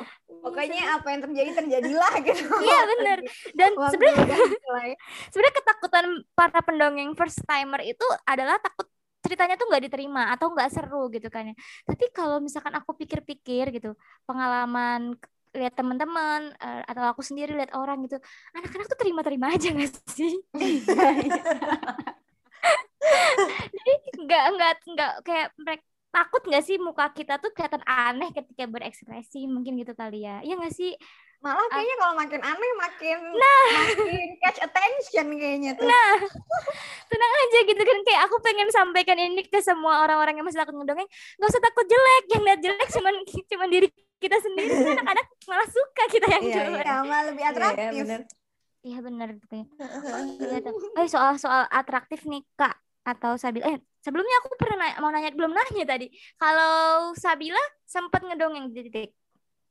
Pokoknya 0.43 0.99
apa 0.99 1.07
yang 1.15 1.21
terjadi 1.23 1.51
terjadilah 1.55 2.13
gitu. 2.27 2.45
Iya 2.59 2.81
bener. 2.91 3.19
Dan 3.55 3.71
sebenarnya 3.79 4.39
sebenarnya 5.31 5.55
ketakutan 5.55 6.05
para 6.35 6.59
pendongeng 6.67 7.15
first 7.15 7.39
timer 7.47 7.79
itu 7.87 8.03
adalah 8.27 8.59
takut 8.59 8.91
ceritanya 9.23 9.55
tuh 9.55 9.71
nggak 9.71 9.87
diterima 9.87 10.35
atau 10.35 10.51
nggak 10.51 10.69
seru 10.75 11.07
gitu 11.15 11.31
kan 11.31 11.55
ya. 11.55 11.55
Tapi 11.87 12.11
kalau 12.11 12.43
misalkan 12.43 12.75
aku 12.75 12.91
pikir-pikir 12.99 13.71
gitu, 13.71 13.95
pengalaman 14.27 15.15
lihat 15.53 15.75
teman-teman 15.77 16.53
eh, 16.57 16.83
atau 16.89 17.03
aku 17.13 17.23
sendiri 17.25 17.53
lihat 17.57 17.73
orang 17.77 18.01
gitu, 18.05 18.17
anak-anak 18.57 18.87
tuh 18.89 18.99
terima-terima 19.01 19.53
aja 19.53 19.69
nggak 19.73 19.93
sih? 20.13 20.41
Jadi 23.77 23.93
nggak 24.23 24.45
nggak 24.55 24.75
nggak 24.95 25.13
kayak 25.27 25.49
mereka 25.59 25.85
takut 26.13 26.43
nggak 26.45 26.65
sih 26.65 26.77
muka 26.77 27.09
kita 27.17 27.41
tuh 27.41 27.51
kelihatan 27.57 27.81
aneh 27.89 28.29
ketika 28.37 28.69
berekspresi 28.69 29.49
mungkin 29.49 29.81
gitu 29.81 29.97
kali 29.97 30.29
ya? 30.29 30.45
Iya 30.45 30.61
nggak 30.61 30.75
sih? 30.77 30.93
Malah 31.43 31.67
kayaknya 31.75 31.97
kalau 31.99 32.15
makin 32.15 32.41
aneh 32.45 32.73
makin 32.79 33.19
makin 33.35 34.29
catch 34.39 34.61
attention 34.63 35.27
kayaknya 35.41 35.71
tuh. 35.75 35.89
Tenang 37.11 37.33
aja 37.35 37.59
gitu 37.67 37.83
kan. 37.83 37.99
Kayak 38.07 38.21
aku 38.31 38.37
pengen 38.45 38.69
sampaikan 38.71 39.19
ini 39.19 39.43
ke 39.43 39.59
semua 39.59 40.07
orang-orang 40.07 40.39
yang 40.39 40.47
masih 40.47 40.63
takut 40.63 40.77
ngedongeng. 40.79 41.09
Nggak 41.41 41.51
usah 41.51 41.63
takut 41.65 41.87
jelek 41.89 42.25
yang 42.31 42.43
lihat 42.47 42.61
jelek 42.63 42.89
cuman 42.95 43.15
cuman 43.27 43.69
diri 43.73 43.89
kita 44.23 44.39
sendiri 44.39 44.71
Kan 44.71 44.95
anak-anak 44.95 45.27
malah 45.51 45.69
suka 45.69 46.03
kita 46.07 46.27
yang 46.31 46.43
Iya, 46.47 46.55
jelek 46.55 46.87
ya 46.87 46.97
malah 47.03 47.23
lebih 47.29 47.43
Iya, 47.43 47.51
iya, 47.51 47.59
atraktif. 47.59 48.05
iya 48.83 48.99
benar 49.03 49.29
gitu 49.35 49.55
ya. 49.59 49.67
Iya 50.39 50.59
tuh. 50.63 50.75
Eh 50.97 51.09
soal 51.11 51.35
soal 51.39 51.63
atraktif 51.67 52.23
nih 52.27 52.43
kak 52.55 52.75
atau 53.03 53.35
Sabila. 53.35 53.67
Eh 53.67 53.79
sebelumnya 53.99 54.37
aku 54.43 54.55
pernah 54.55 54.77
nanya, 54.87 54.97
mau 55.03 55.11
nanya 55.11 55.31
belum 55.35 55.51
nanya 55.51 55.85
tadi. 55.87 56.07
Kalau 56.39 57.11
Sabila 57.15 57.63
sempat 57.83 58.23
ngedongeng 58.23 58.71
di 58.71 58.87
titik. 58.87 59.11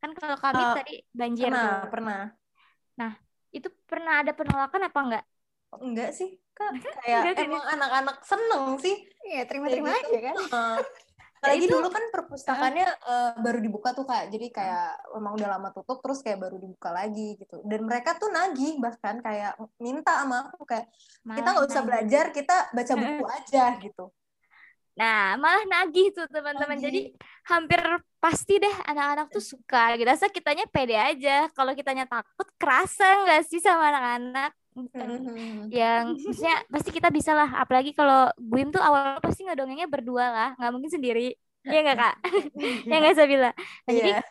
Kan 0.04 0.12
kalau 0.18 0.36
kami 0.36 0.64
Eh, 0.64 0.76
tadi 0.76 0.96
banjir 1.12 1.48
pernah 1.48 1.64
tuh. 1.64 1.90
pernah. 1.92 2.22
Itu 3.52 3.68
pernah 3.84 4.24
ada 4.24 4.32
penolakan 4.32 4.82
apa 4.88 5.00
enggak? 5.04 5.24
Enggak 5.80 6.12
sih 6.16 6.40
kak. 6.56 6.72
Kayak 7.04 7.36
emang 7.36 7.64
anak-anak 7.68 8.24
seneng 8.24 8.80
sih. 8.80 8.96
Iya 9.28 9.44
terima-terima 9.44 9.92
gitu. 9.92 10.08
aja 10.08 10.20
kan? 10.24 10.36
Heeh. 10.40 10.78
Apalagi 11.41 11.65
itu- 11.65 11.73
dulu 11.73 11.89
kan 11.89 12.04
perpustakaannya 12.13 12.88
eh, 13.01 13.32
baru 13.41 13.60
dibuka 13.65 13.97
tuh 13.97 14.06
kak, 14.06 14.30
jadi 14.30 14.47
kayak 14.54 14.88
emang 15.17 15.34
udah 15.41 15.49
lama 15.58 15.69
tutup 15.73 15.97
terus 16.06 16.21
kayak 16.21 16.38
baru 16.38 16.62
dibuka 16.62 16.93
lagi 16.93 17.34
gitu. 17.41 17.65
Dan 17.65 17.89
mereka 17.89 18.13
tuh 18.21 18.30
nagih 18.30 18.77
bahkan 18.77 19.17
kayak 19.25 19.58
minta 19.82 20.21
sama 20.21 20.54
aku 20.54 20.69
kayak 20.69 20.86
kita 21.25 21.47
nggak 21.49 21.65
usah 21.65 21.82
belajar, 21.82 22.25
kita 22.30 22.56
baca 22.69 22.93
buku 22.93 23.25
aja 23.25 23.63
gitu. 23.82 24.06
Nah, 24.91 25.39
malah 25.39 25.65
nagih 25.65 26.13
tuh 26.13 26.27
teman-teman. 26.30 26.77
Jadi 26.77 27.10
hampir 27.49 27.80
pasti 28.21 28.62
deh 28.62 28.75
anak-anak 28.86 29.34
tuh 29.34 29.41
suka. 29.41 29.97
Gitu. 29.97 30.10
Asal 30.13 30.30
kitanya 30.30 30.67
pede 30.69 30.93
aja. 30.93 31.49
Kalau 31.58 31.73
kitanya 31.73 32.06
takut, 32.06 32.45
kerasa 32.60 33.25
nggak 33.25 33.41
sih 33.49 33.58
sama 33.58 33.89
anak-anak? 33.89 34.51
Yang 35.71 36.05
maksudnya 36.25 36.55
pasti 36.71 36.89
kita 36.95 37.10
bisa 37.12 37.31
lah. 37.36 37.49
Apalagi 37.60 37.91
kalau 37.91 38.31
Guim 38.39 38.71
tuh 38.71 38.81
awal 38.81 39.19
pasti 39.19 39.43
ngedongengnya 39.47 39.88
berdua 39.91 40.25
lah. 40.31 40.49
Nggak 40.60 40.71
mungkin 40.73 40.91
sendiri. 40.91 41.36
Iya 41.62 41.79
nggak 41.86 41.97
kak? 41.99 42.15
ya 42.89 42.95
nggak 42.97 43.15
Sabila? 43.17 43.51
Nah, 43.86 43.93
jadi 43.93 44.12
Iya. 44.17 44.21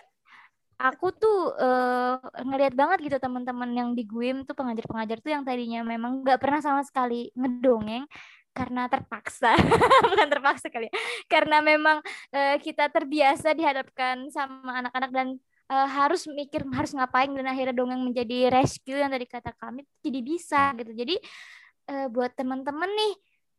aku 0.81 1.07
tuh 1.12 1.55
eh, 1.61 2.14
ngelihat 2.42 2.74
banget 2.74 2.98
gitu 3.07 3.16
teman-teman 3.20 3.70
yang 3.76 3.88
di 3.92 4.03
Guim 4.09 4.42
tuh 4.48 4.57
pengajar-pengajar 4.57 5.20
tuh 5.20 5.31
yang 5.31 5.44
tadinya 5.44 5.85
memang 5.85 6.24
nggak 6.24 6.40
pernah 6.40 6.61
sama 6.64 6.83
sekali 6.83 7.29
ngedongeng 7.37 8.09
karena 8.50 8.90
terpaksa 8.90 9.55
bukan 10.11 10.26
terpaksa 10.26 10.66
kali 10.74 10.90
ya 10.90 10.94
karena 11.31 11.62
memang 11.62 12.03
uh, 12.35 12.57
kita 12.59 12.90
terbiasa 12.90 13.55
dihadapkan 13.55 14.26
sama 14.35 14.83
anak-anak 14.83 15.11
dan 15.14 15.26
uh, 15.71 15.89
harus 15.89 16.27
mikir 16.27 16.67
harus 16.75 16.91
ngapain 16.93 17.31
dan 17.31 17.47
akhirnya 17.47 17.73
dongeng 17.73 18.03
menjadi 18.03 18.51
rescue 18.51 18.99
yang 18.99 19.09
tadi 19.15 19.25
kata 19.31 19.55
kami 19.55 19.87
jadi 20.03 20.21
bisa 20.21 20.75
gitu 20.77 20.93
jadi 20.93 21.17
uh, 21.95 22.07
buat 22.11 22.35
teman-teman 22.35 22.91
nih 22.91 23.14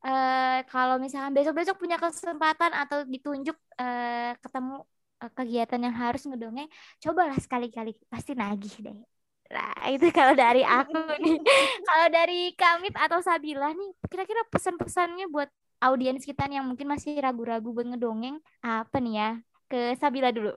uh, 0.05 0.59
kalau 0.67 0.99
misalnya 0.99 1.31
besok-besok 1.31 1.79
punya 1.79 1.95
kesempatan 1.95 2.75
atau 2.75 3.07
ditunjuk 3.07 3.55
uh, 3.79 4.35
ketemu 4.43 4.83
uh, 5.23 5.31
kegiatan 5.31 5.79
yang 5.79 5.95
harus 5.95 6.27
ngedongeng 6.27 6.67
cobalah 6.99 7.39
sekali-kali 7.39 7.95
pasti 8.11 8.35
nagih 8.35 8.75
deh 8.83 8.99
Nah, 9.51 9.91
itu 9.91 10.07
kalau 10.15 10.31
dari 10.31 10.63
aku 10.63 10.95
nih. 10.95 11.35
kalau 11.91 12.07
dari 12.07 12.55
Kamit 12.55 12.95
atau 12.95 13.19
Sabila 13.19 13.75
nih, 13.75 13.91
kira-kira 14.07 14.47
pesan-pesannya 14.47 15.27
buat 15.27 15.51
audiens 15.83 16.23
kita 16.23 16.47
nih 16.47 16.63
yang 16.63 16.71
mungkin 16.71 16.87
masih 16.87 17.19
ragu-ragu 17.19 17.75
buat 17.75 17.83
ngedongeng 17.83 18.39
apa 18.63 18.97
nih 19.03 19.13
ya? 19.19 19.29
Ke 19.67 19.99
Sabila 19.99 20.31
dulu. 20.31 20.55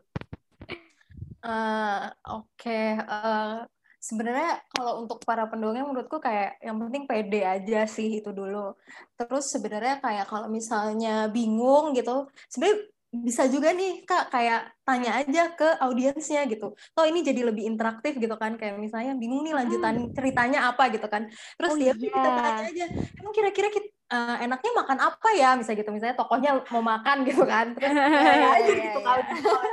Uh, 1.45 2.09
Oke, 2.41 2.65
okay. 2.65 2.87
uh, 3.05 3.05
eh, 3.05 3.55
sebenarnya 4.01 4.65
kalau 4.73 5.05
untuk 5.05 5.21
para 5.29 5.45
pendongeng 5.45 5.85
menurutku 5.85 6.17
kayak 6.17 6.57
yang 6.65 6.81
penting 6.81 7.05
pede 7.05 7.45
aja 7.45 7.85
sih 7.85 8.25
itu 8.25 8.33
dulu. 8.33 8.73
Terus 9.21 9.53
sebenarnya 9.53 10.01
kayak 10.01 10.25
kalau 10.25 10.49
misalnya 10.49 11.29
bingung 11.29 11.93
gitu, 11.93 12.33
sebenarnya 12.49 12.89
bisa 13.15 13.47
juga 13.47 13.71
nih 13.71 14.03
kak 14.03 14.27
kayak 14.35 14.75
tanya 14.83 15.23
aja 15.23 15.55
ke 15.55 15.69
audiensnya 15.79 16.49
gitu. 16.51 16.75
Oh 16.99 17.07
ini 17.07 17.23
jadi 17.23 17.47
lebih 17.47 17.63
interaktif 17.63 18.19
gitu 18.19 18.35
kan 18.35 18.59
kayak 18.59 18.75
misalnya 18.81 19.15
bingung 19.15 19.47
nih 19.47 19.55
lanjutan 19.55 20.11
hmm. 20.11 20.13
ceritanya 20.19 20.75
apa 20.75 20.91
gitu 20.91 21.07
kan. 21.07 21.31
Terus 21.31 21.73
oh, 21.73 21.79
dia 21.79 21.95
iya. 21.95 21.95
kita 21.95 22.31
tanya 22.35 22.65
aja, 22.67 22.87
emang 23.23 23.33
kira-kira 23.37 23.69
kita 23.71 23.94
uh, 24.11 24.37
enaknya 24.43 24.73
makan 24.75 24.99
apa 25.01 25.29
ya? 25.37 25.57
Misalnya 25.57 25.79
gitu 25.85 25.91
misalnya 25.95 26.17
tokohnya 26.19 26.51
mau 26.73 26.83
makan 26.85 27.17
gitu 27.29 27.45
kan. 27.47 27.73
Terus 27.79 27.95
ya, 27.95 28.49
aja 28.59 28.73
gitu 28.73 28.99
kalau 29.01 29.23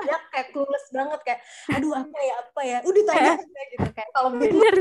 dia 0.05 0.17
kayak 0.31 0.47
clueless 0.55 0.87
banget 0.93 1.19
kayak 1.25 1.39
aduh 1.73 1.93
apa 1.95 2.19
ya 2.19 2.33
apa 2.39 2.61
ya? 2.61 2.77
Udah 2.85 3.03
tanya 3.07 3.33
gitu 3.73 3.89
kayak 3.91 4.09
kalau 4.15 4.29
bener. 4.37 4.75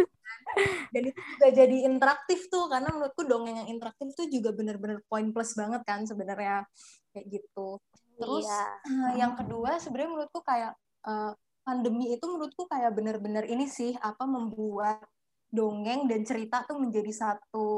dan 0.90 1.03
itu 1.07 1.20
juga 1.20 1.48
jadi 1.55 1.76
interaktif 1.86 2.51
tuh 2.51 2.66
karena 2.66 2.90
menurutku 2.90 3.22
dongeng 3.22 3.62
yang 3.62 3.70
interaktif 3.70 4.11
tuh 4.18 4.26
juga 4.26 4.51
bener-bener 4.51 4.98
poin 5.07 5.30
plus 5.30 5.55
banget 5.55 5.82
kan 5.86 6.03
sebenarnya 6.03 6.66
kayak 7.14 7.26
gitu. 7.38 7.78
Terus 8.18 8.51
iya. 8.51 8.66
uh, 8.82 9.12
yang 9.14 9.32
kedua 9.38 9.78
sebenarnya 9.78 10.11
menurutku 10.11 10.40
kayak 10.42 10.74
uh, 11.07 11.32
pandemi 11.62 12.11
itu 12.11 12.24
menurutku 12.26 12.66
kayak 12.66 12.90
bener-bener 12.96 13.46
ini 13.46 13.70
sih 13.70 13.94
apa 14.01 14.26
membuat 14.26 15.07
dongeng 15.51 16.07
dan 16.07 16.22
cerita 16.22 16.62
tuh 16.66 16.78
menjadi 16.78 17.11
satu 17.11 17.68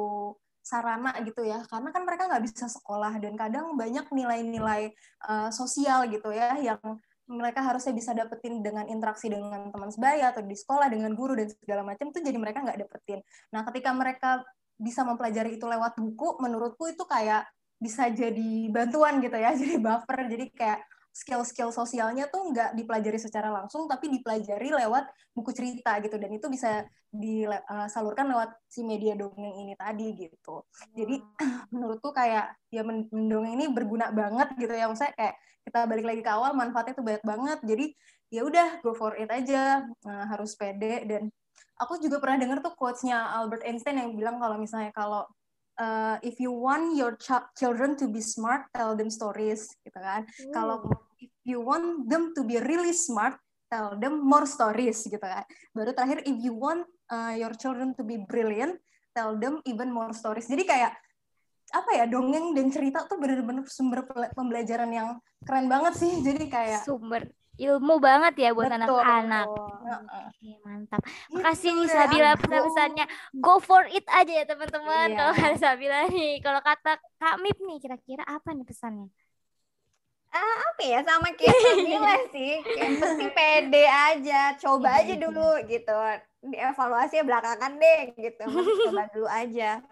sarana 0.63 1.11
gitu 1.27 1.43
ya 1.43 1.67
karena 1.67 1.91
kan 1.91 2.03
mereka 2.07 2.31
nggak 2.31 2.45
bisa 2.47 2.67
sekolah 2.71 3.19
dan 3.19 3.35
kadang 3.35 3.75
banyak 3.75 4.07
nilai-nilai 4.15 4.95
uh, 5.27 5.51
sosial 5.51 6.07
gitu 6.07 6.31
ya 6.31 6.55
yang 6.63 6.79
mereka 7.27 7.63
harusnya 7.63 7.95
bisa 7.95 8.13
dapetin 8.13 8.61
dengan 8.61 8.87
interaksi 8.87 9.31
dengan 9.31 9.71
teman 9.71 9.91
sebaya 9.91 10.31
atau 10.35 10.43
di 10.43 10.55
sekolah 10.55 10.91
dengan 10.91 11.15
guru 11.15 11.39
dan 11.39 11.49
segala 11.49 11.83
macam 11.87 12.11
tuh 12.11 12.21
jadi 12.21 12.37
mereka 12.37 12.61
nggak 12.61 12.79
dapetin. 12.83 13.23
Nah 13.55 13.63
ketika 13.71 13.91
mereka 13.95 14.31
bisa 14.77 15.07
mempelajari 15.07 15.57
itu 15.57 15.65
lewat 15.65 15.97
buku, 15.97 16.43
menurutku 16.43 16.91
itu 16.91 17.07
kayak 17.07 17.47
bisa 17.79 18.11
jadi 18.11 18.71
bantuan 18.71 19.23
gitu 19.23 19.39
ya, 19.39 19.55
jadi 19.61 19.79
buffer, 19.79 20.19
jadi 20.27 20.47
kayak 20.51 20.81
skill-skill 21.13 21.69
sosialnya 21.69 22.27
tuh 22.33 22.51
nggak 22.51 22.73
dipelajari 22.73 23.21
secara 23.21 23.53
langsung, 23.53 23.85
tapi 23.85 24.09
dipelajari 24.09 24.73
lewat 24.73 25.13
buku 25.37 25.53
cerita 25.53 26.01
gitu, 26.01 26.17
dan 26.17 26.33
itu 26.33 26.49
bisa 26.49 26.89
disalurkan 27.13 28.33
lewat 28.33 28.57
si 28.65 28.81
media 28.81 29.13
dongeng 29.13 29.61
ini 29.61 29.77
tadi 29.77 30.17
gitu. 30.17 30.65
Jadi 30.97 31.21
menurutku 31.73 32.17
kayak 32.17 32.57
ya 32.73 32.81
mendongeng 32.81 33.61
ini 33.61 33.69
berguna 33.69 34.09
banget 34.09 34.57
gitu 34.57 34.73
ya, 34.73 34.89
maksudnya 34.89 35.13
kayak 35.13 35.37
kita 35.63 35.79
balik 35.87 36.09
lagi 36.09 36.21
ke 36.25 36.31
awal 36.33 36.57
manfaatnya 36.57 36.97
tuh 36.97 37.07
banyak 37.07 37.23
banget, 37.23 37.59
jadi 37.63 37.87
ya 38.33 38.43
udah 38.49 38.69
go 38.81 38.97
for 38.97 39.13
it 39.15 39.29
aja, 39.29 39.85
nah, 40.03 40.25
harus 40.33 40.57
pede. 40.57 41.05
Dan 41.05 41.29
aku 41.77 42.01
juga 42.01 42.19
pernah 42.19 42.41
dengar 42.41 42.65
tuh 42.65 42.73
quotes-nya 42.73 43.37
Albert 43.37 43.69
Einstein 43.69 44.01
yang 44.01 44.17
bilang 44.17 44.41
kalau 44.41 44.57
misalnya 44.57 44.89
kalau 44.97 45.29
uh, 45.83 46.17
if 46.23 46.39
you 46.39 46.55
want 46.55 46.95
your 46.95 47.19
ch 47.19 47.35
children 47.59 47.99
to 47.99 48.07
be 48.07 48.23
smart, 48.23 48.71
tell 48.71 48.95
them 48.95 49.11
stories, 49.11 49.67
gitu 49.83 49.99
kan. 49.99 50.23
Mm. 50.23 50.53
Kalau 50.55 50.87
if 51.19 51.35
you 51.43 51.59
want 51.59 52.07
them 52.07 52.31
to 52.39 52.47
be 52.47 52.63
really 52.63 52.95
smart, 52.95 53.35
tell 53.67 53.99
them 53.99 54.23
more 54.23 54.47
stories, 54.47 55.03
gitu 55.03 55.23
kan. 55.23 55.43
Baru 55.75 55.91
terakhir, 55.91 56.23
if 56.23 56.39
you 56.39 56.55
want 56.55 56.87
uh, 57.11 57.35
your 57.35 57.51
children 57.59 57.99
to 57.99 58.07
be 58.07 58.23
brilliant, 58.23 58.79
tell 59.13 59.35
them 59.35 59.59
even 59.67 59.91
more 59.91 60.15
stories. 60.15 60.47
Jadi 60.47 60.63
kayak 60.63 60.95
apa 61.73 61.91
ya 61.97 62.05
dongeng 62.05 62.53
dan 62.53 62.69
cerita 62.69 63.09
tuh 63.09 63.17
bener-bener 63.17 63.65
sumber 63.65 64.05
pembelajaran 64.37 64.91
yang 64.93 65.09
keren 65.43 65.67
banget 65.67 65.99
sih. 65.99 66.13
Jadi 66.27 66.47
kayak 66.47 66.87
sumber 66.87 67.27
ilmu 67.61 68.01
banget 68.01 68.35
ya 68.41 68.51
buat 68.57 68.73
anak-anak. 68.73 69.47
Oke, 69.49 70.51
mantap. 70.65 71.01
Gitu 71.05 71.37
Makasih 71.37 71.71
nih 71.77 71.87
ya, 71.87 71.93
Sabila 71.93 72.31
pesan-pesannya. 72.41 73.05
Go 73.39 73.61
for 73.61 73.85
it 73.93 74.07
aja 74.09 74.33
ya 74.33 74.45
teman-teman. 74.49 75.13
Iya. 75.13 75.17
Kalau 75.21 75.33
kata 75.37 75.57
Sabila 75.61 75.99
nih, 76.09 76.33
kalau 76.41 76.61
kata 76.65 76.93
Kak 77.21 77.37
Mip 77.45 77.59
nih 77.61 77.79
kira-kira 77.79 78.25
apa 78.25 78.49
nih 78.57 78.65
pesannya? 78.65 79.09
Uh, 80.33 80.57
apa 80.65 80.83
ya 80.89 80.99
sama 81.05 81.29
kayak 81.37 81.59
Sabila 81.61 82.15
sih, 82.33 82.53
kayak 82.65 82.91
pasti 83.05 83.27
pede 83.37 83.85
aja, 83.85 84.57
coba 84.57 85.05
iya, 85.05 85.13
aja 85.13 85.15
dulu 85.29 85.51
gitu. 85.69 85.99
Dievaluasi 86.41 87.21
belakangan 87.21 87.73
deh 87.77 88.01
gitu. 88.17 88.45
coba 88.89 89.13
dulu 89.13 89.29
aja. 89.29 89.85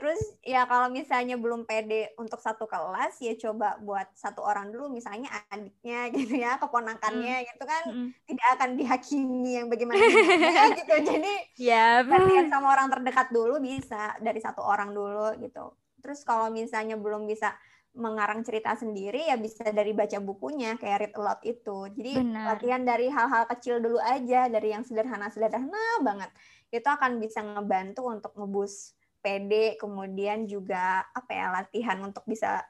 Terus 0.00 0.20
ya 0.40 0.64
kalau 0.64 0.88
misalnya 0.88 1.36
belum 1.36 1.68
pede 1.68 2.16
untuk 2.16 2.40
satu 2.40 2.64
kelas 2.64 3.20
ya 3.20 3.36
coba 3.36 3.76
buat 3.84 4.08
satu 4.16 4.40
orang 4.40 4.72
dulu 4.72 4.88
misalnya 4.88 5.28
adiknya 5.52 6.08
gitu 6.16 6.40
ya, 6.40 6.56
keponakannya 6.56 7.44
mm. 7.44 7.46
gitu 7.52 7.64
kan 7.68 7.82
mm. 7.92 8.08
tidak 8.24 8.46
akan 8.56 8.70
dihakimi 8.80 9.50
yang 9.60 9.68
bagaimana 9.68 10.00
gitu. 10.80 10.94
Jadi 11.04 11.34
ya 11.60 12.00
yeah. 12.00 12.48
sama 12.48 12.72
orang 12.72 12.88
terdekat 12.88 13.28
dulu 13.28 13.60
bisa 13.60 14.16
dari 14.24 14.40
satu 14.40 14.64
orang 14.64 14.96
dulu 14.96 15.36
gitu. 15.36 15.76
Terus 16.00 16.24
kalau 16.24 16.48
misalnya 16.48 16.96
belum 16.96 17.28
bisa 17.28 17.52
mengarang 17.92 18.46
cerita 18.46 18.72
sendiri 18.78 19.28
ya 19.28 19.36
bisa 19.36 19.66
dari 19.68 19.90
baca 19.90 20.16
bukunya 20.22 20.80
kayak 20.80 20.98
read 21.04 21.14
aloud 21.18 21.44
itu. 21.44 21.78
Jadi 21.92 22.24
Benar. 22.24 22.56
latihan 22.56 22.82
dari 22.88 23.12
hal-hal 23.12 23.44
kecil 23.52 23.84
dulu 23.84 24.00
aja 24.00 24.48
dari 24.48 24.72
yang 24.72 24.80
sederhana-sederhana 24.80 26.00
banget. 26.00 26.32
Itu 26.72 26.88
akan 26.88 27.20
bisa 27.20 27.44
ngebantu 27.44 28.08
untuk 28.08 28.32
ngebus 28.38 28.96
pede 29.20 29.76
kemudian 29.76 30.48
juga 30.48 31.04
apa 31.12 31.30
ya 31.30 31.46
latihan 31.52 32.00
untuk 32.00 32.24
bisa 32.24 32.64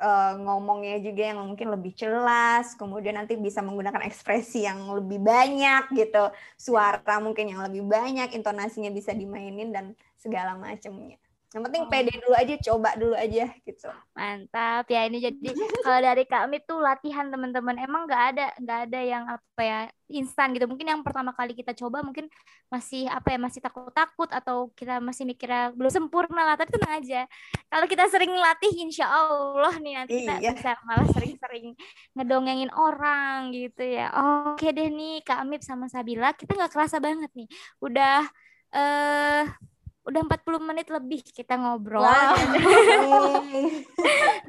uh, 0.00 0.34
ngomongnya 0.40 0.98
juga 0.98 1.30
yang 1.30 1.44
mungkin 1.44 1.68
lebih 1.70 1.92
jelas 1.94 2.74
kemudian 2.74 3.20
nanti 3.20 3.36
bisa 3.36 3.60
menggunakan 3.60 4.02
ekspresi 4.08 4.64
yang 4.64 4.88
lebih 4.90 5.20
banyak 5.20 5.92
gitu 5.94 6.32
suara 6.56 7.20
mungkin 7.20 7.52
yang 7.52 7.62
lebih 7.66 7.84
banyak 7.86 8.32
intonasinya 8.34 8.90
bisa 8.90 9.12
dimainin 9.12 9.70
dan 9.70 9.92
segala 10.16 10.56
macamnya 10.56 11.20
yang 11.50 11.66
penting 11.66 11.82
oh. 11.82 11.90
pede 11.90 12.14
dulu 12.14 12.34
aja, 12.38 12.54
coba 12.62 12.90
dulu 12.94 13.14
aja 13.18 13.50
gitu. 13.66 13.90
Mantap 14.14 14.86
ya 14.86 15.02
ini 15.10 15.18
jadi 15.18 15.50
kalau 15.84 15.98
dari 15.98 16.22
kami 16.22 16.62
tuh 16.62 16.78
latihan 16.78 17.26
teman-teman 17.26 17.74
emang 17.74 18.06
nggak 18.06 18.22
ada 18.34 18.46
nggak 18.62 18.78
ada 18.86 19.00
yang 19.02 19.24
apa 19.26 19.62
ya 19.62 19.80
instan 20.06 20.54
gitu. 20.54 20.70
Mungkin 20.70 20.86
yang 20.86 21.02
pertama 21.02 21.34
kali 21.34 21.58
kita 21.58 21.74
coba 21.74 22.06
mungkin 22.06 22.30
masih 22.70 23.10
apa 23.10 23.34
ya 23.34 23.38
masih 23.42 23.58
takut-takut 23.66 24.30
atau 24.30 24.70
kita 24.78 25.02
masih 25.02 25.26
mikirnya 25.26 25.74
belum 25.74 25.90
sempurna 25.90 26.46
lah. 26.46 26.54
Tapi 26.54 26.70
tenang 26.70 27.02
aja. 27.02 27.26
Kalau 27.66 27.86
kita 27.90 28.06
sering 28.06 28.30
latih, 28.30 28.70
insya 28.78 29.10
Allah 29.10 29.74
nih 29.82 29.94
nanti 29.98 30.22
kita 30.22 30.34
iya. 30.38 30.54
bisa 30.54 30.78
malah 30.86 31.06
sering-sering 31.10 31.74
ngedongengin 32.14 32.70
orang 32.78 33.50
gitu 33.50 33.82
ya. 33.82 34.06
Oke 34.54 34.70
deh 34.70 34.86
nih 34.86 35.26
Kak 35.26 35.42
Amip 35.42 35.66
sama 35.66 35.90
Sabila 35.90 36.30
kita 36.30 36.54
nggak 36.54 36.70
kerasa 36.70 37.02
banget 37.02 37.34
nih. 37.34 37.50
Udah 37.82 38.22
eh 38.70 39.42
uh, 39.42 39.69
udah 40.00 40.20
40 40.24 40.64
menit 40.64 40.88
lebih 40.88 41.20
kita 41.20 41.60
ngobrol 41.60 42.00
wow. 42.00 42.32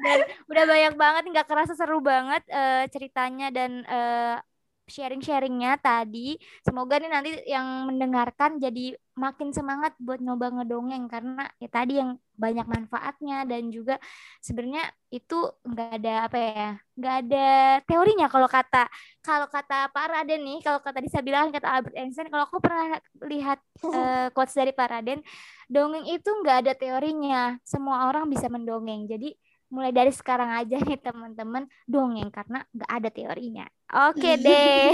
dan 0.04 0.18
udah 0.48 0.64
banyak 0.64 0.94
banget 0.96 1.24
nggak 1.28 1.48
kerasa 1.48 1.76
seru 1.76 2.00
banget 2.00 2.40
uh, 2.48 2.88
ceritanya 2.88 3.52
dan 3.52 3.84
uh, 3.84 4.40
sharing-sharingnya 4.86 5.78
tadi. 5.78 6.36
Semoga 6.66 6.98
nih 6.98 7.10
nanti 7.10 7.30
yang 7.46 7.88
mendengarkan 7.90 8.58
jadi 8.58 8.98
makin 9.12 9.52
semangat 9.52 9.92
buat 10.00 10.24
nyoba 10.24 10.62
ngedongeng 10.62 11.04
karena 11.04 11.44
ya 11.60 11.68
tadi 11.68 12.00
yang 12.00 12.16
banyak 12.32 12.64
manfaatnya 12.64 13.44
dan 13.44 13.68
juga 13.68 14.00
sebenarnya 14.40 14.88
itu 15.12 15.36
nggak 15.68 15.90
ada 16.00 16.14
apa 16.24 16.38
ya 16.40 16.68
nggak 16.96 17.16
ada 17.20 17.48
teorinya 17.84 18.26
kalau 18.32 18.48
kata 18.48 18.88
kalau 19.20 19.44
kata 19.52 19.92
Pak 19.92 20.06
Raden 20.08 20.40
nih 20.40 20.58
kalau 20.64 20.80
kata 20.80 21.04
bisa 21.04 21.20
bilang 21.20 21.52
kata 21.52 21.68
Albert 21.68 21.92
Einstein 21.92 22.32
kalau 22.32 22.48
aku 22.48 22.56
pernah 22.64 22.96
lihat 23.28 23.60
uh, 23.84 24.32
quotes 24.34 24.56
dari 24.56 24.72
Pak 24.72 24.88
Raden 24.88 25.20
dongeng 25.68 26.08
itu 26.08 26.32
nggak 26.32 26.56
ada 26.64 26.72
teorinya 26.72 27.60
semua 27.68 28.08
orang 28.08 28.24
bisa 28.32 28.48
mendongeng 28.48 29.04
jadi 29.04 29.36
mulai 29.72 29.88
dari 29.88 30.12
sekarang 30.12 30.52
aja 30.52 30.76
nih 30.84 31.00
teman-teman 31.00 31.64
dongeng 31.88 32.28
karena 32.28 32.60
nggak 32.76 32.90
ada 32.92 33.08
teorinya. 33.08 33.64
Oke 33.92 34.24
okay 34.24 34.34
deh. 34.44 34.88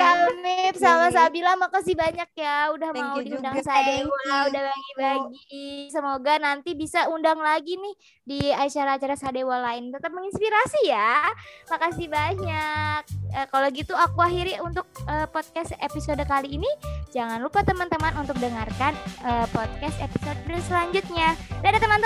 Kamip 0.00 0.74
sama 0.80 1.12
Sabila 1.12 1.52
makasih 1.60 1.92
banyak 1.92 2.32
ya 2.32 2.72
udah 2.72 2.90
Thank 2.96 3.04
mau 3.04 3.20
diundang 3.20 3.54
juga, 3.60 3.60
Sadewa, 3.60 4.48
udah 4.48 4.62
bagi-bagi. 4.72 5.92
Semoga 5.92 6.34
nanti 6.40 6.72
bisa 6.72 7.12
undang 7.12 7.44
lagi 7.44 7.76
nih 7.76 7.94
di 8.24 8.40
acara-acara 8.48 9.20
Sadewa 9.20 9.60
lain. 9.60 9.92
Tetap 9.92 10.16
menginspirasi 10.16 10.88
ya. 10.88 11.28
Makasih 11.68 12.08
banyak. 12.08 13.00
Eh, 13.36 13.46
kalau 13.52 13.68
gitu 13.68 13.92
aku 13.92 14.18
akhiri 14.24 14.64
untuk 14.64 14.88
eh, 15.04 15.28
podcast 15.28 15.76
episode 15.76 16.24
kali 16.24 16.56
ini. 16.56 16.70
Jangan 17.12 17.44
lupa 17.44 17.60
teman-teman 17.68 18.16
untuk 18.16 18.40
dengarkan 18.40 18.96
eh, 19.28 19.46
podcast 19.52 20.00
episode 20.00 20.40
selanjutnya. 20.64 21.36
Dadah 21.60 21.80
teman 21.84 22.00